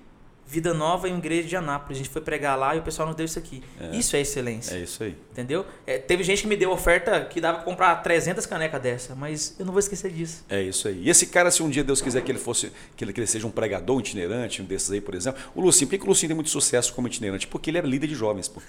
Vida 0.53 0.75
Nova 0.75 1.09
em 1.09 1.17
Igreja 1.17 1.49
de 1.49 1.57
Anápolis. 1.57 1.97
A 1.97 2.03
gente 2.03 2.11
foi 2.11 2.21
pregar 2.21 2.59
lá 2.59 2.77
e 2.77 2.79
o 2.79 2.83
pessoal 2.83 3.09
nos 3.09 3.17
deu 3.17 3.25
isso 3.25 3.39
aqui. 3.39 3.63
É. 3.81 3.97
Isso 3.97 4.15
é 4.15 4.21
excelência. 4.21 4.75
É 4.75 4.81
isso 4.81 5.03
aí. 5.03 5.17
Entendeu? 5.31 5.65
É, 5.87 5.97
teve 5.97 6.23
gente 6.23 6.43
que 6.43 6.47
me 6.47 6.57
deu 6.57 6.71
oferta 6.71 7.25
que 7.25 7.41
dava 7.41 7.59
pra 7.59 7.65
comprar 7.65 7.97
300 7.97 8.45
canecas 8.45 8.83
dessa, 8.83 9.15
mas 9.15 9.57
eu 9.59 9.65
não 9.65 9.73
vou 9.73 9.81
esquecer 9.81 10.11
disso. 10.11 10.45
É 10.51 10.61
isso 10.61 10.89
aí. 10.89 11.05
E 11.05 11.09
esse 11.09 11.29
cara, 11.29 11.51
se 11.51 11.63
um 11.63 11.71
dia 11.71 11.83
Deus 11.83 12.03
quiser 12.03 12.21
que 12.21 12.31
ele 12.31 12.39
fosse, 12.39 12.71
que 12.95 13.03
ele, 13.03 13.15
que 13.15 13.21
ele 13.21 13.27
seja 13.27 13.47
um 13.47 13.51
pregador 13.51 13.99
itinerante, 13.99 14.61
um 14.61 14.67
desses 14.67 14.91
aí, 14.91 15.01
por 15.01 15.15
exemplo, 15.15 15.41
o 15.55 15.63
Lucinho, 15.63 15.89
por 15.89 15.93
que, 15.93 15.99
que 16.01 16.05
o 16.05 16.09
Lucinho 16.09 16.29
tem 16.29 16.37
muito 16.37 16.51
sucesso 16.51 16.93
como 16.93 17.07
itinerante? 17.07 17.47
Porque 17.47 17.71
ele 17.71 17.79
é 17.79 17.81
líder 17.81 18.09
de 18.09 18.15
jovens. 18.15 18.47
Pô. 18.47 18.61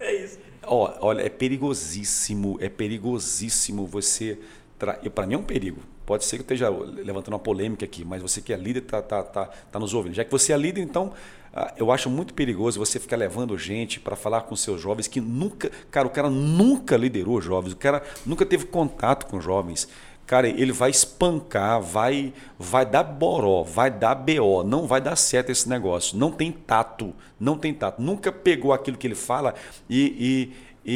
é 0.00 0.24
isso. 0.24 0.40
Ó, 0.64 0.92
olha, 1.00 1.22
é 1.22 1.28
perigosíssimo, 1.28 2.58
é 2.60 2.68
perigosíssimo 2.68 3.86
você. 3.86 4.40
Tra... 4.76 4.94
Para 4.94 5.24
mim 5.24 5.34
é 5.34 5.38
um 5.38 5.44
perigo 5.44 5.91
Pode 6.04 6.24
ser 6.24 6.36
que 6.36 6.42
eu 6.42 6.54
esteja 6.54 6.68
levantando 6.68 7.34
uma 7.34 7.38
polêmica 7.38 7.84
aqui, 7.84 8.04
mas 8.04 8.20
você 8.20 8.40
que 8.40 8.52
é 8.52 8.56
líder 8.56 8.82
está 8.82 9.00
tá, 9.00 9.22
tá, 9.22 9.46
tá 9.70 9.78
nos 9.78 9.94
ouvindo. 9.94 10.14
Já 10.14 10.24
que 10.24 10.30
você 10.30 10.52
é 10.52 10.56
líder, 10.56 10.82
então 10.82 11.12
ah, 11.54 11.72
eu 11.76 11.92
acho 11.92 12.08
muito 12.08 12.32
perigoso 12.32 12.78
você 12.78 12.98
ficar 12.98 13.16
levando 13.16 13.56
gente 13.58 14.00
para 14.00 14.16
falar 14.16 14.42
com 14.42 14.56
seus 14.56 14.80
jovens 14.80 15.06
que 15.06 15.20
nunca. 15.20 15.70
Cara, 15.90 16.06
o 16.06 16.10
cara 16.10 16.30
nunca 16.30 16.96
liderou 16.96 17.40
jovens, 17.40 17.72
o 17.72 17.76
cara 17.76 18.02
nunca 18.24 18.46
teve 18.46 18.66
contato 18.66 19.26
com 19.26 19.40
jovens. 19.40 19.88
Cara, 20.26 20.48
ele 20.48 20.72
vai 20.72 20.90
espancar, 20.90 21.80
vai, 21.82 22.32
vai 22.58 22.86
dar 22.86 23.02
boró, 23.02 23.62
vai 23.62 23.90
dar 23.90 24.14
BO, 24.14 24.62
não 24.64 24.86
vai 24.86 25.00
dar 25.00 25.14
certo 25.16 25.50
esse 25.50 25.68
negócio. 25.68 26.16
Não 26.16 26.30
tem 26.30 26.50
tato, 26.50 27.12
não 27.38 27.58
tem 27.58 27.74
tato. 27.74 28.00
Nunca 28.00 28.32
pegou 28.32 28.72
aquilo 28.72 28.96
que 28.96 29.06
ele 29.06 29.14
fala 29.14 29.54
e, 29.90 30.50
e, 30.86 30.90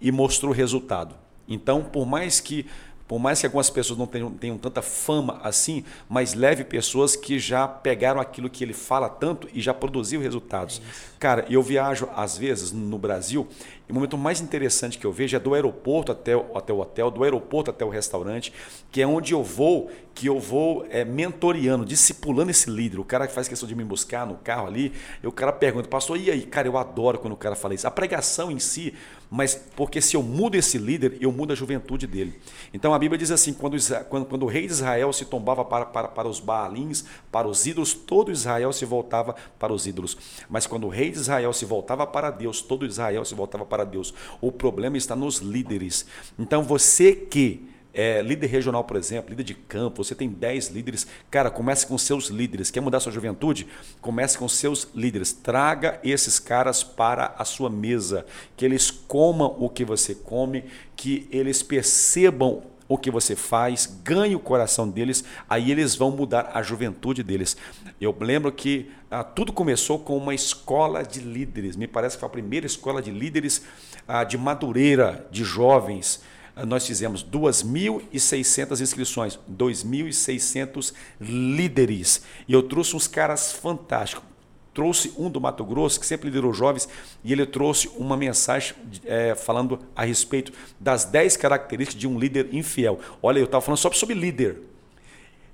e, 0.00 0.08
e 0.08 0.10
mostrou 0.10 0.52
resultado. 0.52 1.14
Então, 1.48 1.82
por 1.84 2.06
mais 2.06 2.40
que 2.40 2.66
por 3.08 3.18
mais 3.18 3.40
que 3.40 3.46
algumas 3.46 3.70
pessoas 3.70 3.98
não 3.98 4.06
tenham, 4.06 4.30
tenham, 4.30 4.58
tanta 4.58 4.82
fama 4.82 5.40
assim, 5.42 5.84
mas 6.08 6.34
leve 6.34 6.64
pessoas 6.64 7.14
que 7.14 7.38
já 7.38 7.68
pegaram 7.68 8.20
aquilo 8.20 8.50
que 8.50 8.64
ele 8.64 8.72
fala 8.72 9.08
tanto 9.08 9.48
e 9.54 9.60
já 9.60 9.72
produziu 9.72 10.20
resultados. 10.20 10.80
É 10.80 11.16
Cara, 11.18 11.46
eu 11.48 11.62
viajo 11.62 12.08
às 12.14 12.36
vezes 12.36 12.72
no 12.72 12.98
Brasil 12.98 13.46
e 13.88 13.92
o 13.92 13.94
momento 13.94 14.18
mais 14.18 14.40
interessante 14.40 14.98
que 14.98 15.06
eu 15.06 15.12
vejo 15.12 15.36
é 15.36 15.40
do 15.40 15.54
aeroporto 15.54 16.10
até, 16.10 16.32
até 16.54 16.72
o 16.72 16.80
hotel, 16.80 17.08
do 17.08 17.22
aeroporto 17.22 17.70
até 17.70 17.84
o 17.84 17.88
restaurante, 17.88 18.52
que 18.90 19.00
é 19.00 19.06
onde 19.06 19.32
eu 19.32 19.44
vou, 19.44 19.88
que 20.12 20.26
eu 20.26 20.40
vou 20.40 20.84
é, 20.90 21.04
mentoreando, 21.04 21.84
discipulando 21.84 22.50
esse 22.50 22.68
líder. 22.68 22.98
O 22.98 23.04
cara 23.04 23.28
que 23.28 23.32
faz 23.32 23.46
questão 23.46 23.68
de 23.68 23.76
me 23.76 23.84
buscar 23.84 24.26
no 24.26 24.34
carro 24.36 24.66
ali, 24.66 24.92
e 25.22 25.26
o 25.26 25.30
cara 25.30 25.52
pergunta, 25.52 25.88
pastor, 25.88 26.18
e 26.18 26.32
aí? 26.32 26.42
Cara, 26.42 26.66
eu 26.66 26.76
adoro 26.76 27.20
quando 27.20 27.34
o 27.34 27.36
cara 27.36 27.54
fala 27.54 27.74
isso. 27.74 27.86
A 27.86 27.90
pregação 27.90 28.50
em 28.50 28.58
si, 28.58 28.92
mas 29.30 29.54
porque 29.74 30.00
se 30.00 30.16
eu 30.16 30.22
mudo 30.22 30.54
esse 30.54 30.78
líder, 30.78 31.18
eu 31.20 31.32
mudo 31.32 31.52
a 31.52 31.56
juventude 31.56 32.06
dele. 32.06 32.38
Então 32.72 32.94
a 32.94 32.98
Bíblia 32.98 33.18
diz 33.18 33.30
assim: 33.30 33.52
quando, 33.52 33.76
quando, 34.08 34.26
quando 34.26 34.42
o 34.44 34.46
rei 34.46 34.66
de 34.66 34.72
Israel 34.72 35.12
se 35.12 35.24
tombava 35.24 35.64
para, 35.64 35.86
para, 35.86 36.08
para 36.08 36.28
os 36.28 36.38
Baalins, 36.38 37.04
para 37.30 37.48
os 37.48 37.66
ídolos, 37.66 37.92
todo 37.92 38.30
Israel 38.30 38.72
se 38.72 38.84
voltava 38.84 39.34
para 39.58 39.72
os 39.72 39.86
ídolos. 39.86 40.16
Mas 40.48 40.66
quando 40.66 40.86
o 40.86 40.90
rei 40.90 41.10
de 41.10 41.18
Israel 41.18 41.52
se 41.52 41.64
voltava 41.64 42.06
para 42.06 42.30
Deus, 42.30 42.62
todo 42.62 42.86
Israel 42.86 43.24
se 43.24 43.34
voltava 43.34 43.66
para 43.66 43.84
Deus. 43.84 44.14
O 44.40 44.52
problema 44.52 44.96
está 44.96 45.16
nos 45.16 45.38
líderes. 45.38 46.06
Então 46.38 46.62
você 46.62 47.12
que 47.12 47.68
é, 47.96 48.20
líder 48.20 48.48
regional, 48.48 48.84
por 48.84 48.98
exemplo, 48.98 49.30
líder 49.30 49.42
de 49.42 49.54
campo, 49.54 50.04
você 50.04 50.14
tem 50.14 50.28
10 50.28 50.68
líderes. 50.68 51.06
Cara, 51.30 51.50
comece 51.50 51.86
com 51.86 51.96
seus 51.96 52.26
líderes. 52.26 52.70
Quer 52.70 52.82
mudar 52.82 53.00
sua 53.00 53.10
juventude? 53.10 53.66
Comece 54.02 54.36
com 54.36 54.46
seus 54.46 54.86
líderes. 54.94 55.32
Traga 55.32 55.98
esses 56.04 56.38
caras 56.38 56.84
para 56.84 57.34
a 57.38 57.44
sua 57.46 57.70
mesa. 57.70 58.26
Que 58.54 58.66
eles 58.66 58.90
comam 58.90 59.56
o 59.58 59.70
que 59.70 59.82
você 59.82 60.14
come, 60.14 60.64
que 60.94 61.26
eles 61.32 61.62
percebam 61.62 62.64
o 62.86 62.98
que 62.98 63.10
você 63.10 63.34
faz, 63.34 63.98
ganhe 64.04 64.36
o 64.36 64.40
coração 64.40 64.88
deles, 64.88 65.24
aí 65.48 65.72
eles 65.72 65.96
vão 65.96 66.10
mudar 66.10 66.52
a 66.54 66.62
juventude 66.62 67.22
deles. 67.22 67.56
Eu 68.00 68.14
lembro 68.20 68.52
que 68.52 68.90
ah, 69.10 69.24
tudo 69.24 69.52
começou 69.52 69.98
com 69.98 70.16
uma 70.16 70.34
escola 70.34 71.02
de 71.02 71.18
líderes, 71.18 71.74
me 71.74 71.88
parece 71.88 72.14
que 72.14 72.20
foi 72.20 72.28
a 72.28 72.30
primeira 72.30 72.64
escola 72.64 73.02
de 73.02 73.10
líderes 73.10 73.62
ah, 74.06 74.22
de 74.22 74.38
Madureira, 74.38 75.26
de 75.32 75.42
jovens 75.42 76.22
nós 76.64 76.86
fizemos 76.86 77.22
2.600 77.22 78.80
inscrições, 78.80 79.38
2.600 79.50 80.94
líderes. 81.20 82.22
E 82.48 82.52
eu 82.52 82.62
trouxe 82.62 82.96
uns 82.96 83.06
caras 83.06 83.52
fantásticos 83.52 84.36
trouxe 84.76 85.10
um 85.16 85.30
do 85.30 85.40
Mato 85.40 85.64
Grosso, 85.64 85.98
que 85.98 86.04
sempre 86.04 86.26
liderou 86.26 86.52
jovens, 86.52 86.86
e 87.24 87.32
ele 87.32 87.46
trouxe 87.46 87.88
uma 87.96 88.14
mensagem 88.14 88.74
é, 89.06 89.34
falando 89.34 89.78
a 89.96 90.04
respeito 90.04 90.52
das 90.78 91.06
10 91.06 91.34
características 91.38 91.98
de 91.98 92.06
um 92.06 92.18
líder 92.18 92.50
infiel. 92.52 93.00
Olha, 93.22 93.38
eu 93.38 93.46
estava 93.46 93.62
falando 93.62 93.78
só 93.78 93.90
sobre 93.92 94.14
líder. 94.14 94.60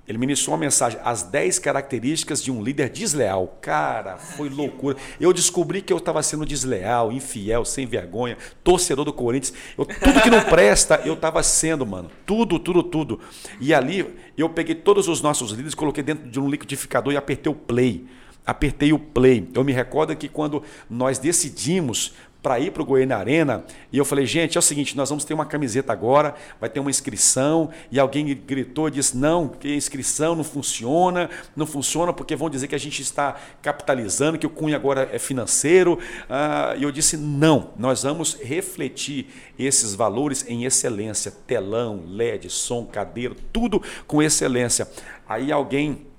Ele 0.05 0.17
ministrou 0.17 0.53
uma 0.53 0.59
mensagem, 0.59 0.99
as 1.03 1.23
10 1.23 1.59
características 1.59 2.43
de 2.43 2.51
um 2.51 2.61
líder 2.61 2.89
desleal. 2.89 3.57
Cara, 3.61 4.17
foi 4.17 4.49
loucura. 4.49 4.97
Eu 5.17 5.31
descobri 5.31 5.81
que 5.81 5.93
eu 5.93 5.97
estava 5.97 6.21
sendo 6.21 6.45
desleal, 6.45 7.09
infiel, 7.11 7.63
sem 7.63 7.85
vergonha, 7.85 8.37
torcedor 8.63 9.05
do 9.05 9.13
Corinthians. 9.13 9.53
Eu, 9.77 9.85
tudo 9.85 10.21
que 10.21 10.29
não 10.29 10.43
presta, 10.49 11.01
eu 11.05 11.13
estava 11.13 11.41
sendo, 11.41 11.85
mano. 11.85 12.11
Tudo, 12.25 12.59
tudo, 12.59 12.83
tudo. 12.83 13.19
E 13.61 13.73
ali 13.73 14.13
eu 14.37 14.49
peguei 14.49 14.75
todos 14.75 15.07
os 15.07 15.21
nossos 15.21 15.51
líderes, 15.51 15.73
coloquei 15.73 16.03
dentro 16.03 16.29
de 16.29 16.39
um 16.39 16.49
liquidificador 16.49 17.13
e 17.13 17.17
apertei 17.17 17.51
o 17.51 17.55
play 17.55 18.05
apertei 18.45 18.91
o 18.91 18.99
play. 18.99 19.49
Eu 19.53 19.63
me 19.63 19.71
recordo 19.71 20.13
que 20.17 20.27
quando 20.27 20.63
nós 20.89 21.17
decidimos 21.17 22.13
para 22.43 22.59
ir 22.59 22.71
para 22.71 22.83
o 22.83 22.85
Goiânia 22.85 23.15
Arena, 23.15 23.63
e 23.89 23.97
eu 23.97 24.03
falei, 24.03 24.25
gente, 24.25 24.57
é 24.57 24.59
o 24.59 24.61
seguinte, 24.61 24.97
nós 24.97 25.07
vamos 25.07 25.23
ter 25.23 25.33
uma 25.33 25.45
camiseta 25.45 25.93
agora, 25.93 26.35
vai 26.59 26.69
ter 26.69 26.81
uma 26.81 26.89
inscrição, 26.89 27.69
e 27.89 27.97
alguém 27.97 28.35
gritou 28.35 28.89
e 28.89 28.91
disse, 28.91 29.15
não, 29.15 29.47
que 29.47 29.71
a 29.71 29.75
inscrição 29.75 30.35
não 30.35 30.43
funciona, 30.43 31.29
não 31.55 31.65
funciona 31.65 32.11
porque 32.11 32.35
vão 32.35 32.49
dizer 32.49 32.67
que 32.67 32.75
a 32.75 32.79
gente 32.79 33.01
está 33.01 33.37
capitalizando, 33.61 34.37
que 34.37 34.45
o 34.45 34.49
cunho 34.49 34.75
agora 34.75 35.09
é 35.13 35.17
financeiro, 35.17 35.97
ah, 36.29 36.75
e 36.77 36.83
eu 36.83 36.91
disse, 36.91 37.15
não, 37.15 37.69
nós 37.77 38.03
vamos 38.03 38.35
refletir 38.35 39.27
esses 39.57 39.95
valores 39.95 40.45
em 40.49 40.65
excelência, 40.65 41.31
telão, 41.47 42.03
LED, 42.05 42.49
som, 42.49 42.85
cadeira, 42.85 43.35
tudo 43.53 43.81
com 44.05 44.21
excelência. 44.21 44.85
Aí 45.25 45.49
alguém 45.49 46.12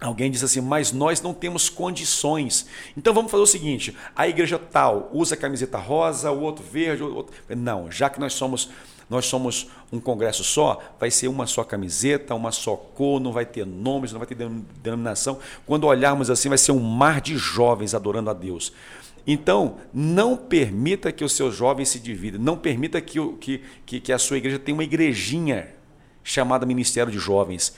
Alguém 0.00 0.30
diz 0.30 0.44
assim, 0.44 0.60
mas 0.60 0.92
nós 0.92 1.22
não 1.22 1.32
temos 1.32 1.70
condições. 1.70 2.66
Então 2.96 3.14
vamos 3.14 3.30
fazer 3.30 3.42
o 3.42 3.46
seguinte: 3.46 3.96
a 4.14 4.28
igreja 4.28 4.58
tal 4.58 5.10
usa 5.12 5.36
camiseta 5.36 5.78
rosa, 5.78 6.30
o 6.30 6.40
outro 6.42 6.62
verde, 6.64 7.02
o 7.02 7.14
outro. 7.14 7.34
Não, 7.48 7.90
já 7.90 8.10
que 8.10 8.20
nós 8.20 8.34
somos 8.34 8.68
nós 9.08 9.26
somos 9.26 9.68
um 9.92 10.00
congresso 10.00 10.42
só, 10.42 10.82
vai 10.98 11.12
ser 11.12 11.28
uma 11.28 11.46
só 11.46 11.62
camiseta, 11.62 12.34
uma 12.34 12.50
só 12.50 12.74
cor, 12.74 13.20
não 13.20 13.32
vai 13.32 13.46
ter 13.46 13.64
nomes, 13.64 14.10
não 14.10 14.18
vai 14.18 14.26
ter 14.26 14.34
denominação. 14.82 15.38
Quando 15.64 15.86
olharmos 15.86 16.28
assim, 16.28 16.48
vai 16.48 16.58
ser 16.58 16.72
um 16.72 16.80
mar 16.80 17.20
de 17.20 17.36
jovens 17.36 17.94
adorando 17.94 18.30
a 18.30 18.32
Deus. 18.32 18.72
Então, 19.24 19.76
não 19.94 20.36
permita 20.36 21.12
que 21.12 21.24
os 21.24 21.32
seus 21.32 21.54
jovens 21.54 21.88
se 21.88 22.00
dividam, 22.00 22.40
não 22.40 22.56
permita 22.56 23.00
que, 23.00 23.60
que, 23.86 24.00
que 24.00 24.12
a 24.12 24.18
sua 24.18 24.38
igreja 24.38 24.58
tenha 24.58 24.74
uma 24.74 24.84
igrejinha 24.84 25.68
chamada 26.24 26.66
Ministério 26.66 27.12
de 27.12 27.18
Jovens 27.18 27.74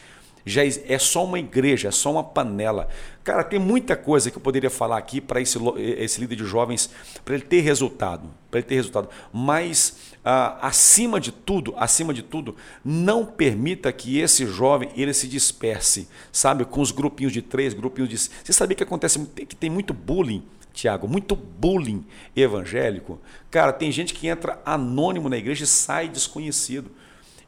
já 0.49 0.63
é 0.65 0.99
só 0.99 1.25
uma 1.25 1.39
igreja, 1.39 1.89
é 1.89 1.91
só 1.91 2.11
uma 2.11 2.25
panela. 2.25 2.89
Cara, 3.23 3.45
tem 3.45 3.59
muita 3.59 3.95
coisa 3.95 4.31
que 4.31 4.39
eu 4.39 4.41
poderia 4.41 4.71
falar 4.71 4.97
aqui 4.97 5.21
para 5.21 5.41
esse, 5.41 5.59
esse 5.77 6.21
líder 6.21 6.37
de 6.37 6.45
jovens, 6.45 6.91
para 7.25 7.35
ele 7.35 7.45
ter 7.45 7.61
resultado, 7.61 8.29
para 8.51 8.61
ele 8.61 8.67
ter 8.67 8.77
resultado. 8.77 9.09
Mas 9.33 10.15
ah, 10.25 10.59
acima 10.67 11.21
de 11.21 11.31
tudo, 11.31 11.75
acima 11.77 12.15
de 12.15 12.23
tudo, 12.23 12.57
não 12.85 13.25
permita 13.25 13.93
que 13.93 14.19
esse 14.19 14.47
jovem 14.47 14.91
ele 14.97 15.13
se 15.13 15.29
disperse, 15.29 16.09
sabe, 16.33 16.65
com 16.65 16.81
os 16.81 16.91
grupinhos 16.91 17.33
de 17.33 17.43
três, 17.43 17.75
grupinhos 17.75 18.09
de. 18.09 18.17
Você 18.17 18.53
sabia 18.53 18.77
que 18.77 18.83
acontece 18.83 19.19
que 19.27 19.57
tem 19.57 19.71
muito 19.71 19.93
bullying? 19.93 20.43
Tiago, 20.73 21.09
muito 21.09 21.35
bullying 21.35 22.07
evangélico. 22.37 23.19
Cara, 23.51 23.73
tem 23.73 23.91
gente 23.91 24.15
que 24.15 24.29
entra 24.29 24.63
anônimo 24.65 25.29
na 25.29 25.37
igreja 25.37 25.65
e 25.65 25.67
sai 25.67 26.09
desconhecido. 26.09 26.91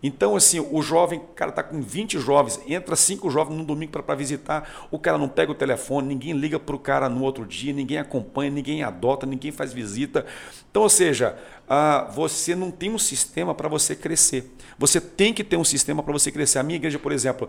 Então, 0.03 0.35
assim, 0.35 0.61
o 0.61 0.81
jovem, 0.81 1.19
o 1.19 1.35
cara 1.35 1.51
está 1.51 1.63
com 1.63 1.81
20 1.81 2.19
jovens, 2.19 2.61
entra 2.67 2.97
cinco 2.97 3.31
jovens 3.31 3.57
no 3.57 3.65
domingo 3.65 3.93
para 3.93 4.15
visitar, 4.15 4.89
o 4.91 4.99
cara 4.99 5.19
não 5.19 5.29
pega 5.29 5.53
o 5.53 5.55
telefone, 5.55 6.09
ninguém 6.09 6.33
liga 6.33 6.59
para 6.59 6.75
o 6.75 6.79
cara 6.79 7.09
no 7.09 7.23
outro 7.23 7.45
dia, 7.45 7.73
ninguém 7.73 7.99
acompanha, 7.99 8.51
ninguém 8.51 8.83
adota, 8.83 9.27
ninguém 9.27 9.53
faz 9.53 9.73
visita. 9.73 10.25
Então, 10.71 10.83
ou 10.83 10.89
seja, 10.89 11.37
ah, 11.69 12.11
você 12.15 12.55
não 12.55 12.71
tem 12.71 12.91
um 12.91 12.99
sistema 12.99 13.55
para 13.55 13.69
você 13.69 13.95
crescer. 13.95 14.51
Você 14.79 15.01
tem 15.01 15.35
que 15.35 15.45
ter 15.45 15.57
um 15.57 15.65
sistema 15.65 16.03
para 16.03 16.13
você 16.13 16.33
crescer. 16.33 16.59
A 16.59 16.63
minha 16.63 16.77
igreja, 16.77 16.99
por 16.99 17.13
exemplo, 17.13 17.49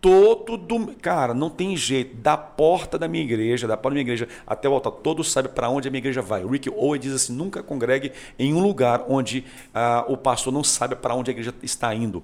todo 0.00 0.56
do 0.56 0.94
Cara, 0.94 1.34
não 1.34 1.50
tem 1.50 1.76
jeito. 1.76 2.16
Da 2.16 2.36
porta 2.36 2.98
da 2.98 3.06
minha 3.06 3.22
igreja, 3.22 3.66
da 3.66 3.76
porta 3.76 3.90
da 3.90 3.94
minha 3.94 4.02
igreja 4.02 4.28
até 4.46 4.68
o 4.68 4.72
altar, 4.72 4.92
todos 4.92 5.30
sabem 5.30 5.52
para 5.52 5.68
onde 5.68 5.88
a 5.88 5.90
minha 5.90 5.98
igreja 5.98 6.22
vai. 6.22 6.42
O 6.42 6.48
Rick 6.48 6.70
Owen 6.70 7.00
diz 7.00 7.12
assim: 7.12 7.32
nunca 7.32 7.62
congregue 7.62 8.12
em 8.38 8.54
um 8.54 8.60
lugar 8.60 9.04
onde 9.08 9.44
ah, 9.74 10.04
o 10.08 10.16
pastor 10.16 10.52
não 10.52 10.64
sabe 10.64 10.96
para 10.96 11.14
onde 11.14 11.30
a 11.30 11.32
igreja 11.32 11.54
está 11.62 11.94
indo. 11.94 12.22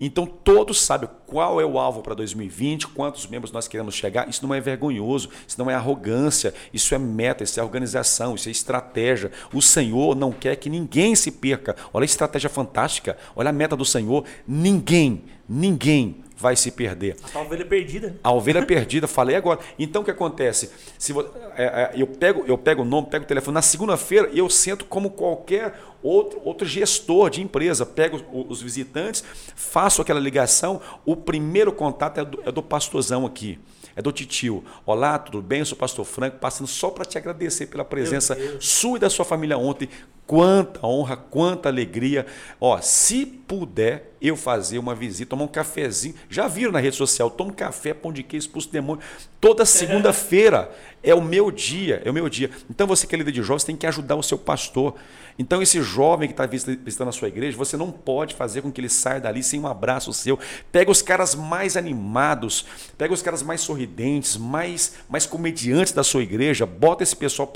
Então 0.00 0.26
todos 0.26 0.80
sabem 0.80 1.08
qual 1.24 1.60
é 1.60 1.64
o 1.64 1.78
alvo 1.78 2.02
para 2.02 2.14
2020, 2.14 2.88
quantos 2.88 3.28
membros 3.28 3.52
nós 3.52 3.68
queremos 3.68 3.94
chegar. 3.94 4.28
Isso 4.28 4.44
não 4.44 4.52
é 4.52 4.60
vergonhoso, 4.60 5.30
isso 5.46 5.58
não 5.58 5.70
é 5.70 5.74
arrogância, 5.74 6.52
isso 6.72 6.94
é 6.96 6.98
meta, 6.98 7.44
isso 7.44 7.60
é 7.60 7.62
organização, 7.62 8.34
isso 8.34 8.48
é 8.48 8.52
estratégia. 8.52 9.30
O 9.52 9.62
Senhor 9.62 10.16
não 10.16 10.32
quer 10.32 10.56
que 10.56 10.68
ninguém 10.68 11.14
se 11.14 11.30
perca. 11.30 11.76
Olha 11.92 12.02
a 12.02 12.06
estratégia 12.06 12.50
fantástica, 12.50 13.16
olha 13.36 13.50
a 13.50 13.52
meta 13.52 13.76
do 13.76 13.84
Senhor. 13.84 14.24
Ninguém, 14.48 15.22
ninguém 15.48 16.23
vai 16.36 16.56
se 16.56 16.70
perder. 16.70 17.16
A 17.32 17.40
ovelha 17.40 17.64
perdida. 17.64 18.16
A 18.22 18.32
ovelha 18.32 18.64
perdida, 18.64 19.06
falei 19.06 19.36
agora. 19.36 19.60
Então 19.78 20.02
o 20.02 20.04
que 20.04 20.10
acontece? 20.10 20.70
Se 20.98 21.12
você, 21.12 21.28
é, 21.56 21.64
é, 21.64 21.92
eu, 21.94 22.06
pego, 22.06 22.44
eu 22.46 22.58
pego 22.58 22.82
o 22.82 22.84
nome, 22.84 23.08
pego 23.08 23.24
o 23.24 23.28
telefone, 23.28 23.54
na 23.54 23.62
segunda-feira 23.62 24.28
eu 24.32 24.48
sento 24.50 24.84
como 24.84 25.10
qualquer 25.10 25.78
outro, 26.02 26.40
outro 26.44 26.66
gestor 26.66 27.30
de 27.30 27.42
empresa, 27.42 27.86
pego 27.86 28.16
os, 28.16 28.50
os 28.50 28.62
visitantes, 28.62 29.24
faço 29.54 30.02
aquela 30.02 30.20
ligação, 30.20 30.80
o 31.04 31.16
primeiro 31.16 31.72
contato 31.72 32.20
é 32.20 32.24
do, 32.24 32.42
é 32.44 32.52
do 32.52 32.62
pastorzão 32.62 33.24
aqui 33.24 33.58
é 33.96 34.02
do 34.02 34.10
titio. 34.10 34.64
Olá, 34.84 35.18
tudo 35.18 35.40
bem? 35.40 35.60
Eu 35.60 35.66
sou 35.66 35.76
o 35.76 35.78
pastor 35.78 36.04
Franco, 36.04 36.38
passando 36.38 36.66
só 36.66 36.90
para 36.90 37.04
te 37.04 37.16
agradecer 37.16 37.66
pela 37.66 37.84
presença 37.84 38.36
sua 38.60 38.96
e 38.96 39.00
da 39.00 39.08
sua 39.08 39.24
família 39.24 39.56
ontem. 39.56 39.88
Quanta 40.26 40.86
honra, 40.86 41.16
quanta 41.16 41.68
alegria. 41.68 42.26
Ó, 42.60 42.80
se 42.80 43.26
puder 43.26 44.14
eu 44.24 44.36
fazer 44.36 44.78
uma 44.78 44.94
visita, 44.94 45.30
tomar 45.30 45.44
um 45.44 45.48
cafezinho. 45.48 46.14
Já 46.30 46.48
viram 46.48 46.72
na 46.72 46.80
rede 46.80 46.96
social, 46.96 47.30
tomo 47.30 47.52
café, 47.52 47.92
pão 47.92 48.10
de 48.10 48.22
queijo, 48.22 48.46
expulso 48.46 48.70
demônio. 48.70 49.04
Toda 49.38 49.64
segunda-feira 49.66 50.74
é 51.02 51.14
o 51.14 51.20
meu 51.20 51.50
dia, 51.50 52.00
é 52.02 52.10
o 52.10 52.14
meu 52.14 52.26
dia. 52.30 52.50
Então 52.70 52.86
você 52.86 53.06
que 53.06 53.14
é 53.14 53.18
líder 53.18 53.32
de 53.32 53.42
jovens 53.42 53.64
tem 53.64 53.76
que 53.76 53.86
ajudar 53.86 54.16
o 54.16 54.22
seu 54.22 54.38
pastor. 54.38 54.94
Então 55.38 55.60
esse 55.60 55.82
jovem 55.82 56.28
que 56.28 56.32
está 56.32 56.46
visitando 56.46 57.08
a 57.08 57.12
sua 57.12 57.28
igreja, 57.28 57.56
você 57.56 57.76
não 57.76 57.90
pode 57.90 58.34
fazer 58.34 58.62
com 58.62 58.72
que 58.72 58.80
ele 58.80 58.88
saia 58.88 59.20
dali 59.20 59.42
sem 59.42 59.60
um 59.60 59.66
abraço 59.66 60.12
seu. 60.14 60.38
Pega 60.72 60.90
os 60.90 61.02
caras 61.02 61.34
mais 61.34 61.76
animados, 61.76 62.64
pega 62.96 63.12
os 63.12 63.20
caras 63.20 63.42
mais 63.42 63.60
sorridentes, 63.60 64.38
mais, 64.38 64.94
mais 65.06 65.26
comediantes 65.26 65.92
da 65.92 66.02
sua 66.02 66.22
igreja, 66.22 66.64
bota 66.64 67.02
esse 67.02 67.14
pessoal 67.14 67.52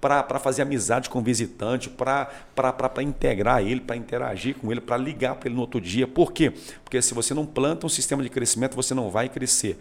para 0.00 0.38
fazer 0.38 0.62
amizade 0.62 1.08
com 1.08 1.20
o 1.20 1.22
visitante, 1.22 1.88
para 1.88 2.09
integrar 3.02 3.62
ele, 3.62 3.80
para 3.80 3.96
interagir 3.96 4.56
com 4.56 4.70
ele, 4.70 4.80
para 4.80 4.96
ligar 4.96 5.34
para 5.36 5.48
ele 5.48 5.54
no 5.56 5.60
outro 5.60 5.80
dia. 5.80 6.06
Por 6.06 6.32
quê? 6.32 6.52
Porque 6.84 7.00
se 7.02 7.14
você 7.14 7.34
não 7.34 7.46
planta 7.46 7.86
um 7.86 7.88
sistema 7.88 8.22
de 8.22 8.28
crescimento, 8.28 8.74
você 8.74 8.94
não 8.94 9.10
vai 9.10 9.28
crescer. 9.28 9.78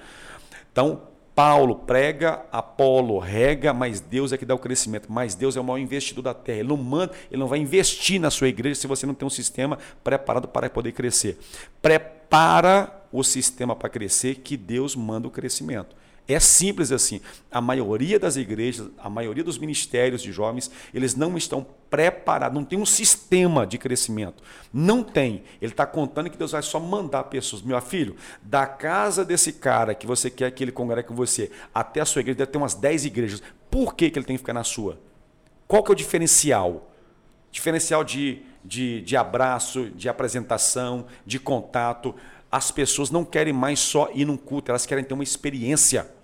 Então, 0.71 1.01
Paulo 1.39 1.73
prega, 1.73 2.45
Apolo 2.51 3.17
rega, 3.17 3.73
mas 3.73 4.01
Deus 4.01 4.33
é 4.33 4.37
que 4.37 4.45
dá 4.45 4.53
o 4.53 4.59
crescimento. 4.59 5.09
Mas 5.09 5.35
Deus 5.35 5.55
é 5.55 5.61
o 5.61 5.63
maior 5.63 5.77
investidor 5.77 6.21
da 6.21 6.33
terra. 6.33 6.59
Ele 6.59 6.67
não 6.67 6.75
manda, 6.75 7.13
ele 7.31 7.39
não 7.39 7.47
vai 7.47 7.59
investir 7.59 8.19
na 8.19 8.29
sua 8.29 8.49
igreja 8.49 8.75
se 8.75 8.87
você 8.87 9.05
não 9.05 9.13
tem 9.13 9.25
um 9.25 9.29
sistema 9.29 9.77
preparado 10.03 10.49
para 10.49 10.69
poder 10.69 10.91
crescer. 10.91 11.39
Prepara 11.81 13.05
o 13.11 13.23
sistema 13.23 13.73
para 13.73 13.87
crescer 13.87 14.35
que 14.35 14.57
Deus 14.57 14.97
manda 14.97 15.29
o 15.29 15.31
crescimento. 15.31 15.95
É 16.29 16.39
simples 16.39 16.91
assim. 16.91 17.21
A 17.51 17.59
maioria 17.59 18.19
das 18.19 18.35
igrejas, 18.35 18.87
a 18.99 19.09
maioria 19.09 19.43
dos 19.43 19.57
ministérios 19.57 20.21
de 20.21 20.31
jovens, 20.31 20.69
eles 20.93 21.15
não 21.15 21.35
estão 21.35 21.65
preparados, 21.89 22.55
não 22.55 22.63
tem 22.63 22.77
um 22.77 22.85
sistema 22.85 23.65
de 23.65 23.79
crescimento. 23.79 24.43
Não 24.71 25.01
tem. 25.01 25.43
Ele 25.59 25.71
está 25.71 25.87
contando 25.87 26.29
que 26.29 26.37
Deus 26.37 26.51
vai 26.51 26.61
só 26.61 26.79
mandar 26.79 27.23
pessoas. 27.23 27.63
Meu 27.63 27.81
filho, 27.81 28.15
da 28.43 28.67
casa 28.67 29.25
desse 29.25 29.53
cara 29.53 29.95
que 29.95 30.05
você 30.05 30.29
quer 30.29 30.51
que 30.51 30.63
ele 30.63 30.71
congregue 30.71 31.07
com 31.07 31.15
você, 31.15 31.49
até 31.73 31.99
a 31.99 32.05
sua 32.05 32.19
igreja, 32.19 32.37
deve 32.37 32.51
ter 32.51 32.59
umas 32.59 32.75
10 32.75 33.05
igrejas. 33.05 33.41
Por 33.71 33.95
que, 33.95 34.11
que 34.11 34.19
ele 34.19 34.25
tem 34.27 34.35
que 34.35 34.41
ficar 34.41 34.53
na 34.53 34.63
sua? 34.63 34.99
Qual 35.67 35.81
que 35.81 35.89
é 35.89 35.93
o 35.93 35.95
diferencial? 35.95 36.91
Diferencial 37.51 38.03
de, 38.03 38.43
de, 38.63 39.01
de 39.01 39.17
abraço, 39.17 39.89
de 39.95 40.07
apresentação, 40.07 41.07
de 41.25 41.39
contato. 41.39 42.13
As 42.51 42.69
pessoas 42.69 43.09
não 43.09 43.25
querem 43.25 43.51
mais 43.51 43.79
só 43.79 44.11
ir 44.13 44.25
num 44.25 44.37
culto, 44.37 44.69
elas 44.69 44.85
querem 44.85 45.03
ter 45.03 45.15
uma 45.15 45.23
experiência. 45.23 46.18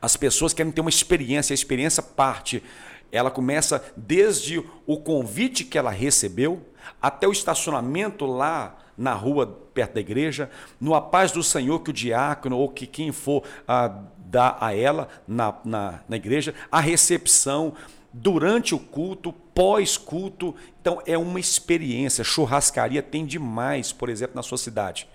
As 0.00 0.16
pessoas 0.16 0.52
querem 0.52 0.72
ter 0.72 0.80
uma 0.80 0.90
experiência, 0.90 1.52
a 1.52 1.54
experiência 1.54 2.02
parte. 2.02 2.62
Ela 3.10 3.30
começa 3.30 3.84
desde 3.96 4.62
o 4.86 4.96
convite 4.96 5.64
que 5.64 5.76
ela 5.76 5.90
recebeu, 5.90 6.66
até 7.00 7.28
o 7.28 7.32
estacionamento 7.32 8.24
lá 8.24 8.78
na 8.96 9.14
rua 9.14 9.46
perto 9.74 9.94
da 9.94 10.00
igreja, 10.00 10.50
no 10.80 10.94
a 10.94 11.00
paz 11.00 11.32
do 11.32 11.42
Senhor 11.42 11.80
que 11.80 11.90
o 11.90 11.94
diácono 11.94 12.58
ou 12.58 12.68
que 12.68 12.86
quem 12.86 13.12
for 13.12 13.42
ah, 13.66 13.92
dar 14.18 14.56
a 14.60 14.74
ela 14.74 15.08
na, 15.26 15.54
na, 15.64 16.00
na 16.08 16.16
igreja, 16.16 16.54
a 16.70 16.80
recepção, 16.80 17.74
durante 18.12 18.74
o 18.74 18.78
culto, 18.78 19.32
pós-culto. 19.32 20.54
Então 20.80 21.00
é 21.06 21.16
uma 21.16 21.40
experiência. 21.40 22.24
Churrascaria 22.24 23.02
tem 23.02 23.24
demais, 23.24 23.92
por 23.92 24.08
exemplo, 24.08 24.36
na 24.36 24.42
sua 24.42 24.58
cidade. 24.58 25.08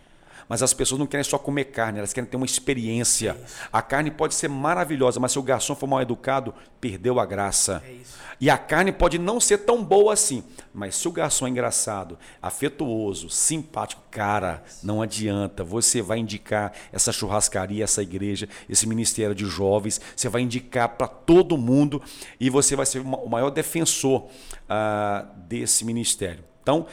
Mas 0.47 0.63
as 0.63 0.73
pessoas 0.73 0.99
não 0.99 1.07
querem 1.07 1.23
só 1.23 1.37
comer 1.37 1.65
carne, 1.65 1.99
elas 1.99 2.13
querem 2.13 2.29
ter 2.29 2.37
uma 2.37 2.45
experiência. 2.45 3.31
É 3.31 3.67
a 3.71 3.81
carne 3.81 4.11
pode 4.11 4.33
ser 4.33 4.47
maravilhosa, 4.47 5.19
mas 5.19 5.31
se 5.31 5.39
o 5.39 5.43
garçom 5.43 5.75
for 5.75 5.87
mal 5.87 6.01
educado, 6.01 6.53
perdeu 6.79 7.19
a 7.19 7.25
graça. 7.25 7.83
É 7.85 8.27
e 8.39 8.51
a 8.51 8.57
carne 8.57 8.91
pode 8.91 9.17
não 9.17 9.39
ser 9.39 9.59
tão 9.59 9.83
boa 9.83 10.13
assim, 10.13 10.43
mas 10.71 10.95
se 10.95 11.07
o 11.07 11.11
garçom 11.11 11.47
é 11.47 11.49
engraçado, 11.49 12.19
afetuoso, 12.39 13.29
simpático, 13.31 14.03
cara, 14.11 14.63
não 14.83 15.01
adianta. 15.01 15.63
Você 15.63 16.03
vai 16.03 16.19
indicar 16.19 16.71
essa 16.91 17.11
churrascaria, 17.11 17.83
essa 17.83 18.03
igreja, 18.03 18.47
esse 18.69 18.87
ministério 18.87 19.33
de 19.33 19.45
jovens, 19.45 19.99
você 20.15 20.29
vai 20.29 20.43
indicar 20.43 20.89
para 20.89 21.07
todo 21.07 21.57
mundo 21.57 22.01
e 22.39 22.49
você 22.49 22.75
vai 22.75 22.85
ser 22.85 22.99
o 22.99 23.29
maior 23.29 23.49
defensor 23.49 24.25
uh, 24.25 25.27
desse 25.47 25.83
ministério. 25.83 26.43
Então, 26.61 26.85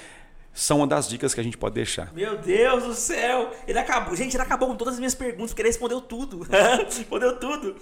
são 0.54 0.78
uma 0.78 0.86
das 0.86 1.08
dicas 1.08 1.34
que 1.34 1.40
a 1.40 1.42
gente 1.42 1.58
pode 1.58 1.74
deixar. 1.74 2.14
Meu 2.14 2.38
Deus 2.38 2.84
do 2.84 2.94
céu! 2.94 3.52
Ele 3.66 3.78
acabou. 3.78 4.14
Gente, 4.14 4.36
ele 4.36 4.42
acabou 4.42 4.68
com 4.68 4.76
todas 4.76 4.94
as 4.94 5.00
minhas 5.00 5.14
perguntas, 5.14 5.50
porque 5.50 5.62
ele 5.62 5.68
respondeu 5.68 6.00
tudo. 6.00 6.46
respondeu 6.86 7.36
tudo. 7.40 7.74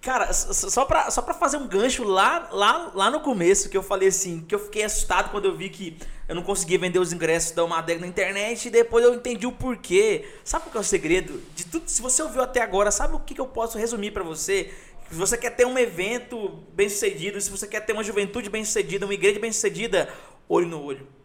Cara, 0.00 0.32
só 0.32 0.84
pra, 0.84 1.10
só 1.10 1.20
pra 1.20 1.34
fazer 1.34 1.56
um 1.56 1.66
gancho 1.66 2.04
lá, 2.04 2.48
lá, 2.52 2.92
lá 2.94 3.10
no 3.10 3.18
começo, 3.18 3.68
que 3.68 3.76
eu 3.76 3.82
falei 3.82 4.06
assim, 4.08 4.40
que 4.46 4.54
eu 4.54 4.58
fiquei 4.60 4.84
assustado 4.84 5.32
quando 5.32 5.46
eu 5.46 5.56
vi 5.56 5.68
que 5.68 5.98
eu 6.28 6.34
não 6.36 6.44
conseguia 6.44 6.78
vender 6.78 7.00
os 7.00 7.12
ingressos 7.12 7.50
da 7.50 7.64
Umadeg 7.64 8.00
na 8.00 8.06
internet 8.06 8.68
e 8.68 8.70
depois 8.70 9.04
eu 9.04 9.12
entendi 9.12 9.48
o 9.48 9.52
porquê. 9.52 10.24
Sabe 10.44 10.66
qual 10.66 10.76
é 10.76 10.78
o 10.78 10.84
segredo? 10.84 11.42
De 11.56 11.66
tudo, 11.66 11.88
se 11.88 12.00
você 12.00 12.22
ouviu 12.22 12.40
até 12.40 12.62
agora, 12.62 12.92
sabe 12.92 13.16
o 13.16 13.18
que, 13.18 13.34
que 13.34 13.40
eu 13.40 13.48
posso 13.48 13.78
resumir 13.78 14.12
para 14.12 14.22
você? 14.22 14.72
Se 15.10 15.16
você 15.16 15.36
quer 15.36 15.50
ter 15.50 15.66
um 15.66 15.76
evento 15.76 16.62
bem 16.72 16.88
sucedido, 16.88 17.40
se 17.40 17.50
você 17.50 17.66
quer 17.66 17.80
ter 17.80 17.92
uma 17.92 18.04
juventude 18.04 18.48
bem 18.48 18.64
sucedida, 18.64 19.06
uma 19.06 19.14
igreja 19.14 19.40
bem 19.40 19.50
sucedida, 19.50 20.08
olho 20.48 20.68
no 20.68 20.80
olho 20.80 21.15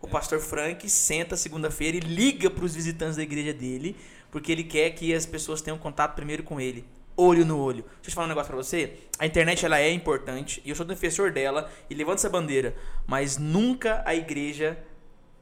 o 0.00 0.08
pastor 0.08 0.40
Frank 0.40 0.88
senta 0.88 1.36
segunda-feira 1.36 1.96
e 1.96 2.00
liga 2.00 2.48
para 2.50 2.64
os 2.64 2.74
visitantes 2.74 3.16
da 3.16 3.22
igreja 3.22 3.52
dele, 3.52 3.96
porque 4.30 4.50
ele 4.50 4.64
quer 4.64 4.90
que 4.90 5.14
as 5.14 5.26
pessoas 5.26 5.60
tenham 5.60 5.78
contato 5.78 6.14
primeiro 6.14 6.42
com 6.42 6.60
ele, 6.60 6.84
olho 7.16 7.44
no 7.44 7.58
olho. 7.58 7.82
Deixa 7.82 7.98
eu 8.04 8.10
te 8.10 8.14
falar 8.14 8.26
um 8.26 8.30
negócio 8.30 8.48
para 8.48 8.56
você. 8.56 8.94
A 9.18 9.26
internet 9.26 9.64
ela 9.64 9.78
é 9.78 9.90
importante 9.90 10.62
e 10.64 10.70
eu 10.70 10.76
sou 10.76 10.86
defensor 10.86 11.32
dela 11.32 11.70
e 11.88 11.94
levanto 11.94 12.18
essa 12.18 12.30
bandeira, 12.30 12.74
mas 13.06 13.36
nunca 13.36 14.02
a 14.06 14.14
igreja 14.14 14.78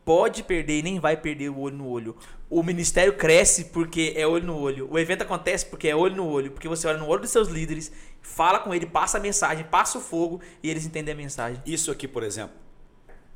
pode 0.05 0.43
perder 0.43 0.79
e 0.79 0.83
nem 0.83 0.99
vai 0.99 1.17
perder 1.17 1.51
o 1.51 1.59
olho 1.61 1.77
no 1.77 1.87
olho. 1.87 2.17
O 2.51 2.63
ministério 2.63 3.13
cresce 3.13 3.67
porque 3.67 4.15
é 4.17 4.27
olho 4.27 4.47
no 4.47 4.59
olho. 4.59 4.89
O 4.91 4.99
evento 4.99 5.23
acontece 5.23 5.67
porque 5.67 5.87
é 5.87 5.95
olho 5.95 6.17
no 6.17 6.27
olho, 6.27 6.51
porque 6.51 6.67
você 6.67 6.89
olha 6.89 6.99
no 6.99 7.07
olho 7.07 7.21
dos 7.21 7.31
seus 7.31 7.49
líderes, 7.49 7.93
fala 8.23 8.59
com 8.59 8.75
ele, 8.75 8.87
passa 8.87 9.19
a 9.19 9.21
mensagem, 9.21 9.67
passa 9.67 9.99
o 9.99 10.01
fogo 10.01 10.41
e 10.63 10.71
eles 10.71 10.87
entendem 10.87 11.13
a 11.13 11.17
mensagem. 11.17 11.63
Isso 11.67 11.91
aqui, 11.91 12.09
por 12.09 12.23
exemplo, 12.23 12.57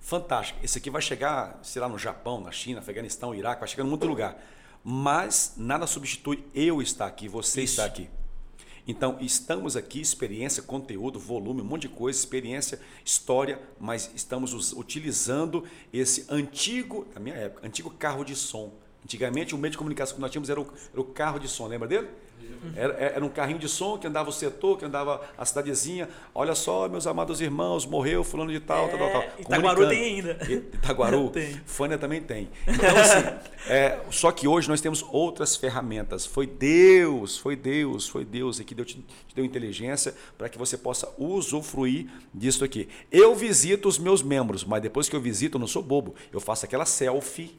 fantástico. 0.03 0.59
Esse 0.63 0.77
aqui 0.77 0.91
vai 0.91 1.01
chegar, 1.01 1.59
sei 1.63 1.81
lá, 1.81 1.89
no 1.89 1.97
Japão, 1.97 2.41
na 2.41 2.51
China, 2.51 2.81
Afeganistão, 2.81 3.35
Iraque, 3.35 3.61
vai 3.61 3.69
chegar 3.69 3.85
em 3.85 3.89
muito 3.89 4.05
lugar. 4.05 4.37
Mas 4.85 5.55
nada 5.57 5.87
substitui 5.87 6.45
eu 6.55 6.83
estar 6.83 7.07
aqui, 7.07 7.29
você 7.29 7.63
Isso. 7.63 7.75
estar 7.75 7.87
aqui. 7.87 8.11
Então, 8.87 9.17
estamos 9.21 9.77
aqui, 9.77 10.01
experiência, 10.01 10.61
conteúdo, 10.61 11.17
volume, 11.17 11.63
um 11.63 11.65
monte 11.65 11.83
de 11.83 11.89
coisa, 11.89 12.19
experiência, 12.19 12.81
história, 13.05 13.63
mas 13.79 14.11
estamos 14.13 14.73
utilizando 14.73 15.65
esse 15.93 16.27
antigo, 16.29 17.07
na 17.15 17.21
minha 17.21 17.37
época, 17.37 17.65
antigo 17.65 17.89
carro 17.91 18.25
de 18.25 18.35
som. 18.35 18.75
Antigamente, 19.05 19.55
o 19.55 19.59
meio 19.59 19.71
de 19.71 19.79
comunicação 19.79 20.17
que 20.17 20.21
nós 20.21 20.33
tínhamos 20.33 20.51
era 20.51 20.61
o, 20.61 20.67
era 20.93 21.01
o 21.01 21.05
carro 21.05 21.39
de 21.39 21.47
som, 21.47 21.69
lembra 21.69 21.87
dele? 21.87 22.09
Era, 22.75 22.95
era, 22.95 23.25
um 23.25 23.29
carrinho 23.29 23.59
de 23.59 23.69
som 23.69 23.99
que 23.99 24.07
andava 24.07 24.29
o 24.31 24.33
setor, 24.33 24.79
que 24.79 24.85
andava 24.85 25.21
a 25.37 25.45
cidadezinha. 25.45 26.09
Olha 26.35 26.55
só, 26.55 26.89
meus 26.89 27.07
amados 27.07 27.41
irmãos, 27.41 27.87
morreu 27.87 28.25
fulano 28.25 28.51
de 28.53 28.61
tal, 28.61 28.87
é, 28.87 28.89
tal, 28.89 28.99
tal, 28.99 29.11
tal. 29.11 29.25
Itaguaru 29.39 29.89
tem 29.89 30.05
ainda. 30.05 30.39
Itaguaru, 30.51 31.31
tem. 31.35 31.61
Fânia 31.67 31.99
também 31.99 32.21
tem. 32.21 32.49
Então, 32.67 32.97
assim, 32.97 33.51
é, 33.69 33.99
só 34.11 34.31
que 34.31 34.49
hoje 34.49 34.69
nós 34.69 34.81
temos 34.81 35.05
outras 35.11 35.57
ferramentas. 35.57 36.27
Foi 36.27 36.47
Deus, 36.47 37.39
foi 37.39 37.57
Deus, 37.57 38.09
foi 38.09 38.25
Deus 38.25 38.61
que 38.61 38.75
deu, 38.75 38.85
te, 38.85 38.95
te 38.95 39.35
deu 39.35 39.45
inteligência 39.45 40.15
para 40.39 40.49
que 40.49 40.59
você 40.59 40.77
possa 40.77 41.13
usufruir 41.19 42.09
disso 42.33 42.65
aqui. 42.65 42.89
Eu 43.11 43.35
visito 43.35 43.89
os 43.89 43.99
meus 43.99 44.23
membros, 44.23 44.65
mas 44.65 44.83
depois 44.83 45.09
que 45.09 45.17
eu 45.17 45.21
visito, 45.21 45.57
eu 45.57 45.61
não 45.61 45.67
sou 45.67 45.83
bobo. 45.83 46.15
Eu 46.33 46.41
faço 46.41 46.65
aquela 46.65 46.85
selfie 46.85 47.59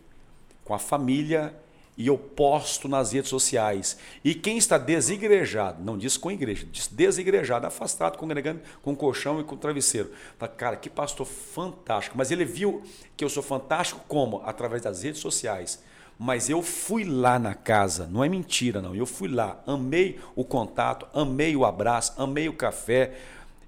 com 0.63 0.73
a 0.73 0.79
família 0.79 1.53
e 1.97 2.07
eu 2.07 2.17
posto 2.17 2.87
nas 2.87 3.11
redes 3.11 3.29
sociais. 3.29 3.97
E 4.23 4.33
quem 4.33 4.57
está 4.57 4.77
desigrejado, 4.77 5.83
não 5.83 5.97
diz 5.97 6.17
com 6.17 6.31
igreja, 6.31 6.65
diz 6.71 6.87
desigrejado, 6.87 7.67
afastado, 7.67 8.17
congregando 8.17 8.61
com 8.81 8.95
colchão 8.95 9.39
e 9.39 9.43
com 9.43 9.55
travesseiro. 9.55 10.11
Tá, 10.39 10.47
cara, 10.47 10.75
que 10.75 10.89
pastor 10.89 11.27
fantástico. 11.27 12.17
Mas 12.17 12.31
ele 12.31 12.45
viu 12.45 12.81
que 13.15 13.23
eu 13.23 13.29
sou 13.29 13.43
fantástico 13.43 14.01
como? 14.07 14.41
Através 14.43 14.81
das 14.81 15.03
redes 15.03 15.21
sociais. 15.21 15.81
Mas 16.17 16.49
eu 16.49 16.61
fui 16.61 17.03
lá 17.03 17.37
na 17.37 17.53
casa, 17.53 18.07
não 18.07 18.23
é 18.23 18.29
mentira 18.29 18.81
não. 18.81 18.95
Eu 18.95 19.05
fui 19.05 19.27
lá, 19.27 19.61
amei 19.65 20.19
o 20.35 20.43
contato, 20.43 21.07
amei 21.13 21.55
o 21.55 21.65
abraço, 21.65 22.13
amei 22.17 22.47
o 22.47 22.53
café. 22.53 23.13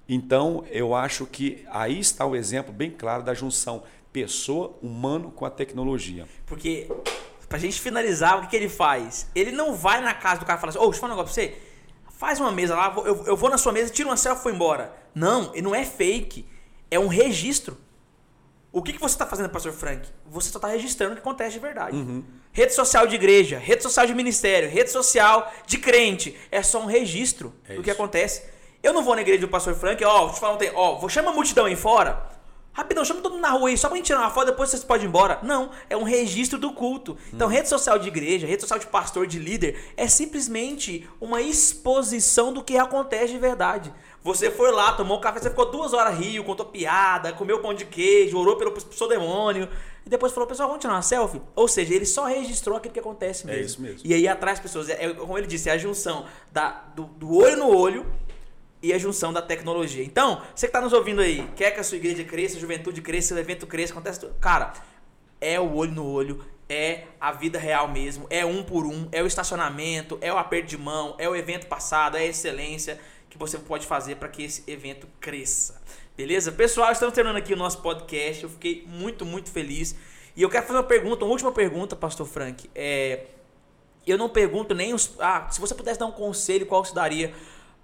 Então, 0.07 0.63
eu 0.69 0.93
acho 0.93 1.25
que 1.25 1.65
aí 1.69 1.99
está 1.99 2.25
o 2.25 2.35
exemplo 2.35 2.71
bem 2.71 2.91
claro 2.91 3.23
da 3.23 3.33
junção 3.33 3.83
pessoa, 4.13 4.77
humano 4.81 5.31
com 5.31 5.45
a 5.45 5.49
tecnologia. 5.49 6.25
Porque 6.45 6.87
Pra 7.47 7.59
gente 7.59 7.79
finalizar, 7.79 8.37
o 8.37 8.41
que, 8.41 8.47
que 8.47 8.55
ele 8.55 8.69
faz? 8.69 9.27
Ele 9.35 9.51
não 9.51 9.73
vai 9.73 10.01
na 10.01 10.13
casa 10.13 10.39
do 10.39 10.45
cara 10.45 10.57
e 10.57 10.61
fala 10.61 10.71
assim: 10.71 10.79
Ô, 10.79 10.83
oh, 10.83 10.85
deixa 10.85 10.97
eu 10.97 11.01
falar 11.01 11.13
um 11.13 11.17
negócio 11.17 11.33
pra 11.33 11.43
você. 11.43 11.57
Faz 12.17 12.39
uma 12.39 12.51
mesa 12.51 12.75
lá, 12.75 12.93
eu, 13.05 13.25
eu 13.25 13.35
vou 13.35 13.49
na 13.49 13.57
sua 13.57 13.71
mesa, 13.71 13.91
tiro 13.91 14.09
uma 14.09 14.17
selfie 14.17 14.41
e 14.41 14.43
vou 14.43 14.53
embora. 14.53 14.95
Não, 15.13 15.51
ele 15.53 15.61
não 15.61 15.75
é 15.75 15.83
fake. 15.83 16.47
É 16.89 16.99
um 16.99 17.07
registro. 17.07 17.77
O 18.71 18.81
que, 18.81 18.91
que 18.91 18.99
você 18.99 19.15
está 19.15 19.25
fazendo, 19.25 19.49
pastor 19.49 19.71
Frank? 19.71 20.05
Você 20.25 20.49
só 20.49 20.57
está 20.57 20.67
registrando 20.67 21.13
o 21.13 21.15
que 21.15 21.21
acontece 21.21 21.53
de 21.53 21.59
verdade. 21.59 21.95
Uhum. 21.95 22.23
Rede 22.51 22.73
social 22.73 23.07
de 23.07 23.15
igreja, 23.15 23.57
rede 23.57 23.81
social 23.81 24.05
de 24.05 24.13
ministério, 24.13 24.69
rede 24.69 24.91
social 24.91 25.49
de 25.65 25.77
crente. 25.77 26.37
É 26.51 26.61
só 26.61 26.81
um 26.81 26.85
registro 26.85 27.53
é 27.63 27.67
do 27.69 27.73
isso. 27.75 27.83
que 27.83 27.91
acontece. 27.91 28.43
Eu 28.83 28.91
não 28.91 29.01
vou 29.01 29.15
na 29.15 29.21
igreja 29.21 29.39
do 29.41 29.47
pastor 29.47 29.75
Frank, 29.75 30.03
ó, 30.03 30.25
deixa 30.25 30.35
eu 30.35 30.39
falar 30.39 30.53
um 30.55 30.57
tempo, 30.57 30.77
ó, 30.77 30.95
vou 30.95 31.07
chamar 31.09 31.31
a 31.31 31.33
multidão 31.33 31.65
aí 31.65 31.75
fora. 31.75 32.34
Rapidão, 32.75 33.05
chama 33.05 33.21
todo 33.21 33.31
mundo 33.31 33.41
na 33.41 33.51
rua 33.51 33.69
aí, 33.69 33.77
só 33.77 33.87
pra 33.87 33.95
gente 33.95 34.07
tirar 34.07 34.19
uma 34.19 34.29
foto, 34.29 34.47
depois 34.47 34.69
vocês 34.69 34.83
podem 34.83 35.05
ir 35.05 35.07
embora. 35.07 35.39
Não, 35.41 35.71
é 35.89 35.95
um 35.95 36.03
registro 36.03 36.59
do 36.59 36.73
culto. 36.73 37.17
Então, 37.31 37.47
hum. 37.47 37.51
rede 37.51 37.69
social 37.69 37.97
de 37.97 38.09
igreja, 38.09 38.45
rede 38.45 38.63
social 38.63 38.77
de 38.77 38.85
pastor, 38.87 39.25
de 39.25 39.39
líder, 39.39 39.93
é 39.95 40.09
simplesmente 40.09 41.09
uma 41.21 41.41
exposição 41.41 42.51
do 42.51 42.61
que 42.61 42.77
acontece 42.77 43.31
de 43.31 43.39
verdade. 43.39 43.93
Você 44.21 44.51
foi 44.51 44.73
lá, 44.73 44.91
tomou 44.91 45.19
um 45.19 45.21
café, 45.21 45.39
você 45.39 45.49
ficou 45.49 45.71
duas 45.71 45.93
horas 45.93 46.17
rio, 46.17 46.43
contou 46.43 46.65
piada, 46.65 47.31
comeu 47.31 47.61
pão 47.61 47.73
de 47.73 47.85
queijo, 47.85 48.37
orou 48.37 48.57
pelo 48.57 48.73
seu 48.91 49.07
demônio. 49.07 49.69
E 50.05 50.09
depois 50.09 50.33
falou, 50.33 50.45
pessoal, 50.45 50.67
vamos 50.67 50.81
tirar 50.81 50.95
uma 50.95 51.01
selfie? 51.01 51.41
Ou 51.55 51.69
seja, 51.69 51.93
ele 51.93 52.05
só 52.05 52.25
registrou 52.25 52.75
aquilo 52.75 52.93
que 52.93 52.99
acontece 52.99 53.43
é 53.43 53.47
mesmo. 53.47 53.61
É 53.61 53.65
isso 53.65 53.81
mesmo. 53.81 54.01
E 54.03 54.13
aí 54.13 54.27
atrás 54.27 54.59
pessoas, 54.59 54.89
é, 54.89 55.13
como 55.13 55.37
ele 55.37 55.47
disse, 55.47 55.69
é 55.69 55.71
a 55.71 55.77
junção 55.77 56.25
da, 56.51 56.83
do, 56.93 57.03
do 57.03 57.37
olho 57.37 57.55
no 57.55 57.73
olho 57.73 58.05
e 58.85 58.93
a 58.93 58.99
junção 58.99 59.33
da 59.33 59.41
tecnologia. 59.41 60.03
Então, 60.03 60.41
você 60.53 60.67
que 60.67 60.69
está 60.69 60.79
nos 60.79 60.93
ouvindo 60.93 61.19
aí, 61.19 61.49
quer 61.55 61.71
que 61.71 61.79
a 61.79 61.83
sua 61.83 61.97
igreja 61.97 62.23
cresça, 62.23 62.57
a 62.57 62.59
juventude 62.59 63.01
cresça, 63.01 63.33
o 63.33 63.39
evento 63.39 63.65
cresça, 63.65 63.93
acontece 63.93 64.19
tudo. 64.19 64.35
Cara, 64.35 64.73
é 65.41 65.59
o 65.59 65.73
olho 65.73 65.91
no 65.91 66.05
olho, 66.05 66.45
é 66.69 67.05
a 67.19 67.31
vida 67.31 67.57
real 67.57 67.87
mesmo, 67.87 68.27
é 68.29 68.45
um 68.45 68.63
por 68.63 68.85
um, 68.85 69.07
é 69.11 69.23
o 69.23 69.25
estacionamento, 69.25 70.19
é 70.21 70.31
o 70.31 70.37
aperto 70.37 70.67
de 70.67 70.77
mão, 70.77 71.15
é 71.17 71.27
o 71.27 71.35
evento 71.35 71.65
passado, 71.65 72.15
é 72.15 72.21
a 72.21 72.25
excelência 72.25 72.99
que 73.27 73.39
você 73.39 73.57
pode 73.57 73.87
fazer 73.87 74.17
para 74.17 74.29
que 74.29 74.43
esse 74.43 74.63
evento 74.67 75.07
cresça. 75.19 75.81
Beleza? 76.15 76.51
Pessoal, 76.51 76.91
estamos 76.91 77.15
terminando 77.15 77.37
aqui 77.37 77.53
o 77.53 77.57
nosso 77.57 77.81
podcast. 77.81 78.43
Eu 78.43 78.49
fiquei 78.49 78.85
muito, 78.87 79.25
muito 79.25 79.49
feliz. 79.49 79.95
E 80.35 80.43
eu 80.43 80.49
quero 80.49 80.65
fazer 80.67 80.77
uma 80.77 80.85
pergunta, 80.85 81.25
uma 81.25 81.31
última 81.31 81.51
pergunta, 81.51 81.95
Pastor 81.95 82.27
Frank. 82.27 82.69
É, 82.75 83.25
eu 84.05 84.17
não 84.17 84.29
pergunto 84.29 84.75
nem 84.75 84.93
os. 84.93 85.13
Ah, 85.19 85.47
se 85.49 85.59
você 85.59 85.73
pudesse 85.73 85.99
dar 85.99 86.05
um 86.05 86.11
conselho, 86.11 86.65
qual 86.67 86.85
você 86.85 86.93
daria 86.93 87.33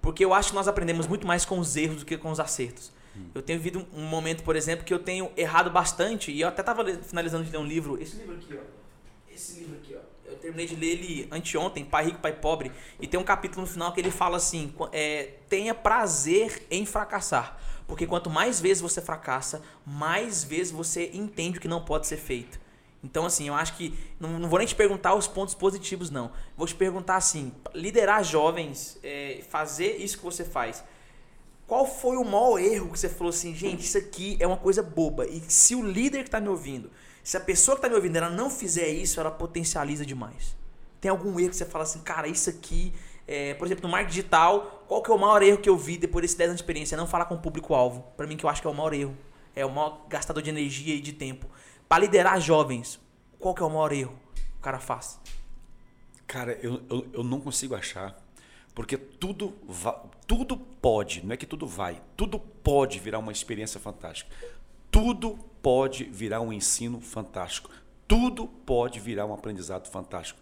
porque 0.01 0.25
eu 0.25 0.33
acho 0.33 0.49
que 0.49 0.55
nós 0.55 0.67
aprendemos 0.67 1.07
muito 1.07 1.27
mais 1.27 1.45
com 1.45 1.59
os 1.59 1.75
erros 1.75 1.97
do 1.97 2.05
que 2.05 2.17
com 2.17 2.31
os 2.31 2.39
acertos. 2.39 2.91
Hum. 3.15 3.25
Eu 3.35 3.41
tenho 3.41 3.59
vivido 3.59 3.85
um 3.93 4.03
momento, 4.03 4.43
por 4.43 4.55
exemplo, 4.55 4.85
que 4.85 4.93
eu 4.93 4.99
tenho 4.99 5.31
errado 5.37 5.69
bastante, 5.69 6.31
e 6.31 6.41
eu 6.41 6.47
até 6.47 6.61
estava 6.61 6.83
finalizando 6.95 7.43
de 7.43 7.51
ler 7.51 7.57
um 7.57 7.65
livro, 7.65 8.01
esse 8.01 8.17
livro 8.17 8.35
aqui, 8.35 8.55
ó. 8.55 9.33
Esse 9.33 9.59
livro 9.59 9.75
aqui, 9.75 9.95
ó. 9.95 10.11
Eu 10.25 10.37
terminei 10.37 10.65
de 10.65 10.75
ler 10.75 10.91
ele 10.91 11.27
anteontem, 11.29 11.83
Pai 11.83 12.05
Rico, 12.05 12.19
Pai 12.19 12.33
Pobre, 12.33 12.71
e 12.99 13.05
tem 13.05 13.19
um 13.19 13.23
capítulo 13.23 13.65
no 13.65 13.67
final 13.67 13.91
que 13.91 13.99
ele 13.99 14.11
fala 14.11 14.37
assim: 14.37 14.73
é, 14.93 15.33
tenha 15.49 15.75
prazer 15.75 16.65
em 16.71 16.85
fracassar. 16.85 17.59
Porque 17.85 18.07
quanto 18.07 18.29
mais 18.29 18.61
vezes 18.61 18.81
você 18.81 19.01
fracassa, 19.01 19.61
mais 19.85 20.45
vezes 20.45 20.71
você 20.71 21.11
entende 21.13 21.57
o 21.57 21.61
que 21.61 21.67
não 21.67 21.83
pode 21.83 22.07
ser 22.07 22.15
feito. 22.15 22.60
Então, 23.03 23.25
assim, 23.25 23.47
eu 23.47 23.53
acho 23.53 23.75
que. 23.75 23.97
Não, 24.19 24.39
não, 24.39 24.47
vou 24.47 24.59
nem 24.59 24.67
te 24.67 24.75
perguntar 24.75 25.15
os 25.15 25.27
pontos 25.27 25.55
positivos, 25.55 26.09
não. 26.09 26.31
Vou 26.55 26.67
te 26.67 26.75
perguntar 26.75 27.15
assim: 27.15 27.51
liderar 27.73 28.23
jovens, 28.23 28.99
é, 29.03 29.43
fazer 29.49 29.97
isso 29.97 30.17
que 30.17 30.23
você 30.23 30.43
faz. 30.43 30.83
Qual 31.65 31.87
foi 31.87 32.17
o 32.17 32.23
maior 32.23 32.59
erro 32.59 32.91
que 32.91 32.99
você 32.99 33.07
falou 33.07 33.29
assim, 33.29 33.55
gente, 33.55 33.85
isso 33.85 33.97
aqui 33.97 34.35
é 34.41 34.45
uma 34.45 34.57
coisa 34.57 34.83
boba. 34.83 35.25
E 35.25 35.39
se 35.47 35.73
o 35.73 35.81
líder 35.81 36.19
que 36.19 36.27
está 36.27 36.39
me 36.39 36.49
ouvindo, 36.49 36.91
se 37.23 37.37
a 37.37 37.39
pessoa 37.39 37.75
que 37.75 37.79
está 37.79 37.87
me 37.87 37.95
ouvindo, 37.95 38.17
ela 38.17 38.29
não 38.29 38.49
fizer 38.49 38.89
isso, 38.89 39.21
ela 39.21 39.31
potencializa 39.31 40.05
demais. 40.05 40.55
Tem 40.99 41.09
algum 41.09 41.39
erro 41.39 41.49
que 41.49 41.55
você 41.55 41.65
fala 41.65 41.83
assim, 41.83 41.99
cara, 41.99 42.27
isso 42.27 42.49
aqui 42.49 42.93
É, 43.27 43.53
por 43.53 43.65
exemplo, 43.65 43.83
no 43.83 43.89
marketing 43.89 44.09
digital, 44.09 44.83
qual 44.87 45.01
que 45.01 45.09
é 45.09 45.13
o 45.13 45.17
maior 45.17 45.41
erro 45.41 45.59
que 45.59 45.69
eu 45.69 45.77
vi 45.77 45.95
depois 45.95 46.23
desses 46.23 46.35
10 46.35 46.49
anos 46.49 46.57
de 46.59 46.63
experiência? 46.63 46.97
Não 46.97 47.07
falar 47.07 47.25
com 47.25 47.35
o 47.35 47.39
público-alvo. 47.39 48.03
Para 48.17 48.27
mim, 48.27 48.35
que 48.35 48.43
eu 48.43 48.49
acho 48.49 48.61
que 48.61 48.67
é 48.67 48.69
o 48.69 48.73
maior 48.73 48.93
erro. 48.93 49.15
É 49.55 49.65
o 49.65 49.71
maior 49.71 50.05
gastador 50.09 50.43
de 50.43 50.49
energia 50.49 50.93
e 50.95 50.99
de 50.99 51.13
tempo. 51.13 51.47
Para 51.91 52.03
liderar 52.03 52.39
jovens, 52.39 53.01
qual 53.37 53.53
que 53.53 53.61
é 53.61 53.65
o 53.65 53.69
maior 53.69 53.91
erro 53.91 54.17
que 54.33 54.41
o 54.59 54.61
cara 54.61 54.79
faz? 54.79 55.19
Cara, 56.25 56.53
eu, 56.63 56.81
eu, 56.89 57.09
eu 57.15 57.21
não 57.21 57.41
consigo 57.41 57.75
achar. 57.75 58.17
Porque 58.73 58.95
tudo, 58.95 59.53
tudo 60.25 60.55
pode, 60.55 61.21
não 61.25 61.33
é 61.33 61.35
que 61.35 61.45
tudo 61.45 61.67
vai, 61.67 62.01
tudo 62.15 62.39
pode 62.39 62.97
virar 62.97 63.19
uma 63.19 63.33
experiência 63.33 63.77
fantástica. 63.77 64.33
Tudo 64.89 65.37
pode 65.61 66.05
virar 66.05 66.39
um 66.39 66.53
ensino 66.53 67.01
fantástico. 67.01 67.69
Tudo 68.07 68.47
pode 68.47 69.01
virar 69.01 69.25
um 69.25 69.33
aprendizado 69.33 69.89
fantástico. 69.89 70.39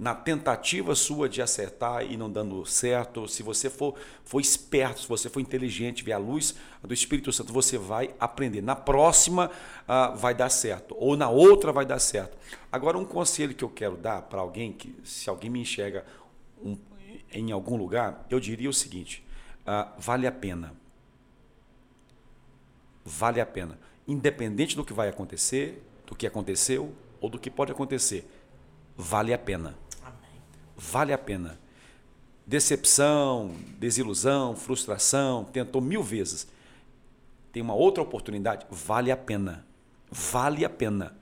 Na 0.00 0.14
tentativa 0.14 0.94
sua 0.94 1.28
de 1.28 1.42
acertar 1.42 2.10
e 2.10 2.16
não 2.16 2.32
dando 2.32 2.64
certo, 2.64 3.28
se 3.28 3.42
você 3.42 3.68
for, 3.68 3.94
for 4.24 4.40
esperto, 4.40 5.02
se 5.02 5.06
você 5.06 5.28
for 5.28 5.40
inteligente, 5.40 6.02
ver 6.02 6.12
a 6.12 6.18
luz 6.18 6.54
do 6.82 6.94
Espírito 6.94 7.30
Santo, 7.30 7.52
você 7.52 7.76
vai 7.76 8.14
aprender. 8.18 8.62
Na 8.62 8.74
próxima 8.74 9.50
uh, 9.86 10.16
vai 10.16 10.34
dar 10.34 10.48
certo, 10.48 10.96
ou 10.98 11.18
na 11.18 11.28
outra 11.28 11.70
vai 11.70 11.84
dar 11.84 11.98
certo. 11.98 12.34
Agora, 12.72 12.96
um 12.96 13.04
conselho 13.04 13.54
que 13.54 13.62
eu 13.62 13.68
quero 13.68 13.94
dar 13.94 14.22
para 14.22 14.40
alguém, 14.40 14.72
que 14.72 14.96
se 15.04 15.28
alguém 15.28 15.50
me 15.50 15.60
enxerga 15.60 16.06
um, 16.64 16.78
em 17.30 17.52
algum 17.52 17.76
lugar, 17.76 18.24
eu 18.30 18.40
diria 18.40 18.70
o 18.70 18.72
seguinte: 18.72 19.22
uh, 19.66 19.86
vale 19.98 20.26
a 20.26 20.32
pena. 20.32 20.72
Vale 23.04 23.38
a 23.38 23.44
pena. 23.44 23.78
Independente 24.08 24.74
do 24.74 24.82
que 24.82 24.94
vai 24.94 25.10
acontecer, 25.10 25.86
do 26.06 26.16
que 26.16 26.26
aconteceu 26.26 26.90
ou 27.20 27.28
do 27.28 27.38
que 27.38 27.50
pode 27.50 27.70
acontecer, 27.70 28.26
vale 28.96 29.34
a 29.34 29.38
pena. 29.38 29.76
Vale 30.80 31.12
a 31.12 31.18
pena. 31.18 31.58
Decepção, 32.46 33.54
desilusão, 33.78 34.56
frustração, 34.56 35.44
tentou 35.44 35.80
mil 35.82 36.02
vezes. 36.02 36.48
Tem 37.52 37.62
uma 37.62 37.74
outra 37.74 38.02
oportunidade, 38.02 38.66
vale 38.70 39.12
a 39.12 39.16
pena. 39.16 39.66
Vale 40.10 40.64
a 40.64 40.70
pena. 40.70 41.14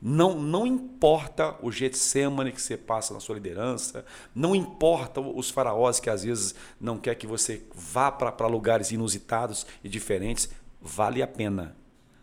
Não, 0.00 0.40
não 0.40 0.66
importa 0.66 1.56
o 1.60 1.70
Getsemane 1.70 2.52
que 2.52 2.62
você 2.62 2.76
passa 2.76 3.12
na 3.12 3.20
sua 3.20 3.34
liderança, 3.34 4.04
não 4.34 4.54
importa 4.54 5.20
os 5.20 5.50
faraós 5.50 6.00
que 6.00 6.10
às 6.10 6.24
vezes 6.24 6.54
não 6.80 6.98
quer 6.98 7.14
que 7.14 7.26
você 7.26 7.62
vá 7.74 8.10
para 8.10 8.46
lugares 8.46 8.90
inusitados 8.90 9.66
e 9.82 9.88
diferentes, 9.88 10.48
vale 10.80 11.22
a 11.22 11.26
pena. 11.26 11.76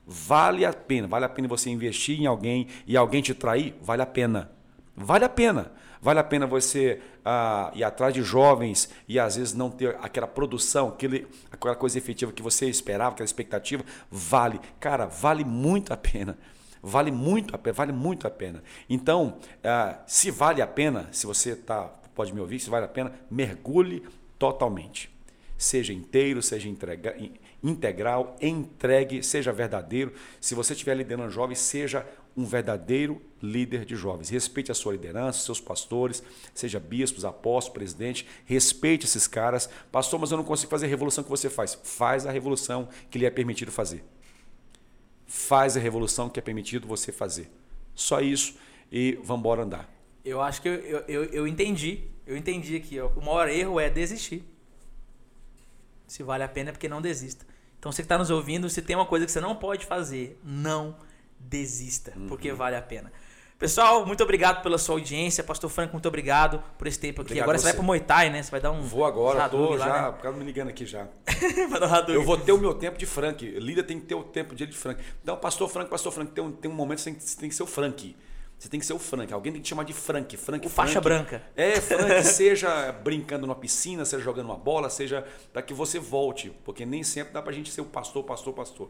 Vale 0.05 0.65
a 0.65 0.73
pena, 0.73 1.07
vale 1.07 1.25
a 1.25 1.29
pena 1.29 1.47
você 1.47 1.69
investir 1.69 2.19
em 2.19 2.25
alguém 2.25 2.67
e 2.87 2.97
alguém 2.97 3.21
te 3.21 3.33
trair, 3.33 3.75
vale 3.81 4.01
a 4.01 4.05
pena. 4.05 4.51
Vale 4.95 5.23
a 5.23 5.29
pena. 5.29 5.71
Vale 6.01 6.19
a 6.19 6.23
pena 6.23 6.47
você 6.47 7.01
ah, 7.25 7.71
ir 7.75 7.83
atrás 7.83 8.13
de 8.13 8.23
jovens 8.23 8.89
e 9.07 9.19
às 9.19 9.35
vezes 9.35 9.53
não 9.53 9.69
ter 9.69 9.97
aquela 10.01 10.27
produção, 10.27 10.89
aquele, 10.89 11.27
aquela 11.51 11.75
coisa 11.75 11.97
efetiva 11.97 12.31
que 12.31 12.41
você 12.41 12.69
esperava, 12.69 13.11
aquela 13.11 13.25
expectativa. 13.25 13.83
Vale. 14.09 14.59
Cara, 14.79 15.05
vale 15.05 15.43
muito 15.43 15.91
a 15.91 15.97
pena. 15.97 16.37
Vale 16.81 17.11
muito 17.11 17.53
a 17.53 17.57
pena, 17.57 17.73
vale 17.73 17.91
muito 17.91 18.25
a 18.25 18.29
pena. 18.29 18.63
Então, 18.89 19.37
ah, 19.63 19.99
se 20.07 20.31
vale 20.31 20.61
a 20.61 20.67
pena, 20.67 21.09
se 21.11 21.25
você 21.25 21.55
tá, 21.55 21.83
pode 22.15 22.33
me 22.33 22.39
ouvir, 22.39 22.59
se 22.59 22.69
vale 22.69 22.85
a 22.85 22.89
pena, 22.89 23.11
mergulhe 23.29 24.03
totalmente. 24.37 25.13
Seja 25.57 25.91
inteiro, 25.91 26.41
seja 26.41 26.69
entrega, 26.69 27.17
integral, 27.61 28.37
entregue, 28.41 29.21
seja 29.21 29.51
verdadeiro. 29.51 30.13
Se 30.39 30.55
você 30.55 30.71
estiver 30.71 30.95
liderando 30.95 31.29
jovens, 31.29 31.59
seja 31.59 32.07
um 32.35 32.45
verdadeiro 32.45 33.21
líder 33.41 33.85
de 33.85 33.95
jovens. 33.95 34.29
Respeite 34.29 34.71
a 34.71 34.75
sua 34.75 34.93
liderança, 34.93 35.45
seus 35.45 35.59
pastores, 35.59 36.23
seja 36.53 36.79
bispos, 36.79 37.25
apóstolos, 37.25 37.73
presidente, 37.73 38.25
respeite 38.45 39.05
esses 39.05 39.27
caras. 39.27 39.69
Pastor, 39.91 40.19
mas 40.19 40.31
eu 40.31 40.37
não 40.37 40.43
consigo 40.43 40.69
fazer 40.69 40.85
a 40.85 40.89
revolução 40.89 41.23
que 41.23 41.29
você 41.29 41.49
faz. 41.49 41.77
Faz 41.83 42.25
a 42.25 42.31
revolução 42.31 42.87
que 43.09 43.17
lhe 43.17 43.25
é 43.25 43.29
permitido 43.29 43.71
fazer 43.71 44.03
faz 45.29 45.77
a 45.77 45.79
revolução 45.79 46.27
que 46.27 46.39
é 46.39 46.41
permitido 46.41 46.87
você 46.87 47.11
fazer. 47.11 47.51
Só 47.93 48.19
isso 48.19 48.55
e 48.91 49.13
vamos 49.23 49.41
embora 49.41 49.61
andar. 49.61 49.89
Eu 50.25 50.41
acho 50.41 50.59
que 50.61 50.67
eu, 50.67 51.03
eu, 51.07 51.23
eu, 51.25 51.47
entendi. 51.47 52.03
Eu 52.25 52.35
entendi 52.35 52.75
aqui. 52.75 52.99
Ó. 52.99 53.09
O 53.09 53.23
maior 53.23 53.47
erro 53.47 53.79
é 53.79 53.89
desistir. 53.89 54.43
Se 56.07 56.23
vale 56.23 56.43
a 56.43 56.49
pena 56.49 56.69
é 56.69 56.71
porque 56.71 56.89
não 56.89 56.99
desista. 56.99 57.45
Então 57.77 57.91
você 57.91 58.01
que 58.01 58.05
está 58.05 58.17
nos 58.17 58.31
ouvindo, 58.31 58.67
se 58.69 58.81
tem 58.81 58.95
uma 58.95 59.05
coisa 59.05 59.25
que 59.25 59.31
você 59.31 59.39
não 59.39 59.55
pode 59.55 59.85
fazer, 59.85 60.39
não 60.43 60.95
desista, 60.95 61.08
uhum. 62.15 62.27
porque 62.27 62.51
vale 62.51 62.75
a 62.75 62.81
pena. 62.81 63.11
Pessoal, 63.59 64.05
muito 64.05 64.23
obrigado 64.23 64.63
pela 64.63 64.77
sua 64.77 64.95
audiência. 64.95 65.43
Pastor 65.43 65.69
Franco, 65.69 65.91
muito 65.91 66.07
obrigado 66.07 66.63
por 66.77 66.87
esse 66.87 66.97
tempo 66.97 67.21
aqui. 67.21 67.31
Obrigado 67.31 67.43
agora 67.43 67.57
você. 67.57 67.65
vai 67.65 67.73
pro 67.73 67.83
Muay 67.83 67.99
Thai, 67.99 68.29
né? 68.29 68.41
Você 68.41 68.49
vai 68.49 68.61
dar 68.61 68.71
um. 68.71 68.81
Vou 68.81 69.03
agora, 69.03 69.49
tô 69.49 69.75
lá, 69.75 69.85
já. 69.85 70.01
Né? 70.03 70.09
O 70.09 70.13
cara 70.13 70.33
me 70.33 70.45
ligando 70.45 70.69
aqui 70.69 70.85
já. 70.85 71.09
eu 72.07 72.23
vou 72.23 72.37
ter 72.37 72.53
o 72.53 72.57
meu 72.57 72.73
tempo 72.73 72.97
de 72.97 73.05
Frank. 73.05 73.45
Líder 73.45 73.83
tem 73.83 73.99
que 73.99 74.05
ter 74.05 74.15
o 74.15 74.23
tempo 74.23 74.55
dele 74.55 74.71
de 74.71 74.77
Frank. 74.77 75.03
Então, 75.21 75.35
Pastor 75.35 75.67
Frank, 75.67 75.89
Pastor 75.89 76.09
Frank, 76.13 76.31
tem 76.31 76.41
um, 76.41 76.53
tem 76.53 76.71
um 76.71 76.73
momento 76.73 76.99
que 76.99 77.03
você 77.03 77.11
tem, 77.11 77.19
você 77.19 77.37
tem 77.37 77.49
que 77.49 77.55
ser 77.55 77.63
o 77.63 77.67
Frank. 77.67 78.15
Você 78.57 78.69
tem 78.69 78.79
que 78.79 78.85
ser 78.85 78.93
o 78.93 78.99
Frank. 78.99 79.33
Alguém 79.33 79.51
tem 79.51 79.61
que 79.61 79.65
te 79.65 79.69
chamar 79.69 79.83
de 79.83 79.93
Frank. 79.93 80.37
Frank 80.37 80.65
o 80.65 80.69
Frank. 80.69 80.87
faixa 80.87 81.01
branca. 81.01 81.43
É, 81.53 81.81
Frank, 81.81 82.23
seja 82.23 82.93
brincando 82.93 83.45
numa 83.45 83.55
piscina, 83.55 84.05
seja 84.05 84.23
jogando 84.23 84.45
uma 84.45 84.57
bola, 84.57 84.89
seja 84.89 85.25
para 85.51 85.61
que 85.61 85.73
você 85.73 85.99
volte. 85.99 86.49
Porque 86.63 86.85
nem 86.85 87.03
sempre 87.03 87.33
dá 87.33 87.41
pra 87.41 87.51
gente 87.51 87.69
ser 87.71 87.81
o 87.81 87.85
pastor, 87.85 88.23
pastor, 88.23 88.53
pastor 88.53 88.89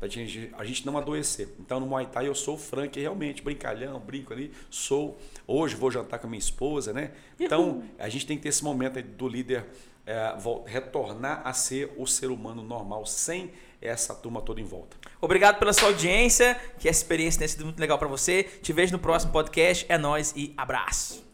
a 0.00 0.06
gente, 0.06 0.52
a 0.56 0.64
gente 0.64 0.86
não 0.86 0.96
adoecer. 0.96 1.48
Então 1.58 1.80
no 1.80 1.86
Muay 1.86 2.06
Thai 2.06 2.28
eu 2.28 2.34
sou 2.34 2.56
frank 2.56 2.98
realmente, 2.98 3.42
brincalhão, 3.42 3.98
brinco 4.00 4.32
ali, 4.32 4.52
sou. 4.70 5.18
Hoje 5.46 5.74
vou 5.74 5.90
jantar 5.90 6.18
com 6.18 6.26
a 6.26 6.30
minha 6.30 6.38
esposa, 6.38 6.92
né? 6.92 7.12
Então 7.38 7.82
a 7.98 8.08
gente 8.08 8.26
tem 8.26 8.36
que 8.36 8.42
ter 8.44 8.50
esse 8.50 8.62
momento 8.62 9.02
do 9.02 9.28
líder 9.28 9.66
é, 10.06 10.34
retornar 10.66 11.42
a 11.44 11.52
ser 11.52 11.92
o 11.96 12.06
ser 12.06 12.30
humano 12.30 12.62
normal, 12.62 13.04
sem 13.04 13.50
essa 13.80 14.14
turma 14.14 14.40
toda 14.40 14.60
em 14.60 14.64
volta. 14.64 14.96
Obrigado 15.20 15.58
pela 15.58 15.72
sua 15.72 15.88
audiência, 15.88 16.58
que 16.78 16.88
essa 16.88 17.00
experiência 17.00 17.38
tenha 17.38 17.48
sido 17.48 17.64
muito 17.64 17.78
legal 17.78 17.98
para 17.98 18.08
você. 18.08 18.42
Te 18.42 18.72
vejo 18.72 18.92
no 18.92 18.98
próximo 18.98 19.32
podcast. 19.32 19.84
É 19.88 19.98
nós 19.98 20.32
e 20.34 20.54
abraço. 20.56 21.27